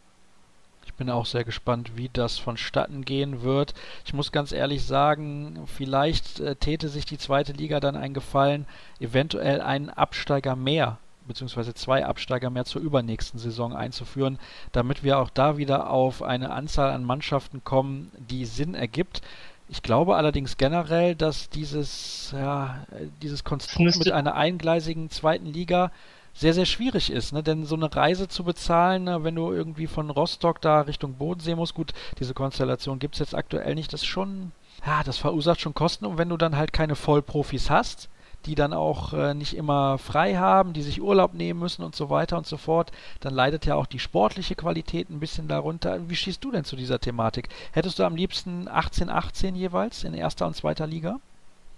Ich 0.84 0.94
bin 0.94 1.10
auch 1.10 1.26
sehr 1.26 1.44
gespannt, 1.44 1.92
wie 1.96 2.08
das 2.12 2.38
vonstatten 2.38 3.04
gehen 3.04 3.42
wird. 3.42 3.74
Ich 4.04 4.14
muss 4.14 4.30
ganz 4.30 4.52
ehrlich 4.52 4.84
sagen, 4.84 5.66
vielleicht 5.66 6.40
äh, 6.40 6.54
täte 6.56 6.88
sich 6.88 7.04
die 7.04 7.18
zweite 7.18 7.52
Liga 7.52 7.80
dann 7.80 7.96
einen 7.96 8.14
Gefallen, 8.14 8.66
eventuell 9.00 9.60
einen 9.60 9.90
Absteiger 9.90 10.56
mehr 10.56 10.98
beziehungsweise 11.26 11.74
zwei 11.74 12.06
Absteiger 12.06 12.50
mehr 12.50 12.64
zur 12.64 12.82
übernächsten 12.82 13.38
Saison 13.40 13.74
einzuführen, 13.74 14.38
damit 14.72 15.02
wir 15.02 15.18
auch 15.18 15.30
da 15.30 15.56
wieder 15.56 15.90
auf 15.90 16.22
eine 16.22 16.50
Anzahl 16.50 16.90
an 16.90 17.04
Mannschaften 17.04 17.64
kommen, 17.64 18.12
die 18.16 18.44
Sinn 18.44 18.74
ergibt. 18.74 19.22
Ich 19.68 19.82
glaube 19.82 20.16
allerdings 20.16 20.56
generell, 20.56 21.16
dass 21.16 21.50
dieses, 21.50 22.32
ja, 22.32 22.86
dieses 23.22 23.42
Konstrukt 23.42 23.98
mit 23.98 24.12
einer 24.12 24.34
eingleisigen 24.34 25.10
zweiten 25.10 25.46
Liga 25.46 25.90
sehr, 26.34 26.54
sehr 26.54 26.66
schwierig 26.66 27.10
ist. 27.10 27.32
Ne? 27.32 27.42
Denn 27.42 27.64
so 27.64 27.74
eine 27.74 27.94
Reise 27.94 28.28
zu 28.28 28.44
bezahlen, 28.44 29.04
ne, 29.04 29.24
wenn 29.24 29.34
du 29.34 29.52
irgendwie 29.52 29.86
von 29.86 30.10
Rostock 30.10 30.60
da 30.60 30.82
Richtung 30.82 31.14
Bodensee 31.14 31.54
musst, 31.54 31.74
gut, 31.74 31.92
diese 32.20 32.34
Konstellation 32.34 32.98
gibt 32.98 33.14
es 33.14 33.20
jetzt 33.20 33.34
aktuell 33.34 33.74
nicht, 33.74 33.92
das 33.92 34.02
ist 34.02 34.06
schon, 34.06 34.52
ja, 34.86 35.02
das 35.02 35.16
verursacht 35.16 35.60
schon 35.60 35.74
Kosten. 35.74 36.06
Und 36.06 36.18
wenn 36.18 36.28
du 36.28 36.36
dann 36.36 36.56
halt 36.56 36.72
keine 36.72 36.94
Vollprofis 36.94 37.70
hast, 37.70 38.08
die 38.44 38.54
dann 38.54 38.72
auch 38.72 39.12
äh, 39.12 39.34
nicht 39.34 39.56
immer 39.56 39.98
frei 39.98 40.36
haben, 40.36 40.72
die 40.72 40.82
sich 40.82 41.00
Urlaub 41.00 41.34
nehmen 41.34 41.60
müssen 41.60 41.82
und 41.82 41.96
so 41.96 42.10
weiter 42.10 42.36
und 42.36 42.46
so 42.46 42.56
fort, 42.56 42.92
dann 43.20 43.34
leidet 43.34 43.66
ja 43.66 43.74
auch 43.74 43.86
die 43.86 43.98
sportliche 43.98 44.54
Qualität 44.54 45.10
ein 45.10 45.20
bisschen 45.20 45.48
darunter. 45.48 46.08
Wie 46.08 46.16
stehst 46.16 46.44
du 46.44 46.50
denn 46.50 46.64
zu 46.64 46.76
dieser 46.76 47.00
Thematik? 47.00 47.48
Hättest 47.72 47.98
du 47.98 48.04
am 48.04 48.16
liebsten 48.16 48.68
18-18 48.68 49.54
jeweils 49.54 50.04
in 50.04 50.14
erster 50.14 50.46
und 50.46 50.54
zweiter 50.54 50.86
Liga? 50.86 51.18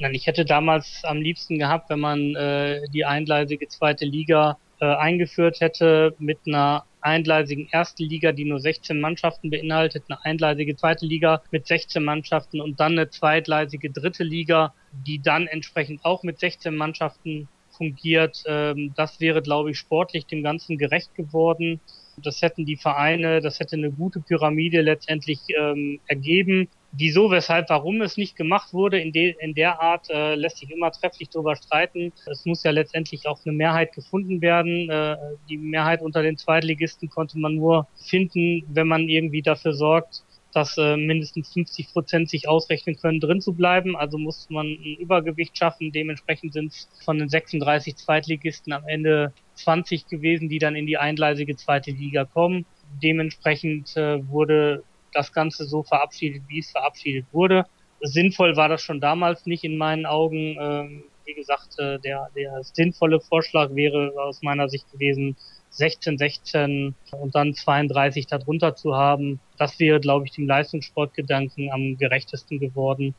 Nein, 0.00 0.14
ich 0.14 0.26
hätte 0.28 0.44
damals 0.44 1.02
am 1.04 1.20
liebsten 1.20 1.58
gehabt, 1.58 1.90
wenn 1.90 1.98
man 1.98 2.36
äh, 2.36 2.82
die 2.92 3.04
eingleisige 3.04 3.66
zweite 3.66 4.04
Liga 4.04 4.56
äh, 4.80 4.86
eingeführt 4.86 5.60
hätte 5.60 6.14
mit 6.18 6.38
einer 6.46 6.84
eingleisigen 7.00 7.68
ersten 7.70 8.04
Liga, 8.04 8.30
die 8.32 8.44
nur 8.44 8.60
16 8.60 9.00
Mannschaften 9.00 9.50
beinhaltet, 9.50 10.04
eine 10.08 10.24
eingleisige 10.24 10.76
zweite 10.76 11.04
Liga 11.04 11.42
mit 11.50 11.66
16 11.66 12.02
Mannschaften 12.04 12.60
und 12.60 12.78
dann 12.78 12.92
eine 12.92 13.10
zweitgleisige 13.10 13.90
dritte 13.90 14.22
Liga, 14.22 14.72
die 15.06 15.20
dann 15.20 15.48
entsprechend 15.48 16.04
auch 16.04 16.22
mit 16.22 16.38
16 16.38 16.76
Mannschaften 16.76 17.48
fungiert. 17.70 18.44
Ähm, 18.46 18.92
das 18.96 19.20
wäre, 19.20 19.42
glaube 19.42 19.72
ich, 19.72 19.78
sportlich 19.78 20.26
dem 20.26 20.44
Ganzen 20.44 20.78
gerecht 20.78 21.14
geworden. 21.16 21.80
Das 22.22 22.42
hätten 22.42 22.66
die 22.66 22.76
Vereine, 22.76 23.40
das 23.40 23.60
hätte 23.60 23.76
eine 23.76 23.90
gute 23.90 24.20
Pyramide 24.20 24.80
letztendlich 24.80 25.40
ähm, 25.56 26.00
ergeben. 26.06 26.68
Wieso, 26.92 27.30
weshalb, 27.30 27.68
warum 27.68 28.00
es 28.00 28.16
nicht 28.16 28.34
gemacht 28.34 28.72
wurde 28.72 28.98
in, 28.98 29.12
de, 29.12 29.34
in 29.40 29.54
der 29.54 29.80
Art, 29.80 30.08
äh, 30.08 30.34
lässt 30.34 30.58
sich 30.58 30.70
immer 30.70 30.90
trefflich 30.90 31.28
darüber 31.28 31.54
streiten. 31.54 32.12
Es 32.26 32.46
muss 32.46 32.64
ja 32.64 32.70
letztendlich 32.70 33.28
auch 33.28 33.38
eine 33.44 33.54
Mehrheit 33.54 33.92
gefunden 33.92 34.40
werden. 34.40 34.88
Äh, 34.88 35.16
die 35.50 35.58
Mehrheit 35.58 36.00
unter 36.00 36.22
den 36.22 36.38
Zweitligisten 36.38 37.10
konnte 37.10 37.38
man 37.38 37.56
nur 37.56 37.86
finden, 37.96 38.64
wenn 38.68 38.88
man 38.88 39.08
irgendwie 39.08 39.42
dafür 39.42 39.74
sorgt, 39.74 40.24
dass 40.54 40.78
äh, 40.78 40.96
mindestens 40.96 41.52
50 41.52 41.92
Prozent 41.92 42.30
sich 42.30 42.48
ausrechnen 42.48 42.96
können, 42.96 43.20
drin 43.20 43.42
zu 43.42 43.52
bleiben. 43.52 43.94
Also 43.94 44.16
muss 44.16 44.48
man 44.48 44.66
ein 44.66 44.96
Übergewicht 44.98 45.58
schaffen. 45.58 45.92
Dementsprechend 45.92 46.54
sind 46.54 46.72
von 47.04 47.18
den 47.18 47.28
36 47.28 47.96
Zweitligisten 47.96 48.72
am 48.72 48.88
Ende 48.88 49.34
20 49.54 50.06
gewesen, 50.06 50.48
die 50.48 50.58
dann 50.58 50.74
in 50.74 50.86
die 50.86 50.96
eingleisige 50.96 51.54
zweite 51.54 51.90
Liga 51.90 52.24
kommen. 52.24 52.64
Dementsprechend 53.02 53.94
äh, 53.96 54.26
wurde 54.26 54.84
das 55.12 55.32
Ganze 55.32 55.64
so 55.64 55.82
verabschiedet, 55.82 56.42
wie 56.48 56.60
es 56.60 56.70
verabschiedet 56.70 57.26
wurde. 57.32 57.64
Sinnvoll 58.00 58.56
war 58.56 58.68
das 58.68 58.82
schon 58.82 59.00
damals 59.00 59.46
nicht 59.46 59.64
in 59.64 59.76
meinen 59.76 60.06
Augen. 60.06 60.56
Ähm, 60.60 61.04
wie 61.24 61.34
gesagt, 61.34 61.78
äh, 61.78 61.98
der, 61.98 62.28
der 62.34 62.62
sinnvolle 62.62 63.20
Vorschlag 63.20 63.74
wäre 63.74 64.12
aus 64.18 64.42
meiner 64.42 64.68
Sicht 64.68 64.90
gewesen, 64.92 65.36
16, 65.70 66.18
16 66.18 66.94
und 67.12 67.34
dann 67.34 67.54
32 67.54 68.26
darunter 68.26 68.74
zu 68.74 68.96
haben. 68.96 69.40
Das 69.58 69.78
wäre, 69.78 70.00
glaube 70.00 70.26
ich, 70.26 70.32
dem 70.32 70.46
Leistungssportgedanken 70.46 71.70
am 71.70 71.98
gerechtesten 71.98 72.58
geworden. 72.58 73.14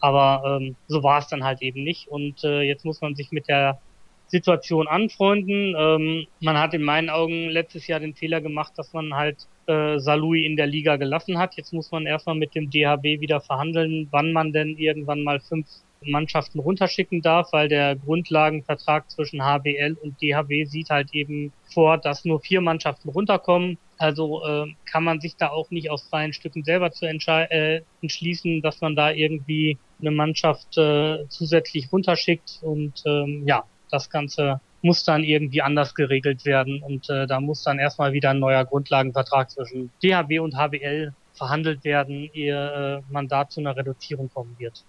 Aber 0.00 0.60
ähm, 0.60 0.76
so 0.86 1.02
war 1.02 1.20
es 1.20 1.28
dann 1.28 1.44
halt 1.44 1.62
eben 1.62 1.82
nicht. 1.82 2.08
Und 2.08 2.44
äh, 2.44 2.60
jetzt 2.60 2.84
muss 2.84 3.00
man 3.00 3.14
sich 3.14 3.32
mit 3.32 3.48
der 3.48 3.80
Situation 4.26 4.86
anfreunden. 4.86 5.74
Ähm, 5.78 6.26
man 6.40 6.58
hat 6.58 6.74
in 6.74 6.82
meinen 6.82 7.08
Augen 7.08 7.48
letztes 7.48 7.86
Jahr 7.86 8.00
den 8.00 8.14
Fehler 8.14 8.40
gemacht, 8.40 8.72
dass 8.76 8.92
man 8.92 9.14
halt 9.14 9.48
äh, 9.68 9.98
Salui 9.98 10.44
in 10.46 10.56
der 10.56 10.66
Liga 10.66 10.96
gelassen 10.96 11.38
hat. 11.38 11.56
Jetzt 11.56 11.72
muss 11.72 11.90
man 11.90 12.06
erstmal 12.06 12.36
mit 12.36 12.54
dem 12.54 12.70
DHB 12.70 13.20
wieder 13.20 13.40
verhandeln, 13.40 14.08
wann 14.10 14.32
man 14.32 14.52
denn 14.52 14.76
irgendwann 14.76 15.22
mal 15.22 15.40
fünf 15.40 15.66
Mannschaften 16.06 16.58
runterschicken 16.58 17.22
darf, 17.22 17.52
weil 17.52 17.68
der 17.68 17.96
Grundlagenvertrag 17.96 19.10
zwischen 19.10 19.42
HBL 19.42 19.96
und 20.02 20.20
DHB 20.20 20.66
sieht 20.66 20.90
halt 20.90 21.14
eben 21.14 21.52
vor, 21.72 21.98
dass 21.98 22.24
nur 22.24 22.40
vier 22.40 22.60
Mannschaften 22.60 23.08
runterkommen. 23.08 23.78
Also 23.96 24.44
äh, 24.44 24.66
kann 24.90 25.04
man 25.04 25.20
sich 25.20 25.36
da 25.36 25.48
auch 25.48 25.70
nicht 25.70 25.90
aus 25.90 26.08
freien 26.08 26.32
Stücken 26.32 26.64
selber 26.64 26.90
zu 26.90 27.06
äh, 27.06 27.80
entschließen, 28.02 28.60
dass 28.60 28.80
man 28.80 28.96
da 28.96 29.10
irgendwie 29.10 29.78
eine 30.00 30.10
Mannschaft 30.10 30.76
äh, 30.76 31.26
zusätzlich 31.28 31.92
runterschickt. 31.92 32.58
Und 32.62 33.02
ähm, 33.06 33.44
ja, 33.46 33.64
das 33.90 34.10
Ganze 34.10 34.60
muss 34.84 35.02
dann 35.02 35.24
irgendwie 35.24 35.62
anders 35.62 35.94
geregelt 35.94 36.44
werden 36.44 36.82
und 36.82 37.08
äh, 37.08 37.26
da 37.26 37.40
muss 37.40 37.62
dann 37.62 37.78
erstmal 37.78 38.12
wieder 38.12 38.30
ein 38.30 38.38
neuer 38.38 38.66
Grundlagenvertrag 38.66 39.50
zwischen 39.50 39.90
DHB 40.02 40.40
und 40.40 40.56
HBL 40.56 41.14
verhandelt 41.32 41.84
werden, 41.84 42.28
ehe 42.34 43.00
äh, 43.00 43.12
man 43.12 43.26
da 43.26 43.48
zu 43.48 43.60
einer 43.60 43.74
Reduzierung 43.74 44.28
kommen 44.28 44.54
wird. 44.58 44.84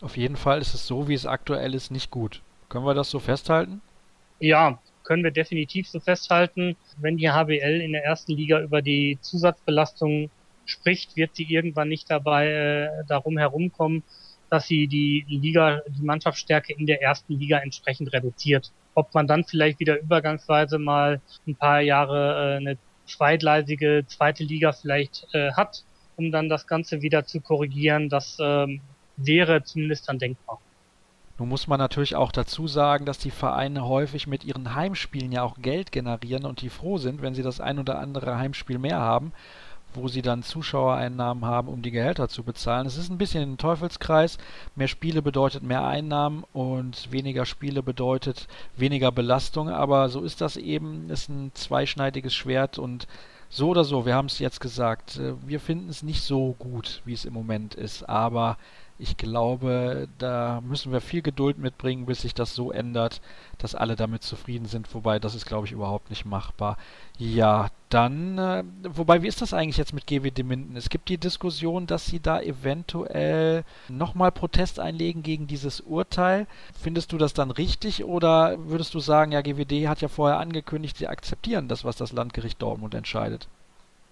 Auf 0.00 0.16
jeden 0.16 0.36
Fall 0.36 0.60
ist 0.60 0.72
es 0.72 0.86
so, 0.86 1.06
wie 1.06 1.14
es 1.14 1.26
aktuell 1.26 1.74
ist, 1.74 1.90
nicht 1.90 2.10
gut. 2.10 2.40
Können 2.70 2.86
wir 2.86 2.94
das 2.94 3.10
so 3.10 3.18
festhalten? 3.18 3.82
Ja, 4.40 4.78
können 5.04 5.22
wir 5.22 5.30
definitiv 5.30 5.86
so 5.86 6.00
festhalten. 6.00 6.74
Wenn 6.96 7.18
die 7.18 7.30
HBL 7.30 7.82
in 7.82 7.92
der 7.92 8.04
ersten 8.04 8.32
Liga 8.32 8.60
über 8.60 8.80
die 8.80 9.18
Zusatzbelastung 9.20 10.30
spricht, 10.64 11.14
wird 11.14 11.36
sie 11.36 11.44
irgendwann 11.44 11.88
nicht 11.88 12.10
dabei 12.10 12.48
äh, 12.48 12.88
darum 13.06 13.36
herumkommen, 13.36 14.02
dass 14.48 14.66
sie 14.66 14.88
die 14.88 15.26
Liga, 15.28 15.82
die 15.88 16.02
Mannschaftsstärke 16.02 16.72
in 16.72 16.86
der 16.86 17.02
ersten 17.02 17.38
Liga 17.38 17.58
entsprechend 17.58 18.14
reduziert. 18.14 18.72
Ob 18.96 19.14
man 19.14 19.28
dann 19.28 19.44
vielleicht 19.44 19.78
wieder 19.78 20.00
übergangsweise 20.00 20.78
mal 20.78 21.20
ein 21.46 21.54
paar 21.54 21.80
Jahre 21.80 22.54
äh, 22.54 22.56
eine 22.56 22.78
zweigleisige 23.06 24.04
zweite 24.08 24.42
Liga 24.42 24.72
vielleicht 24.72 25.28
äh, 25.32 25.52
hat, 25.52 25.84
um 26.16 26.32
dann 26.32 26.48
das 26.48 26.66
Ganze 26.66 27.02
wieder 27.02 27.24
zu 27.26 27.40
korrigieren, 27.40 28.08
das 28.08 28.38
ähm, 28.40 28.80
wäre 29.16 29.62
zumindest 29.62 30.08
dann 30.08 30.18
denkbar. 30.18 30.58
Nun 31.38 31.50
muss 31.50 31.66
man 31.66 31.78
natürlich 31.78 32.16
auch 32.16 32.32
dazu 32.32 32.66
sagen, 32.66 33.04
dass 33.04 33.18
die 33.18 33.30
Vereine 33.30 33.86
häufig 33.86 34.26
mit 34.26 34.44
ihren 34.44 34.74
Heimspielen 34.74 35.30
ja 35.30 35.42
auch 35.42 35.58
Geld 35.58 35.92
generieren 35.92 36.46
und 36.46 36.62
die 36.62 36.70
froh 36.70 36.96
sind, 36.96 37.20
wenn 37.20 37.34
sie 37.34 37.42
das 37.42 37.60
ein 37.60 37.78
oder 37.78 37.98
andere 37.98 38.38
Heimspiel 38.38 38.78
mehr 38.78 38.98
haben 38.98 39.32
wo 39.96 40.08
sie 40.08 40.22
dann 40.22 40.42
Zuschauereinnahmen 40.42 41.44
haben, 41.44 41.68
um 41.68 41.82
die 41.82 41.90
Gehälter 41.90 42.28
zu 42.28 42.42
bezahlen. 42.42 42.86
Es 42.86 42.96
ist 42.96 43.10
ein 43.10 43.18
bisschen 43.18 43.52
ein 43.52 43.58
Teufelskreis. 43.58 44.38
Mehr 44.74 44.88
Spiele 44.88 45.22
bedeutet 45.22 45.62
mehr 45.62 45.84
Einnahmen 45.84 46.44
und 46.52 47.10
weniger 47.10 47.46
Spiele 47.46 47.82
bedeutet 47.82 48.46
weniger 48.76 49.10
Belastung. 49.12 49.68
Aber 49.68 50.08
so 50.08 50.22
ist 50.22 50.40
das 50.40 50.56
eben. 50.56 51.10
Ist 51.10 51.28
ein 51.28 51.50
zweischneidiges 51.54 52.34
Schwert 52.34 52.78
und 52.78 53.06
so 53.48 53.68
oder 53.68 53.84
so, 53.84 54.04
wir 54.06 54.14
haben 54.14 54.26
es 54.26 54.38
jetzt 54.38 54.60
gesagt, 54.60 55.18
äh, 55.18 55.34
wir 55.46 55.60
finden 55.60 55.88
es 55.88 56.02
nicht 56.02 56.22
so 56.22 56.54
gut, 56.58 57.00
wie 57.04 57.12
es 57.12 57.24
im 57.24 57.32
Moment 57.32 57.74
ist. 57.74 58.08
Aber 58.08 58.58
ich 58.98 59.16
glaube, 59.16 60.08
da 60.18 60.62
müssen 60.62 60.90
wir 60.92 61.00
viel 61.00 61.20
Geduld 61.20 61.58
mitbringen, 61.58 62.06
bis 62.06 62.22
sich 62.22 62.34
das 62.34 62.54
so 62.54 62.72
ändert, 62.72 63.20
dass 63.58 63.74
alle 63.74 63.94
damit 63.94 64.22
zufrieden 64.22 64.66
sind. 64.66 64.94
Wobei, 64.94 65.18
das 65.18 65.34
ist, 65.34 65.44
glaube 65.46 65.66
ich, 65.66 65.72
überhaupt 65.72 66.08
nicht 66.08 66.24
machbar. 66.24 66.78
Ja, 67.18 67.68
dann, 67.90 68.38
äh, 68.38 68.64
wobei, 68.82 69.22
wie 69.22 69.28
ist 69.28 69.42
das 69.42 69.52
eigentlich 69.52 69.76
jetzt 69.76 69.92
mit 69.92 70.06
GWD 70.06 70.42
Minden? 70.44 70.76
Es 70.76 70.88
gibt 70.88 71.08
die 71.08 71.18
Diskussion, 71.18 71.86
dass 71.86 72.06
sie 72.06 72.20
da 72.20 72.40
eventuell 72.40 73.64
nochmal 73.88 74.32
Protest 74.32 74.80
einlegen 74.80 75.22
gegen 75.22 75.46
dieses 75.46 75.80
Urteil. 75.80 76.46
Findest 76.80 77.12
du 77.12 77.18
das 77.18 77.34
dann 77.34 77.50
richtig 77.50 78.04
oder 78.04 78.56
würdest 78.68 78.94
du 78.94 79.00
sagen, 79.00 79.32
ja, 79.32 79.42
GWD 79.42 79.88
hat 79.88 80.00
ja 80.00 80.08
vorher 80.08 80.38
angekündigt, 80.38 80.96
sie 80.96 81.08
akzeptieren 81.08 81.68
das, 81.68 81.84
was 81.84 81.96
das 81.96 82.12
Landgericht 82.12 82.60
Dortmund 82.62 82.94
entscheidet? 82.94 83.48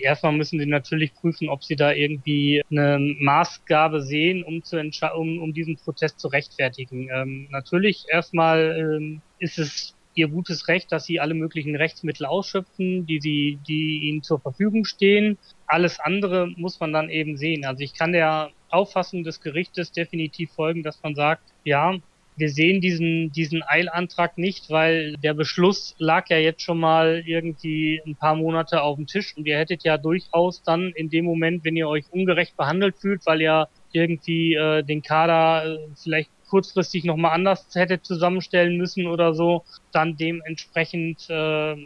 Erstmal 0.05 0.33
müssen 0.33 0.59
sie 0.59 0.67
natürlich 0.67 1.15
prüfen, 1.15 1.49
ob 1.49 1.65
sie 1.65 1.77
da 1.77 1.93
irgendwie 1.93 2.63
eine 2.71 2.99
Maßgabe 2.99 4.03
sehen, 4.03 4.45
um, 4.45 4.63
zu 4.63 4.79
um, 5.17 5.39
um 5.39 5.53
diesen 5.53 5.77
Protest 5.77 6.21
zu 6.21 6.29
rechtfertigen. 6.29 7.09
Ähm, 7.13 7.49
natürlich 7.51 8.05
erstmal 8.09 8.77
ähm, 8.79 9.23
ist 9.39 9.59
es 9.59 9.95
ihr 10.15 10.29
gutes 10.29 10.69
Recht, 10.69 10.93
dass 10.93 11.07
sie 11.07 11.21
alle 11.21 11.35
möglichen 11.35 11.75
Rechtsmittel 11.77 12.27
ausschöpfen, 12.27 13.07
die 13.07 13.21
sie, 13.21 13.59
die 13.67 14.09
ihnen 14.09 14.23
zur 14.23 14.41
Verfügung 14.41 14.85
stehen. 14.85 15.39
Alles 15.67 15.99
andere 16.01 16.49
muss 16.57 16.81
man 16.81 16.93
dann 16.93 17.11
eben 17.11 17.37
sehen. 17.37 17.65
Also 17.65 17.83
ich 17.83 17.95
kann 17.95 18.13
der 18.13 18.51
Auffassung 18.69 19.25
des 19.25 19.41
Gerichtes 19.41 19.93
definitiv 19.93 20.53
folgen, 20.53 20.83
dass 20.83 21.03
man 21.03 21.15
sagt, 21.15 21.43
ja, 21.65 21.97
wir 22.37 22.51
sehen 22.51 22.81
diesen, 22.81 23.31
diesen 23.33 23.63
Eilantrag 23.63 24.39
nicht, 24.39 24.71
weil 24.71 25.15
der 25.19 25.35
Beschluss 25.35 25.95
lag 25.99 26.29
ja 26.31 26.39
jetzt 26.39 26.63
schon 26.63 26.81
mal 26.81 27.23
irgendwie 27.25 28.01
ein 28.07 28.17
paar 28.17 28.35
Monate 28.35 28.83
auf 28.83 28.97
dem 28.97 29.07
Tisch 29.07 29.37
und 29.37 29.47
ihr 29.47 29.57
hättet 29.57 29.85
ja 29.85 29.99
durchaus 29.99 30.63
dann 30.63 30.91
in 30.97 31.11
dem 31.11 31.25
Moment, 31.25 31.65
wenn 31.65 31.77
ihr 31.77 31.89
euch 31.89 32.05
ungerecht 32.11 32.57
behandelt 32.57 32.97
fühlt, 32.97 33.25
weil 33.27 33.41
ihr 33.41 33.69
irgendwie 33.93 34.55
äh, 34.55 34.83
den 34.83 35.03
Kader 35.03 35.65
äh, 35.65 35.79
vielleicht 35.95 36.31
kurzfristig 36.49 37.05
nochmal 37.05 37.33
anders 37.33 37.67
hättet 37.75 38.05
zusammenstellen 38.05 38.77
müssen 38.77 39.07
oder 39.07 39.35
so, 39.35 39.65
dann 39.93 40.17
dementsprechend 40.17 41.29
äh, 41.31 41.77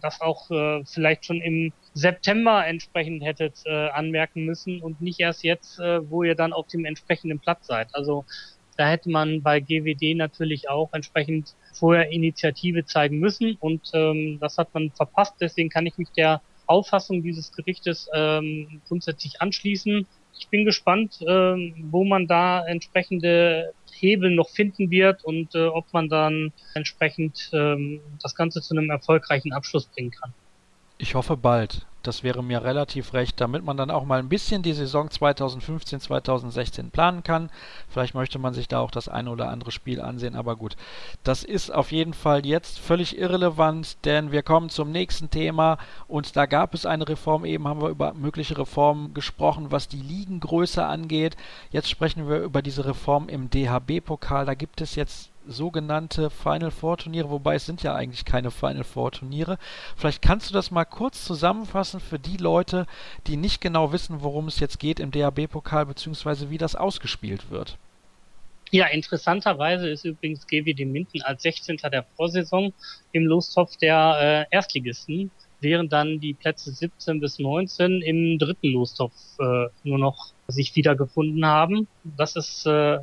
das 0.00 0.20
auch 0.20 0.50
äh, 0.50 0.84
vielleicht 0.84 1.24
schon 1.24 1.40
im 1.40 1.72
September 1.94 2.66
entsprechend 2.66 3.24
hättet 3.24 3.62
äh, 3.64 3.88
anmerken 3.88 4.44
müssen 4.44 4.82
und 4.82 5.00
nicht 5.00 5.20
erst 5.20 5.42
jetzt, 5.42 5.78
äh, 5.78 6.08
wo 6.10 6.22
ihr 6.22 6.34
dann 6.34 6.52
auf 6.52 6.66
dem 6.68 6.84
entsprechenden 6.84 7.38
Platz 7.38 7.66
seid. 7.66 7.94
Also 7.94 8.24
da 8.76 8.88
hätte 8.88 9.10
man 9.10 9.42
bei 9.42 9.60
GWD 9.60 10.16
natürlich 10.16 10.68
auch 10.68 10.92
entsprechend 10.92 11.54
vorher 11.72 12.10
Initiative 12.10 12.84
zeigen 12.84 13.18
müssen 13.18 13.56
und 13.60 13.90
ähm, 13.94 14.38
das 14.40 14.58
hat 14.58 14.72
man 14.74 14.90
verpasst. 14.90 15.34
Deswegen 15.40 15.68
kann 15.68 15.86
ich 15.86 15.98
mich 15.98 16.10
der 16.10 16.40
Auffassung 16.66 17.22
dieses 17.22 17.52
Gerichtes 17.52 18.08
ähm, 18.14 18.80
grundsätzlich 18.88 19.40
anschließen. 19.40 20.06
Ich 20.38 20.48
bin 20.48 20.64
gespannt, 20.64 21.18
ähm, 21.26 21.88
wo 21.90 22.04
man 22.04 22.26
da 22.26 22.66
entsprechende 22.66 23.72
Hebel 23.92 24.30
noch 24.30 24.50
finden 24.50 24.90
wird 24.90 25.24
und 25.24 25.54
äh, 25.54 25.66
ob 25.66 25.92
man 25.92 26.08
dann 26.08 26.52
entsprechend 26.74 27.50
ähm, 27.52 28.00
das 28.22 28.34
Ganze 28.34 28.60
zu 28.60 28.76
einem 28.76 28.90
erfolgreichen 28.90 29.52
Abschluss 29.52 29.86
bringen 29.86 30.10
kann. 30.10 30.34
Ich 30.98 31.14
hoffe 31.14 31.36
bald. 31.36 31.84
Das 32.02 32.22
wäre 32.22 32.42
mir 32.42 32.62
relativ 32.62 33.12
recht, 33.12 33.40
damit 33.40 33.64
man 33.64 33.76
dann 33.76 33.90
auch 33.90 34.04
mal 34.04 34.20
ein 34.20 34.28
bisschen 34.28 34.62
die 34.62 34.72
Saison 34.72 35.10
2015, 35.10 36.00
2016 36.00 36.90
planen 36.90 37.22
kann. 37.22 37.50
Vielleicht 37.88 38.14
möchte 38.14 38.38
man 38.38 38.54
sich 38.54 38.68
da 38.68 38.78
auch 38.78 38.92
das 38.92 39.08
eine 39.08 39.28
oder 39.28 39.48
andere 39.50 39.72
Spiel 39.72 40.00
ansehen, 40.00 40.36
aber 40.36 40.54
gut. 40.54 40.76
Das 41.24 41.42
ist 41.42 41.74
auf 41.74 41.90
jeden 41.90 42.14
Fall 42.14 42.46
jetzt 42.46 42.78
völlig 42.78 43.18
irrelevant, 43.18 43.98
denn 44.04 44.30
wir 44.30 44.42
kommen 44.42 44.70
zum 44.70 44.92
nächsten 44.92 45.30
Thema 45.30 45.78
und 46.06 46.36
da 46.36 46.46
gab 46.46 46.74
es 46.74 46.86
eine 46.86 47.08
Reform. 47.08 47.44
Eben 47.44 47.66
haben 47.66 47.82
wir 47.82 47.88
über 47.88 48.14
mögliche 48.14 48.56
Reformen 48.56 49.12
gesprochen, 49.12 49.72
was 49.72 49.88
die 49.88 50.00
Ligengröße 50.00 50.86
angeht. 50.86 51.36
Jetzt 51.72 51.90
sprechen 51.90 52.28
wir 52.28 52.38
über 52.38 52.62
diese 52.62 52.86
Reform 52.86 53.28
im 53.28 53.50
DHB-Pokal. 53.50 54.46
Da 54.46 54.54
gibt 54.54 54.80
es 54.80 54.94
jetzt 54.94 55.30
sogenannte 55.46 56.30
Final 56.30 56.70
Four 56.70 56.98
Turniere, 56.98 57.30
wobei 57.30 57.54
es 57.56 57.66
sind 57.66 57.82
ja 57.82 57.94
eigentlich 57.94 58.24
keine 58.24 58.50
Final 58.50 58.84
Four 58.84 59.12
Turniere. 59.12 59.58
Vielleicht 59.96 60.22
kannst 60.22 60.50
du 60.50 60.54
das 60.54 60.70
mal 60.70 60.84
kurz 60.84 61.24
zusammenfassen 61.24 62.00
für 62.00 62.18
die 62.18 62.36
Leute, 62.36 62.86
die 63.26 63.36
nicht 63.36 63.60
genau 63.60 63.92
wissen, 63.92 64.22
worum 64.22 64.48
es 64.48 64.60
jetzt 64.60 64.78
geht 64.78 65.00
im 65.00 65.10
DAB-Pokal, 65.10 65.86
beziehungsweise 65.86 66.50
wie 66.50 66.58
das 66.58 66.76
ausgespielt 66.76 67.50
wird. 67.50 67.78
Ja, 68.72 68.86
interessanterweise 68.86 69.88
ist 69.88 70.04
übrigens 70.04 70.46
GWD 70.46 70.86
Minden 70.86 71.22
als 71.22 71.42
16. 71.42 71.76
der 71.76 72.04
Vorsaison 72.16 72.72
im 73.12 73.24
Lostopf 73.24 73.76
der 73.76 74.46
äh, 74.50 74.54
Erstligisten 74.54 75.30
während 75.60 75.92
dann 75.92 76.20
die 76.20 76.34
Plätze 76.34 76.70
17 76.70 77.20
bis 77.20 77.38
19 77.38 78.02
im 78.02 78.38
dritten 78.38 78.68
Lostopf 78.68 79.14
äh, 79.38 79.66
nur 79.84 79.98
noch 79.98 80.32
sich 80.48 80.74
wiedergefunden 80.76 81.44
haben. 81.44 81.88
Das 82.04 82.36
ist 82.36 82.66
äh, 82.66 82.98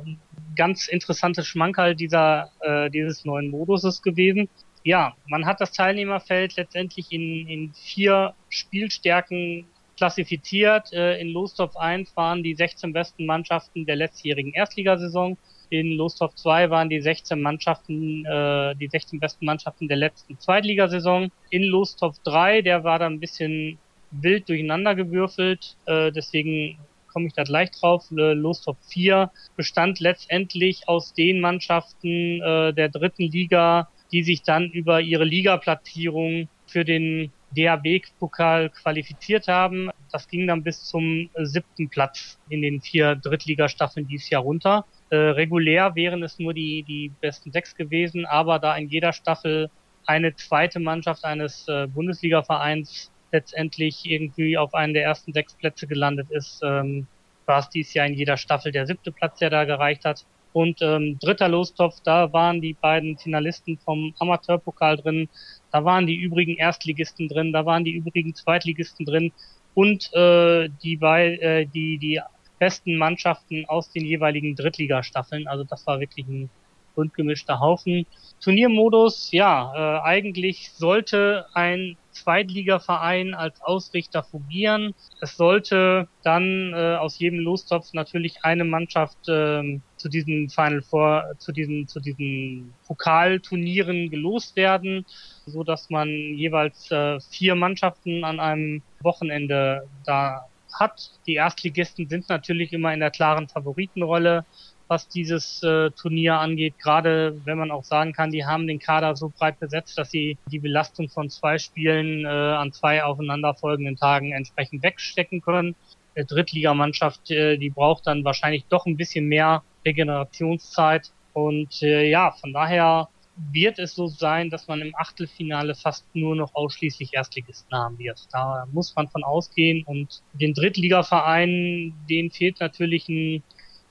ganz 0.56 0.88
interessantes 0.88 1.46
Schmankerl 1.46 1.94
dieser, 1.94 2.50
äh, 2.60 2.90
dieses 2.90 3.24
neuen 3.24 3.50
Moduses 3.50 4.02
gewesen. 4.02 4.48
Ja, 4.82 5.14
man 5.26 5.46
hat 5.46 5.60
das 5.60 5.72
Teilnehmerfeld 5.72 6.56
letztendlich 6.56 7.10
in, 7.10 7.48
in 7.48 7.72
vier 7.72 8.34
Spielstärken 8.50 9.66
klassifiziert. 9.96 10.92
Äh, 10.92 11.20
in 11.20 11.28
Lostopf 11.28 11.76
1 11.76 12.16
waren 12.16 12.42
die 12.42 12.54
16 12.54 12.92
besten 12.92 13.26
Mannschaften 13.26 13.86
der 13.86 13.96
letztjährigen 13.96 14.52
Erstligasaison. 14.52 15.36
In 15.70 15.92
Lostopf 15.92 16.34
2 16.34 16.70
waren 16.70 16.88
die 16.88 17.00
16 17.00 17.40
Mannschaften, 17.40 18.24
äh, 18.24 18.74
die 18.76 18.88
16 18.88 19.18
besten 19.18 19.46
Mannschaften 19.46 19.88
der 19.88 19.96
letzten 19.96 20.38
Zweitligasaison. 20.38 21.30
In 21.50 21.64
Lostopf 21.64 22.18
3, 22.24 22.62
der 22.62 22.84
war 22.84 22.98
dann 22.98 23.14
ein 23.14 23.20
bisschen 23.20 23.78
wild 24.10 24.48
durcheinander 24.48 24.94
gewürfelt, 24.94 25.76
äh, 25.86 26.12
deswegen 26.12 26.78
komme 27.12 27.26
ich 27.28 27.32
da 27.32 27.44
gleich 27.44 27.70
drauf. 27.70 28.04
Äh, 28.10 28.34
Lostopf 28.34 28.78
4 28.88 29.30
bestand 29.56 30.00
letztendlich 30.00 30.88
aus 30.88 31.14
den 31.14 31.40
Mannschaften 31.40 32.42
äh, 32.42 32.74
der 32.74 32.88
dritten 32.88 33.24
Liga, 33.24 33.88
die 34.12 34.22
sich 34.22 34.42
dann 34.42 34.70
über 34.70 35.00
ihre 35.00 35.24
Ligaplatzierung 35.24 36.48
für 36.66 36.84
den 36.84 37.32
DAB-Pokal 37.54 38.70
qualifiziert 38.70 39.48
haben. 39.48 39.90
Das 40.12 40.28
ging 40.28 40.46
dann 40.46 40.62
bis 40.62 40.84
zum 40.84 41.30
siebten 41.42 41.88
Platz 41.88 42.38
in 42.48 42.62
den 42.62 42.80
vier 42.80 43.16
Drittligastaffeln 43.16 44.06
dieses 44.06 44.30
Jahr 44.30 44.42
runter. 44.42 44.84
Äh, 45.10 45.16
regulär 45.16 45.94
wären 45.94 46.22
es 46.22 46.38
nur 46.38 46.54
die, 46.54 46.82
die 46.82 47.12
besten 47.20 47.52
sechs 47.52 47.74
gewesen, 47.74 48.26
aber 48.26 48.58
da 48.58 48.76
in 48.76 48.88
jeder 48.88 49.12
Staffel 49.12 49.70
eine 50.06 50.34
zweite 50.34 50.80
Mannschaft 50.80 51.24
eines 51.24 51.66
äh, 51.68 51.86
Bundesliga-Vereins 51.86 53.10
letztendlich 53.32 54.04
irgendwie 54.04 54.56
auf 54.56 54.74
einen 54.74 54.94
der 54.94 55.04
ersten 55.04 55.32
sechs 55.32 55.54
Plätze 55.54 55.86
gelandet 55.86 56.30
ist, 56.30 56.60
ähm, 56.62 57.06
war 57.46 57.58
es 57.58 57.68
dieses 57.68 57.94
Jahr 57.94 58.06
in 58.06 58.14
jeder 58.14 58.36
Staffel 58.36 58.72
der 58.72 58.86
siebte 58.86 59.12
Platz, 59.12 59.38
der 59.38 59.50
da 59.50 59.64
gereicht 59.64 60.04
hat. 60.04 60.24
Und 60.54 60.80
ähm, 60.82 61.18
dritter 61.18 61.48
Lostopf, 61.48 61.96
da 62.04 62.32
waren 62.32 62.60
die 62.60 62.74
beiden 62.74 63.18
Finalisten 63.18 63.76
vom 63.76 64.14
Amateurpokal 64.20 64.96
drin, 64.98 65.28
da 65.72 65.84
waren 65.84 66.06
die 66.06 66.14
übrigen 66.14 66.54
Erstligisten 66.54 67.26
drin, 67.28 67.52
da 67.52 67.66
waren 67.66 67.84
die 67.84 67.90
übrigen 67.90 68.36
Zweitligisten 68.36 69.04
drin 69.04 69.32
und 69.74 70.14
äh, 70.14 70.68
die 70.80 70.96
bei 70.96 71.36
äh, 71.38 71.66
die 71.66 71.98
die 71.98 72.20
besten 72.60 72.96
Mannschaften 72.96 73.64
aus 73.66 73.90
den 73.90 74.04
jeweiligen 74.04 74.54
Drittligastaffeln. 74.54 75.48
Also 75.48 75.64
das 75.64 75.84
war 75.88 75.98
wirklich 75.98 76.28
ein 76.28 76.48
bunt 76.94 77.14
gemischter 77.14 77.58
Haufen. 77.58 78.06
Turniermodus, 78.40 79.32
ja, 79.32 79.72
äh, 79.74 80.02
eigentlich 80.02 80.70
sollte 80.70 81.46
ein 81.52 81.96
Zweitligaverein 82.12 83.34
als 83.34 83.60
Ausrichter 83.60 84.22
fungieren. 84.22 84.94
Es 85.20 85.36
sollte 85.36 86.06
dann 86.22 86.72
äh, 86.72 86.96
aus 86.96 87.18
jedem 87.18 87.40
Lostopf 87.40 87.92
natürlich 87.92 88.44
eine 88.44 88.64
Mannschaft 88.64 89.28
äh, 89.28 89.80
zu 90.04 90.10
diesen 90.10 90.50
Final 90.50 90.82
Four, 90.82 91.32
zu 91.38 91.50
diesen, 91.50 91.88
zu 91.88 91.98
diesen 91.98 92.74
Pokalturnieren 92.86 94.10
gelost 94.10 94.54
werden, 94.54 95.06
so 95.46 95.64
dass 95.64 95.88
man 95.88 96.08
jeweils 96.10 96.90
äh, 96.90 97.18
vier 97.20 97.54
Mannschaften 97.54 98.22
an 98.22 98.38
einem 98.38 98.82
Wochenende 99.00 99.88
da 100.04 100.44
hat. 100.78 101.10
Die 101.26 101.36
Erstligisten 101.36 102.06
sind 102.06 102.28
natürlich 102.28 102.74
immer 102.74 102.92
in 102.92 103.00
der 103.00 103.10
klaren 103.10 103.48
Favoritenrolle 103.48 104.44
was 104.86 105.08
dieses 105.08 105.62
äh, 105.62 105.90
Turnier 105.92 106.38
angeht, 106.38 106.74
gerade 106.78 107.40
wenn 107.46 107.56
man 107.56 107.70
auch 107.70 107.84
sagen 107.84 108.12
kann, 108.12 108.30
die 108.30 108.44
haben 108.44 108.66
den 108.66 108.78
Kader 108.78 109.16
so 109.16 109.32
breit 109.34 109.58
besetzt, 109.58 109.96
dass 109.96 110.10
sie 110.10 110.36
die 110.50 110.58
Belastung 110.58 111.08
von 111.08 111.30
zwei 111.30 111.56
Spielen 111.56 112.26
äh, 112.26 112.28
an 112.28 112.70
zwei 112.70 113.02
aufeinanderfolgenden 113.02 113.96
Tagen 113.96 114.32
entsprechend 114.32 114.82
wegstecken 114.82 115.40
können. 115.40 115.74
Die 116.16 116.24
Drittligamannschaft, 116.24 117.30
äh, 117.30 117.56
die 117.56 117.70
braucht 117.70 118.06
dann 118.06 118.24
wahrscheinlich 118.24 118.64
doch 118.68 118.86
ein 118.86 118.96
bisschen 118.96 119.26
mehr 119.26 119.62
Regenerationszeit. 119.84 121.12
Und 121.32 121.82
äh, 121.82 122.08
ja, 122.08 122.32
von 122.32 122.52
daher 122.52 123.08
wird 123.52 123.80
es 123.80 123.94
so 123.94 124.06
sein, 124.06 124.48
dass 124.48 124.68
man 124.68 124.80
im 124.80 124.94
Achtelfinale 124.94 125.74
fast 125.74 126.06
nur 126.14 126.36
noch 126.36 126.54
ausschließlich 126.54 127.14
Erstligisten 127.14 127.76
haben 127.76 127.98
wird. 127.98 128.28
Da 128.30 128.66
muss 128.72 128.94
man 128.94 129.08
von 129.08 129.24
ausgehen 129.24 129.82
und 129.84 130.22
den 130.34 130.54
Drittligavereinen, 130.54 131.94
denen 132.08 132.30
fehlt 132.30 132.60
natürlich 132.60 133.08
ein 133.08 133.42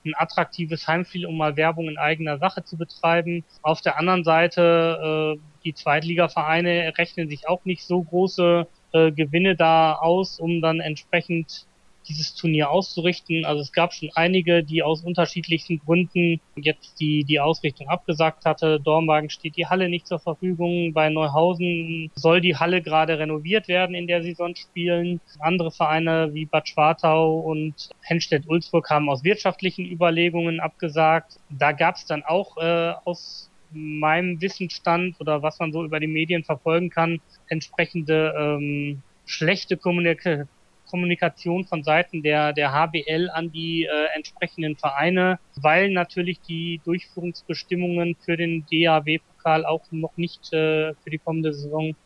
ein 0.04 0.14
attraktives 0.16 0.86
Heimspiel, 0.86 1.26
um 1.26 1.36
mal 1.36 1.56
Werbung 1.56 1.88
in 1.88 1.98
eigener 1.98 2.38
Sache 2.38 2.62
zu 2.64 2.76
betreiben. 2.76 3.44
Auf 3.62 3.80
der 3.80 3.98
anderen 3.98 4.24
Seite, 4.24 5.36
äh, 5.38 5.40
die 5.64 5.74
Zweitligavereine 5.74 6.92
rechnen 6.98 7.28
sich 7.28 7.48
auch 7.48 7.64
nicht 7.64 7.84
so 7.84 8.02
große 8.02 8.66
äh, 8.92 9.12
Gewinne 9.12 9.56
da 9.56 9.94
aus, 9.94 10.38
um 10.38 10.60
dann 10.60 10.80
entsprechend 10.80 11.66
dieses 12.08 12.34
Turnier 12.34 12.70
auszurichten. 12.70 13.44
Also 13.44 13.62
es 13.62 13.72
gab 13.72 13.92
schon 13.92 14.10
einige, 14.14 14.62
die 14.62 14.82
aus 14.82 15.02
unterschiedlichsten 15.02 15.78
Gründen 15.78 16.40
jetzt 16.56 17.00
die, 17.00 17.24
die 17.24 17.40
Ausrichtung 17.40 17.88
abgesagt 17.88 18.44
hatte. 18.44 18.80
Dormagen 18.80 19.30
steht 19.30 19.56
die 19.56 19.66
Halle 19.66 19.88
nicht 19.88 20.06
zur 20.06 20.18
Verfügung. 20.18 20.92
Bei 20.92 21.10
Neuhausen 21.10 22.10
soll 22.14 22.40
die 22.40 22.56
Halle 22.56 22.82
gerade 22.82 23.18
renoviert 23.18 23.68
werden, 23.68 23.94
in 23.94 24.06
der 24.06 24.22
sie 24.22 24.34
sonst 24.34 24.60
spielen. 24.60 25.20
Andere 25.40 25.70
Vereine 25.70 26.32
wie 26.32 26.46
Bad 26.46 26.68
Schwartau 26.68 27.38
und 27.38 27.90
Henstedt-Ulzburg 28.02 28.88
haben 28.90 29.08
aus 29.08 29.24
wirtschaftlichen 29.24 29.84
Überlegungen 29.86 30.60
abgesagt. 30.60 31.38
Da 31.50 31.72
gab 31.72 31.96
es 31.96 32.06
dann 32.06 32.22
auch 32.22 32.56
äh, 32.58 32.92
aus 33.04 33.50
meinem 33.70 34.40
Wissensstand 34.40 35.16
oder 35.20 35.42
was 35.42 35.58
man 35.58 35.72
so 35.72 35.84
über 35.84 35.98
die 35.98 36.06
Medien 36.06 36.44
verfolgen 36.44 36.90
kann, 36.90 37.20
entsprechende 37.48 38.32
ähm, 38.38 39.02
schlechte 39.26 39.76
Kommunikation 39.76 40.48
Kommunikation 40.94 41.64
von 41.64 41.82
Seiten 41.82 42.22
der, 42.22 42.52
der 42.52 42.72
HBL 42.72 43.28
an 43.32 43.50
die 43.50 43.82
äh, 43.82 43.88
entsprechenden 44.14 44.76
Vereine, 44.76 45.40
weil 45.56 45.90
natürlich 45.90 46.40
die 46.40 46.80
Durchführungsbestimmungen 46.84 48.14
für 48.24 48.36
den 48.36 48.64
DAW-Pokal 48.70 49.66
auch 49.66 49.82
noch 49.90 50.16
nicht 50.16 50.52
äh, 50.52 50.94
für 50.94 51.10
die 51.10 51.18
kommende 51.18 51.52
Saison 51.52 51.96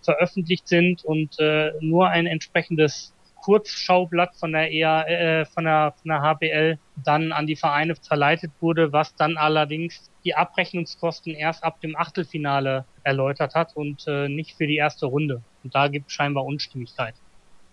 veröffentlicht 0.00 0.66
sind 0.66 1.04
und 1.04 1.38
äh, 1.38 1.72
nur 1.82 2.08
ein 2.08 2.26
entsprechendes 2.26 3.12
Kurzschaublatt 3.42 4.34
von 4.34 4.52
der 4.52 4.72
EA, 4.72 5.02
äh, 5.02 5.44
von 5.44 5.64
der 5.64 5.92
von 6.00 6.08
der 6.08 6.22
HBL 6.22 6.78
dann 7.04 7.32
an 7.32 7.46
die 7.46 7.56
Vereine 7.56 7.96
verleitet 7.96 8.52
wurde, 8.60 8.94
was 8.94 9.14
dann 9.14 9.36
allerdings 9.36 10.10
die 10.24 10.34
Abrechnungskosten 10.34 11.34
erst 11.34 11.62
ab 11.62 11.82
dem 11.82 11.96
Achtelfinale 11.96 12.86
erläutert 13.02 13.54
hat 13.54 13.76
und 13.76 14.06
äh, 14.06 14.30
nicht 14.30 14.56
für 14.56 14.66
die 14.66 14.76
erste 14.76 15.04
Runde. 15.04 15.42
Und 15.62 15.74
da 15.74 15.88
gibt 15.88 16.06
es 16.06 16.14
scheinbar 16.14 16.46
Unstimmigkeit. 16.46 17.14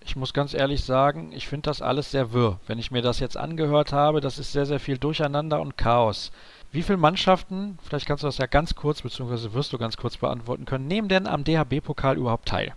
Ich 0.06 0.16
muss 0.16 0.34
ganz 0.34 0.54
ehrlich 0.54 0.84
sagen, 0.84 1.32
ich 1.34 1.48
finde 1.48 1.70
das 1.70 1.82
alles 1.82 2.12
sehr 2.12 2.32
wirr. 2.32 2.60
Wenn 2.68 2.78
ich 2.78 2.92
mir 2.92 3.02
das 3.02 3.20
jetzt 3.20 3.38
angehört 3.38 3.92
habe, 3.92 4.22
das 4.22 4.38
ist 4.38 4.52
sehr, 4.52 4.68
sehr 4.68 4.80
viel 4.80 5.00
Durcheinander 5.00 5.60
und 5.60 5.78
Chaos. 5.78 6.32
Wie 6.72 6.84
viele 6.84 6.98
Mannschaften, 6.98 7.80
vielleicht 7.84 8.06
kannst 8.06 8.24
du 8.24 8.28
das 8.28 8.38
ja 8.38 8.46
ganz 8.46 8.76
kurz, 8.76 9.02
beziehungsweise 9.02 9.54
wirst 9.54 9.74
du 9.74 9.78
ganz 9.80 9.98
kurz 9.98 10.18
beantworten 10.18 10.66
können, 10.66 10.88
nehmen 10.88 11.08
denn 11.08 11.26
am 11.26 11.44
DHB-Pokal 11.44 12.18
überhaupt 12.18 12.48
teil? 12.48 12.74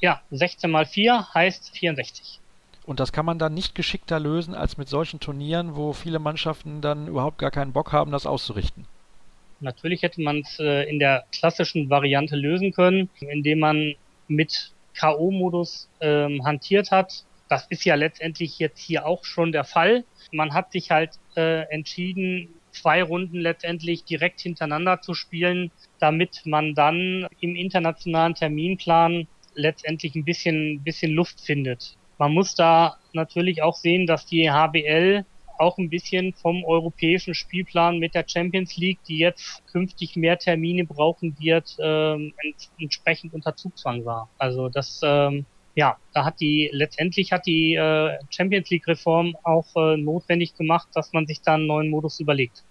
Ja, 0.00 0.20
16 0.30 0.70
mal 0.70 0.84
4 0.84 1.32
heißt 1.32 1.76
64. 1.76 2.40
Und 2.84 3.00
das 3.00 3.12
kann 3.12 3.24
man 3.24 3.38
dann 3.38 3.54
nicht 3.54 3.74
geschickter 3.74 4.20
lösen 4.20 4.54
als 4.54 4.76
mit 4.76 4.88
solchen 4.88 5.20
Turnieren, 5.20 5.74
wo 5.76 5.92
viele 5.92 6.18
Mannschaften 6.18 6.80
dann 6.80 7.06
überhaupt 7.06 7.38
gar 7.38 7.50
keinen 7.50 7.72
Bock 7.72 7.92
haben, 7.92 8.12
das 8.12 8.26
auszurichten. 8.26 8.84
Natürlich 9.60 10.02
hätte 10.02 10.20
man 10.20 10.40
es 10.40 10.58
äh, 10.58 10.82
in 10.90 10.98
der 10.98 11.24
klassischen 11.32 11.88
Variante 11.88 12.34
lösen 12.34 12.72
können, 12.72 13.08
indem 13.20 13.60
man 13.60 13.94
mit 14.26 14.71
K.O.-Modus 14.94 15.88
ähm, 16.00 16.44
hantiert 16.44 16.90
hat. 16.90 17.24
Das 17.48 17.66
ist 17.68 17.84
ja 17.84 17.94
letztendlich 17.96 18.58
jetzt 18.58 18.80
hier 18.80 19.06
auch 19.06 19.24
schon 19.24 19.52
der 19.52 19.64
Fall. 19.64 20.04
Man 20.32 20.54
hat 20.54 20.72
sich 20.72 20.90
halt 20.90 21.18
äh, 21.36 21.62
entschieden, 21.70 22.48
zwei 22.70 23.02
Runden 23.02 23.38
letztendlich 23.38 24.04
direkt 24.04 24.40
hintereinander 24.40 25.00
zu 25.00 25.14
spielen, 25.14 25.70
damit 25.98 26.42
man 26.44 26.74
dann 26.74 27.26
im 27.40 27.54
internationalen 27.54 28.34
Terminplan 28.34 29.26
letztendlich 29.54 30.14
ein 30.14 30.24
bisschen, 30.24 30.82
bisschen 30.82 31.12
Luft 31.12 31.40
findet. 31.40 31.96
Man 32.18 32.32
muss 32.32 32.54
da 32.54 32.96
natürlich 33.12 33.62
auch 33.62 33.76
sehen, 33.76 34.06
dass 34.06 34.26
die 34.26 34.50
HBL 34.50 35.24
auch 35.62 35.78
ein 35.78 35.88
bisschen 35.88 36.34
vom 36.34 36.64
europäischen 36.64 37.34
Spielplan 37.34 37.98
mit 37.98 38.14
der 38.14 38.24
Champions 38.26 38.76
League, 38.76 38.98
die 39.08 39.18
jetzt 39.18 39.62
künftig 39.70 40.16
mehr 40.16 40.38
Termine 40.38 40.84
brauchen 40.84 41.36
wird, 41.38 41.76
ähm, 41.80 42.34
entsprechend 42.78 43.32
unter 43.32 43.56
Zugzwang 43.56 44.04
war. 44.04 44.28
Also 44.38 44.68
das, 44.68 45.00
ähm, 45.02 45.46
ja, 45.74 45.96
da 46.12 46.24
hat 46.24 46.40
die, 46.40 46.68
letztendlich 46.72 47.32
hat 47.32 47.46
die 47.46 47.74
äh, 47.74 48.18
Champions 48.30 48.68
League 48.70 48.86
Reform 48.86 49.36
auch 49.44 49.66
äh, 49.76 49.96
notwendig 49.96 50.54
gemacht, 50.54 50.88
dass 50.94 51.12
man 51.12 51.26
sich 51.26 51.40
da 51.40 51.54
einen 51.54 51.66
neuen 51.66 51.88
Modus 51.88 52.20
überlegt. 52.20 52.64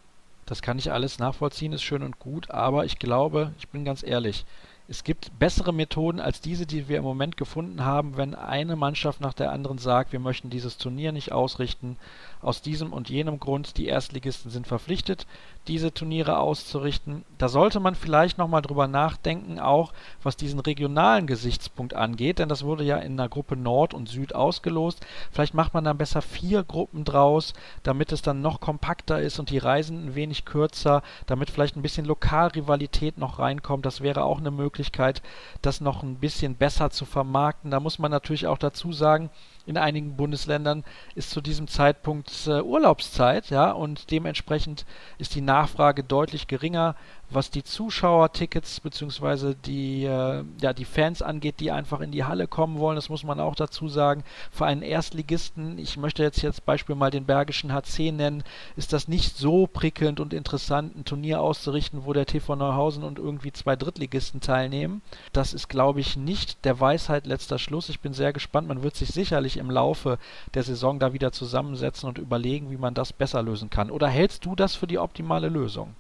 Das 0.45 0.61
kann 0.61 0.77
ich 0.77 0.91
alles 0.91 1.17
nachvollziehen, 1.17 1.71
ist 1.71 1.83
schön 1.83 2.03
und 2.03 2.19
gut, 2.19 2.51
aber 2.51 2.83
ich 2.83 2.99
glaube, 2.99 3.53
ich 3.57 3.69
bin 3.69 3.85
ganz 3.85 4.03
ehrlich, 4.03 4.45
es 4.91 5.05
gibt 5.05 5.39
bessere 5.39 5.71
Methoden 5.71 6.19
als 6.19 6.41
diese, 6.41 6.65
die 6.65 6.89
wir 6.89 6.97
im 6.97 7.05
Moment 7.05 7.37
gefunden 7.37 7.85
haben, 7.85 8.17
wenn 8.17 8.35
eine 8.35 8.75
Mannschaft 8.75 9.21
nach 9.21 9.33
der 9.33 9.53
anderen 9.53 9.77
sagt, 9.77 10.11
wir 10.11 10.19
möchten 10.19 10.49
dieses 10.49 10.77
Turnier 10.77 11.13
nicht 11.13 11.31
ausrichten. 11.31 11.95
Aus 12.41 12.61
diesem 12.61 12.91
und 12.93 13.09
jenem 13.09 13.39
Grund, 13.39 13.77
die 13.77 13.87
Erstligisten 13.87 14.49
sind 14.49 14.67
verpflichtet, 14.67 15.27
diese 15.67 15.93
Turniere 15.93 16.39
auszurichten. 16.39 17.23
Da 17.37 17.47
sollte 17.47 17.79
man 17.79 17.93
vielleicht 17.93 18.37
nochmal 18.37 18.63
drüber 18.63 18.87
nachdenken, 18.87 19.59
auch 19.59 19.93
was 20.23 20.35
diesen 20.35 20.59
regionalen 20.59 21.27
Gesichtspunkt 21.27 21.93
angeht, 21.93 22.39
denn 22.39 22.49
das 22.49 22.63
wurde 22.63 22.83
ja 22.83 22.97
in 22.97 23.15
der 23.15 23.29
Gruppe 23.29 23.55
Nord 23.55 23.93
und 23.93 24.09
Süd 24.09 24.33
ausgelost. 24.33 25.05
Vielleicht 25.31 25.53
macht 25.53 25.73
man 25.73 25.83
dann 25.83 25.97
besser 25.97 26.21
vier 26.21 26.63
Gruppen 26.63 27.05
draus, 27.05 27.53
damit 27.83 28.11
es 28.11 28.23
dann 28.23 28.41
noch 28.41 28.59
kompakter 28.59 29.21
ist 29.21 29.39
und 29.39 29.51
die 29.51 29.59
Reisen 29.59 30.07
ein 30.07 30.15
wenig 30.15 30.45
kürzer, 30.45 31.03
damit 31.27 31.51
vielleicht 31.51 31.75
ein 31.75 31.83
bisschen 31.83 32.05
Lokalrivalität 32.05 33.19
noch 33.19 33.37
reinkommt. 33.37 33.85
Das 33.85 34.01
wäre 34.01 34.23
auch 34.23 34.39
eine 34.39 34.51
Möglichkeit, 34.51 35.21
das 35.61 35.79
noch 35.79 36.01
ein 36.01 36.15
bisschen 36.15 36.55
besser 36.55 36.89
zu 36.89 37.05
vermarkten. 37.05 37.69
Da 37.69 37.79
muss 37.79 37.99
man 37.99 38.09
natürlich 38.09 38.47
auch 38.47 38.57
dazu 38.57 38.93
sagen, 38.93 39.29
in 39.65 39.77
einigen 39.77 40.15
Bundesländern 40.15 40.83
ist 41.15 41.29
zu 41.29 41.41
diesem 41.41 41.67
Zeitpunkt 41.67 42.47
äh, 42.47 42.61
Urlaubszeit, 42.61 43.49
ja, 43.49 43.71
und 43.71 44.11
dementsprechend 44.11 44.85
ist 45.17 45.35
die 45.35 45.41
Nachfrage 45.41 46.03
deutlich 46.03 46.47
geringer 46.47 46.95
was 47.33 47.49
die 47.49 47.63
Zuschauertickets 47.63 48.79
bzw. 48.79 49.55
die, 49.65 50.05
äh, 50.05 50.43
ja, 50.61 50.73
die 50.73 50.85
Fans 50.85 51.21
angeht, 51.21 51.59
die 51.59 51.71
einfach 51.71 52.01
in 52.01 52.11
die 52.11 52.23
Halle 52.23 52.47
kommen 52.47 52.79
wollen, 52.79 52.95
das 52.95 53.09
muss 53.09 53.23
man 53.23 53.39
auch 53.39 53.55
dazu 53.55 53.87
sagen. 53.87 54.23
Für 54.51 54.65
einen 54.65 54.81
Erstligisten, 54.81 55.77
ich 55.77 55.97
möchte 55.97 56.23
jetzt 56.23 56.41
jetzt 56.41 56.65
Beispiel 56.65 56.95
mal 56.95 57.11
den 57.11 57.25
Bergischen 57.25 57.73
HC 57.73 58.11
nennen, 58.11 58.43
ist 58.75 58.93
das 58.93 59.07
nicht 59.07 59.37
so 59.37 59.67
prickelnd 59.67 60.19
und 60.19 60.33
interessant, 60.33 60.95
ein 60.95 61.05
Turnier 61.05 61.41
auszurichten, 61.41 62.05
wo 62.05 62.13
der 62.13 62.25
TV 62.25 62.55
Neuhausen 62.55 63.03
und 63.03 63.19
irgendwie 63.19 63.51
zwei 63.51 63.75
Drittligisten 63.75 64.41
teilnehmen. 64.41 65.01
Das 65.33 65.53
ist, 65.53 65.69
glaube 65.69 65.99
ich, 65.99 66.17
nicht 66.17 66.65
der 66.65 66.79
Weisheit 66.79 67.25
letzter 67.25 67.59
Schluss. 67.59 67.89
Ich 67.89 68.01
bin 68.01 68.13
sehr 68.13 68.33
gespannt. 68.33 68.67
Man 68.67 68.83
wird 68.83 68.95
sich 68.95 69.09
sicherlich 69.09 69.57
im 69.57 69.71
Laufe 69.71 70.17
der 70.53 70.63
Saison 70.63 70.99
da 70.99 71.13
wieder 71.13 71.31
zusammensetzen 71.31 72.09
und 72.09 72.17
überlegen, 72.17 72.71
wie 72.71 72.77
man 72.77 72.93
das 72.93 73.13
besser 73.13 73.41
lösen 73.41 73.69
kann. 73.69 73.91
Oder 73.91 74.07
hältst 74.07 74.45
du 74.45 74.55
das 74.55 74.75
für 74.75 74.87
die 74.87 74.99
optimale 74.99 75.49
Lösung? 75.49 75.95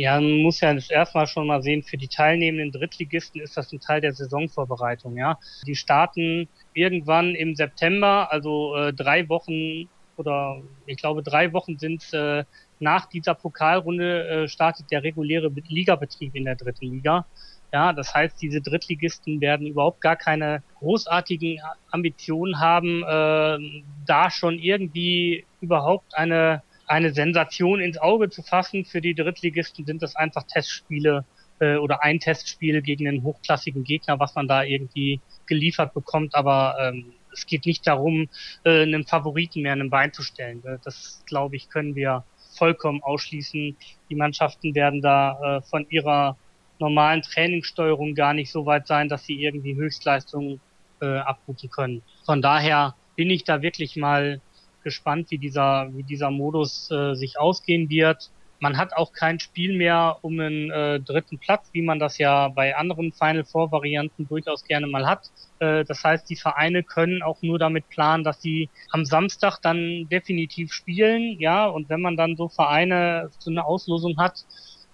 Ja, 0.00 0.20
man 0.20 0.42
muss 0.42 0.60
ja 0.60 0.76
erstmal 0.90 1.26
schon 1.26 1.48
mal 1.48 1.60
sehen, 1.60 1.82
für 1.82 1.96
die 1.96 2.06
teilnehmenden 2.06 2.70
Drittligisten 2.70 3.40
ist 3.40 3.56
das 3.56 3.72
ein 3.72 3.80
Teil 3.80 4.00
der 4.00 4.12
Saisonvorbereitung, 4.12 5.16
ja. 5.16 5.40
Die 5.66 5.74
starten 5.74 6.48
irgendwann 6.72 7.34
im 7.34 7.56
September, 7.56 8.30
also 8.30 8.76
äh, 8.76 8.92
drei 8.92 9.28
Wochen 9.28 9.88
oder 10.16 10.62
ich 10.86 10.98
glaube 10.98 11.24
drei 11.24 11.52
Wochen 11.52 11.78
sind 11.78 12.12
äh, 12.12 12.44
nach 12.78 13.06
dieser 13.06 13.34
Pokalrunde 13.34 14.28
äh, 14.28 14.48
startet 14.48 14.88
der 14.92 15.02
reguläre 15.02 15.50
Ligabetrieb 15.66 16.32
in 16.36 16.44
der 16.44 16.54
dritten 16.54 16.86
Liga. 16.86 17.26
Ja, 17.72 17.92
das 17.92 18.14
heißt, 18.14 18.40
diese 18.40 18.60
Drittligisten 18.60 19.40
werden 19.40 19.66
überhaupt 19.66 20.00
gar 20.00 20.14
keine 20.14 20.62
großartigen 20.78 21.58
Ambitionen 21.90 22.60
haben, 22.60 23.02
äh, 23.02 23.82
da 24.06 24.30
schon 24.30 24.60
irgendwie 24.60 25.44
überhaupt 25.60 26.16
eine 26.16 26.62
eine 26.88 27.12
Sensation 27.12 27.80
ins 27.80 27.98
Auge 27.98 28.30
zu 28.30 28.42
fassen. 28.42 28.84
Für 28.84 29.00
die 29.00 29.14
Drittligisten 29.14 29.84
sind 29.84 30.02
das 30.02 30.16
einfach 30.16 30.44
Testspiele 30.44 31.24
äh, 31.60 31.76
oder 31.76 32.02
ein 32.02 32.20
Testspiel 32.20 32.82
gegen 32.82 33.06
einen 33.08 33.22
hochklassigen 33.22 33.84
Gegner, 33.84 34.18
was 34.18 34.34
man 34.34 34.48
da 34.48 34.62
irgendwie 34.62 35.20
geliefert 35.46 35.94
bekommt. 35.94 36.34
Aber 36.34 36.76
ähm, 36.80 37.12
es 37.32 37.46
geht 37.46 37.66
nicht 37.66 37.86
darum, 37.86 38.28
äh, 38.64 38.82
einem 38.82 39.04
Favoriten 39.04 39.62
mehr 39.62 39.72
einen 39.72 39.90
Bein 39.90 40.12
zu 40.12 40.22
stellen. 40.22 40.64
Äh, 40.64 40.78
das, 40.84 41.22
glaube 41.26 41.56
ich, 41.56 41.68
können 41.68 41.94
wir 41.94 42.24
vollkommen 42.56 43.02
ausschließen. 43.02 43.76
Die 44.10 44.14
Mannschaften 44.14 44.74
werden 44.74 45.00
da 45.02 45.58
äh, 45.58 45.62
von 45.62 45.86
ihrer 45.90 46.36
normalen 46.78 47.22
Trainingssteuerung 47.22 48.14
gar 48.14 48.34
nicht 48.34 48.50
so 48.50 48.66
weit 48.66 48.86
sein, 48.86 49.08
dass 49.08 49.24
sie 49.24 49.42
irgendwie 49.42 49.74
Höchstleistungen 49.74 50.60
äh, 51.00 51.18
abrufen 51.18 51.70
können. 51.70 52.02
Von 52.24 52.42
daher 52.42 52.94
bin 53.16 53.30
ich 53.30 53.44
da 53.44 53.62
wirklich 53.62 53.96
mal 53.96 54.40
gespannt, 54.82 55.30
wie 55.30 55.38
dieser, 55.38 55.88
wie 55.92 56.02
dieser 56.02 56.30
Modus 56.30 56.90
äh, 56.90 57.14
sich 57.14 57.38
ausgehen 57.38 57.88
wird. 57.88 58.30
Man 58.60 58.76
hat 58.76 58.92
auch 58.96 59.12
kein 59.12 59.38
Spiel 59.38 59.76
mehr 59.76 60.18
um 60.22 60.40
einen 60.40 60.70
äh, 60.70 60.98
dritten 60.98 61.38
Platz, 61.38 61.70
wie 61.72 61.82
man 61.82 62.00
das 62.00 62.18
ja 62.18 62.48
bei 62.48 62.76
anderen 62.76 63.12
Final 63.12 63.44
Four 63.44 63.70
Varianten 63.70 64.26
durchaus 64.26 64.64
gerne 64.64 64.88
mal 64.88 65.06
hat. 65.06 65.30
Äh, 65.60 65.84
das 65.84 66.02
heißt, 66.02 66.28
die 66.28 66.36
Vereine 66.36 66.82
können 66.82 67.22
auch 67.22 67.40
nur 67.42 67.58
damit 67.58 67.88
planen, 67.88 68.24
dass 68.24 68.42
sie 68.42 68.68
am 68.90 69.04
Samstag 69.04 69.58
dann 69.62 70.08
definitiv 70.10 70.72
spielen, 70.72 71.38
ja. 71.38 71.66
Und 71.66 71.88
wenn 71.88 72.00
man 72.00 72.16
dann 72.16 72.36
so 72.36 72.48
Vereine 72.48 73.30
zu 73.38 73.50
einer 73.50 73.66
Auslosung 73.66 74.16
hat, 74.18 74.44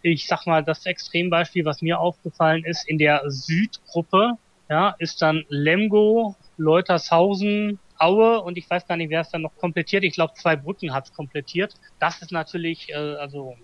ich 0.02 0.26
sag 0.26 0.46
mal, 0.46 0.62
das 0.62 0.84
Extrembeispiel, 0.84 1.64
was 1.64 1.80
mir 1.80 1.98
aufgefallen 1.98 2.64
ist, 2.64 2.86
in 2.86 2.98
der 2.98 3.22
Südgruppe, 3.26 4.32
ja, 4.68 4.94
ist 4.98 5.22
dann 5.22 5.44
Lemgo, 5.48 6.36
Leutershausen, 6.58 7.78
Aue 7.98 8.40
und 8.42 8.58
ich 8.58 8.68
weiß 8.68 8.86
gar 8.86 8.96
nicht, 8.96 9.10
wer 9.10 9.20
es 9.20 9.30
dann 9.30 9.42
noch 9.42 9.54
komplettiert. 9.56 10.04
Ich 10.04 10.14
glaube, 10.14 10.34
zwei 10.34 10.56
Brücken 10.56 10.92
hat 10.92 11.06
es 11.06 11.12
komplettiert. 11.12 11.74
Das 11.98 12.22
ist 12.22 12.32
natürlich, 12.32 12.90
äh, 12.90 12.94
also, 12.94 13.56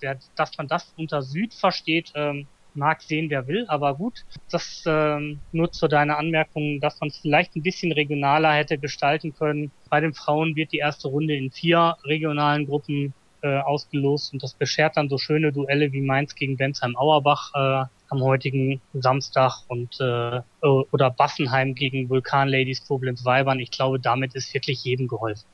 wer, 0.00 0.18
dass 0.36 0.56
man 0.58 0.68
das 0.68 0.92
unter 0.96 1.22
Süd 1.22 1.54
versteht, 1.54 2.12
ähm, 2.14 2.46
mag 2.74 3.02
sehen, 3.02 3.30
wer 3.30 3.46
will, 3.46 3.66
aber 3.68 3.94
gut. 3.96 4.24
Das 4.50 4.82
ähm, 4.86 5.40
nur 5.52 5.70
zu 5.72 5.88
deiner 5.88 6.18
Anmerkung, 6.18 6.80
dass 6.80 7.00
man 7.00 7.08
es 7.08 7.18
vielleicht 7.18 7.54
ein 7.56 7.62
bisschen 7.62 7.92
regionaler 7.92 8.52
hätte 8.52 8.78
gestalten 8.78 9.34
können. 9.34 9.70
Bei 9.90 10.00
den 10.00 10.14
Frauen 10.14 10.56
wird 10.56 10.72
die 10.72 10.78
erste 10.78 11.08
Runde 11.08 11.36
in 11.36 11.50
vier 11.50 11.96
regionalen 12.04 12.66
Gruppen 12.66 13.14
äh, 13.44 13.58
ausgelost 13.58 14.32
und 14.32 14.42
das 14.42 14.54
beschert 14.54 14.96
dann 14.96 15.10
so 15.10 15.18
schöne 15.18 15.52
Duelle 15.52 15.92
wie 15.92 16.00
Mainz 16.00 16.34
gegen 16.34 16.56
Bensheim-Auerbach 16.56 17.50
äh, 17.54 17.86
am 18.08 18.22
heutigen 18.22 18.80
Samstag 18.94 19.58
und 19.68 20.00
äh, 20.00 20.40
oder 20.62 21.10
Bassenheim 21.10 21.74
gegen 21.74 22.08
Vulkan 22.08 22.48
Ladies 22.48 22.86
Koblenz 22.86 23.24
Weibern. 23.24 23.60
Ich 23.60 23.70
glaube, 23.70 24.00
damit 24.00 24.34
ist 24.34 24.54
wirklich 24.54 24.82
jedem 24.82 25.08
geholfen. 25.08 25.44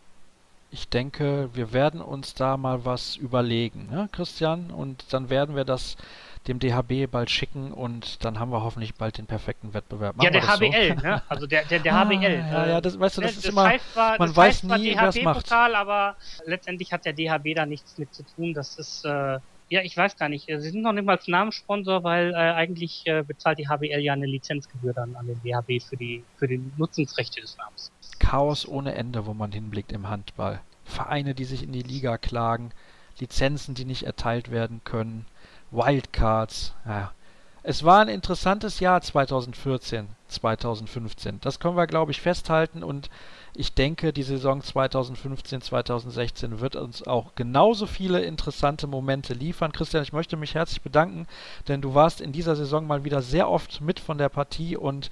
Ich 0.71 0.89
denke, 0.89 1.51
wir 1.53 1.73
werden 1.73 2.01
uns 2.01 2.35
da 2.35 2.57
mal 2.57 2.85
was 2.85 3.17
überlegen, 3.17 3.89
ne, 3.91 4.09
Christian? 4.13 4.71
Und 4.71 5.13
dann 5.13 5.29
werden 5.29 5.57
wir 5.57 5.65
das 5.65 5.97
dem 6.49 6.59
DHB 6.59 7.11
bald 7.11 7.31
schicken 7.31 7.73
und 7.73 8.25
dann 8.25 8.39
haben 8.39 8.51
wir 8.51 8.63
hoffentlich 8.63 8.95
bald 8.95 9.19
den 9.19 9.27
perfekten 9.27 9.75
Wettbewerb. 9.75 10.17
Machen 10.17 10.25
ja, 10.25 10.31
der 10.31 10.47
HBL, 10.47 10.97
so? 10.97 11.07
ne? 11.07 11.23
Also 11.29 11.47
der, 11.47 11.65
der, 11.65 11.81
der 11.81 11.95
ah, 11.95 12.05
HBL. 12.05 12.23
Ja, 12.23 12.67
ja, 12.67 12.81
das 12.81 12.99
weißt 12.99 13.19
du, 13.19 13.21
das, 13.21 13.35
das 13.35 13.45
ist 13.45 13.51
immer, 13.51 13.73
zwar, 13.93 14.19
man 14.19 14.35
weiß 14.35 14.63
nie, 14.65 14.95
wer 14.97 15.09
es 15.09 15.23
macht. 15.23 15.53
aber 15.53 16.17
letztendlich 16.47 16.93
hat 16.93 17.05
der 17.05 17.13
DHB 17.13 17.55
da 17.55 17.67
nichts 17.67 17.99
mit 17.99 18.15
zu 18.15 18.23
tun. 18.23 18.55
Das 18.55 18.79
ist, 18.79 19.05
äh, 19.05 19.39
ja, 19.69 19.83
ich 19.83 19.97
weiß 19.97 20.17
gar 20.17 20.31
nicht. 20.31 20.47
Sie 20.47 20.71
sind 20.71 20.83
noch 20.83 20.93
nicht 20.93 21.05
mal 21.05 21.19
Namenssponsor, 21.25 22.03
weil 22.05 22.33
äh, 22.33 22.37
eigentlich 22.37 23.07
äh, 23.07 23.23
bezahlt 23.23 23.59
die 23.59 23.69
HBL 23.69 24.01
ja 24.01 24.15
eine 24.15 24.27
Lizenzgebühr 24.27 24.95
dann 24.95 25.15
an 25.17 25.27
den 25.27 25.41
DHB 25.43 25.83
für 25.83 25.97
die 25.97 26.25
für 26.37 26.49
die 26.49 26.61
Nutzungsrechte 26.79 27.43
des 27.43 27.57
Namens. 27.59 27.93
Chaos 28.19 28.67
ohne 28.67 28.95
Ende, 28.95 29.27
wo 29.27 29.35
man 29.35 29.53
hinblickt 29.53 29.93
im 29.93 30.09
Handball. 30.09 30.61
Vereine, 30.85 31.35
die 31.35 31.45
sich 31.45 31.63
in 31.63 31.73
die 31.73 31.83
Liga 31.83 32.19
klagen, 32.19 32.73
Lizenzen, 33.19 33.75
die 33.75 33.85
nicht 33.85 34.05
erteilt 34.05 34.51
werden 34.51 34.81
können, 34.85 35.27
Wildcards. 35.71 36.75
Ja. 36.87 37.13
Es 37.63 37.85
war 37.85 38.01
ein 38.01 38.09
interessantes 38.09 38.81
Jahr 38.81 39.03
2014, 39.03 40.09
2015. 40.29 41.41
Das 41.43 41.61
können 41.61 41.77
wir, 41.77 41.87
glaube 41.87 42.11
ich, 42.11 42.21
festhalten 42.21 42.83
und 42.83 43.11
ich 43.55 43.75
denke, 43.75 44.13
die 44.13 44.23
Saison 44.23 44.63
2015, 44.63 45.61
2016 45.61 46.61
wird 46.61 46.77
uns 46.77 47.07
auch 47.07 47.35
genauso 47.35 47.87
viele 47.87 48.23
interessante 48.23 48.87
Momente 48.87 49.35
liefern. 49.35 49.73
Christian, 49.73 50.03
ich 50.03 50.13
möchte 50.13 50.37
mich 50.37 50.55
herzlich 50.55 50.81
bedanken, 50.81 51.27
denn 51.69 51.83
du 51.83 51.95
warst 51.95 52.21
in 52.21 52.33
dieser 52.33 52.57
Saison 52.57 52.87
mal 52.87 53.05
wieder 53.05 53.21
sehr 53.21 53.49
oft 53.49 53.81
mit 53.81 54.01
von 54.01 54.19
der 54.19 54.29
Partie 54.29 54.77
und 54.77 55.11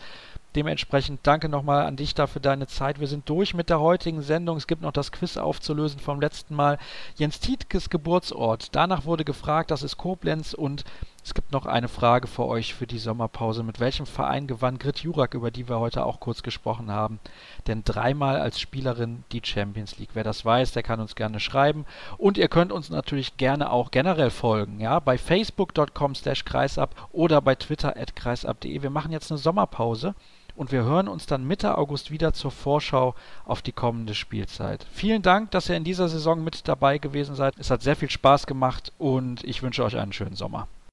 Dementsprechend 0.54 1.20
danke 1.24 1.48
nochmal 1.48 1.84
an 1.84 1.96
dich 1.96 2.14
dafür 2.14 2.40
deine 2.40 2.66
Zeit. 2.66 3.00
Wir 3.00 3.06
sind 3.06 3.28
durch 3.28 3.52
mit 3.52 3.68
der 3.68 3.80
heutigen 3.80 4.22
Sendung. 4.22 4.56
Es 4.56 4.66
gibt 4.66 4.82
noch 4.82 4.92
das 4.92 5.12
Quiz 5.12 5.36
aufzulösen 5.36 6.00
vom 6.00 6.20
letzten 6.20 6.54
Mal. 6.54 6.78
Jens 7.16 7.38
Tietkes 7.40 7.90
Geburtsort. 7.90 8.74
Danach 8.74 9.04
wurde 9.04 9.24
gefragt, 9.24 9.70
das 9.70 9.82
ist 9.82 9.98
Koblenz 9.98 10.54
und 10.54 10.84
es 11.28 11.34
gibt 11.34 11.52
noch 11.52 11.66
eine 11.66 11.88
Frage 11.88 12.26
für 12.26 12.46
euch 12.46 12.72
für 12.72 12.86
die 12.86 12.98
Sommerpause. 12.98 13.62
Mit 13.62 13.80
welchem 13.80 14.06
Verein 14.06 14.46
gewann 14.46 14.78
Grit 14.78 15.00
Jurak, 15.00 15.34
über 15.34 15.50
die 15.50 15.68
wir 15.68 15.78
heute 15.78 16.06
auch 16.06 16.20
kurz 16.20 16.42
gesprochen 16.42 16.90
haben? 16.90 17.20
Denn 17.66 17.84
dreimal 17.84 18.40
als 18.40 18.58
Spielerin 18.58 19.24
die 19.32 19.42
Champions 19.44 19.98
League. 19.98 20.10
Wer 20.14 20.24
das 20.24 20.46
weiß, 20.46 20.72
der 20.72 20.82
kann 20.82 21.00
uns 21.00 21.14
gerne 21.16 21.38
schreiben. 21.38 21.84
Und 22.16 22.38
ihr 22.38 22.48
könnt 22.48 22.72
uns 22.72 22.88
natürlich 22.88 23.36
gerne 23.36 23.70
auch 23.70 23.90
generell 23.90 24.30
folgen. 24.30 24.80
Ja, 24.80 25.00
bei 25.00 25.18
facebook.com 25.18 26.14
slash 26.14 26.46
kreisab 26.46 26.94
oder 27.12 27.42
bei 27.42 27.54
twitter 27.54 27.94
at 27.98 28.16
kreisab.de. 28.16 28.80
Wir 28.80 28.90
machen 28.90 29.12
jetzt 29.12 29.30
eine 29.30 29.36
Sommerpause 29.36 30.14
und 30.58 30.72
wir 30.72 30.82
hören 30.82 31.06
uns 31.06 31.26
dann 31.26 31.46
Mitte 31.46 31.78
August 31.78 32.10
wieder 32.10 32.32
zur 32.32 32.50
Vorschau 32.50 33.14
auf 33.44 33.62
die 33.62 33.72
kommende 33.72 34.14
Spielzeit. 34.14 34.84
Vielen 34.92 35.22
Dank, 35.22 35.52
dass 35.52 35.68
ihr 35.68 35.76
in 35.76 35.84
dieser 35.84 36.08
Saison 36.08 36.42
mit 36.42 36.66
dabei 36.66 36.98
gewesen 36.98 37.36
seid. 37.36 37.54
Es 37.58 37.70
hat 37.70 37.82
sehr 37.82 37.94
viel 37.94 38.10
Spaß 38.10 38.46
gemacht 38.46 38.92
und 38.98 39.44
ich 39.44 39.62
wünsche 39.62 39.84
euch 39.84 39.96
einen 39.96 40.12
schönen 40.12 40.34
Sommer. 40.34 40.66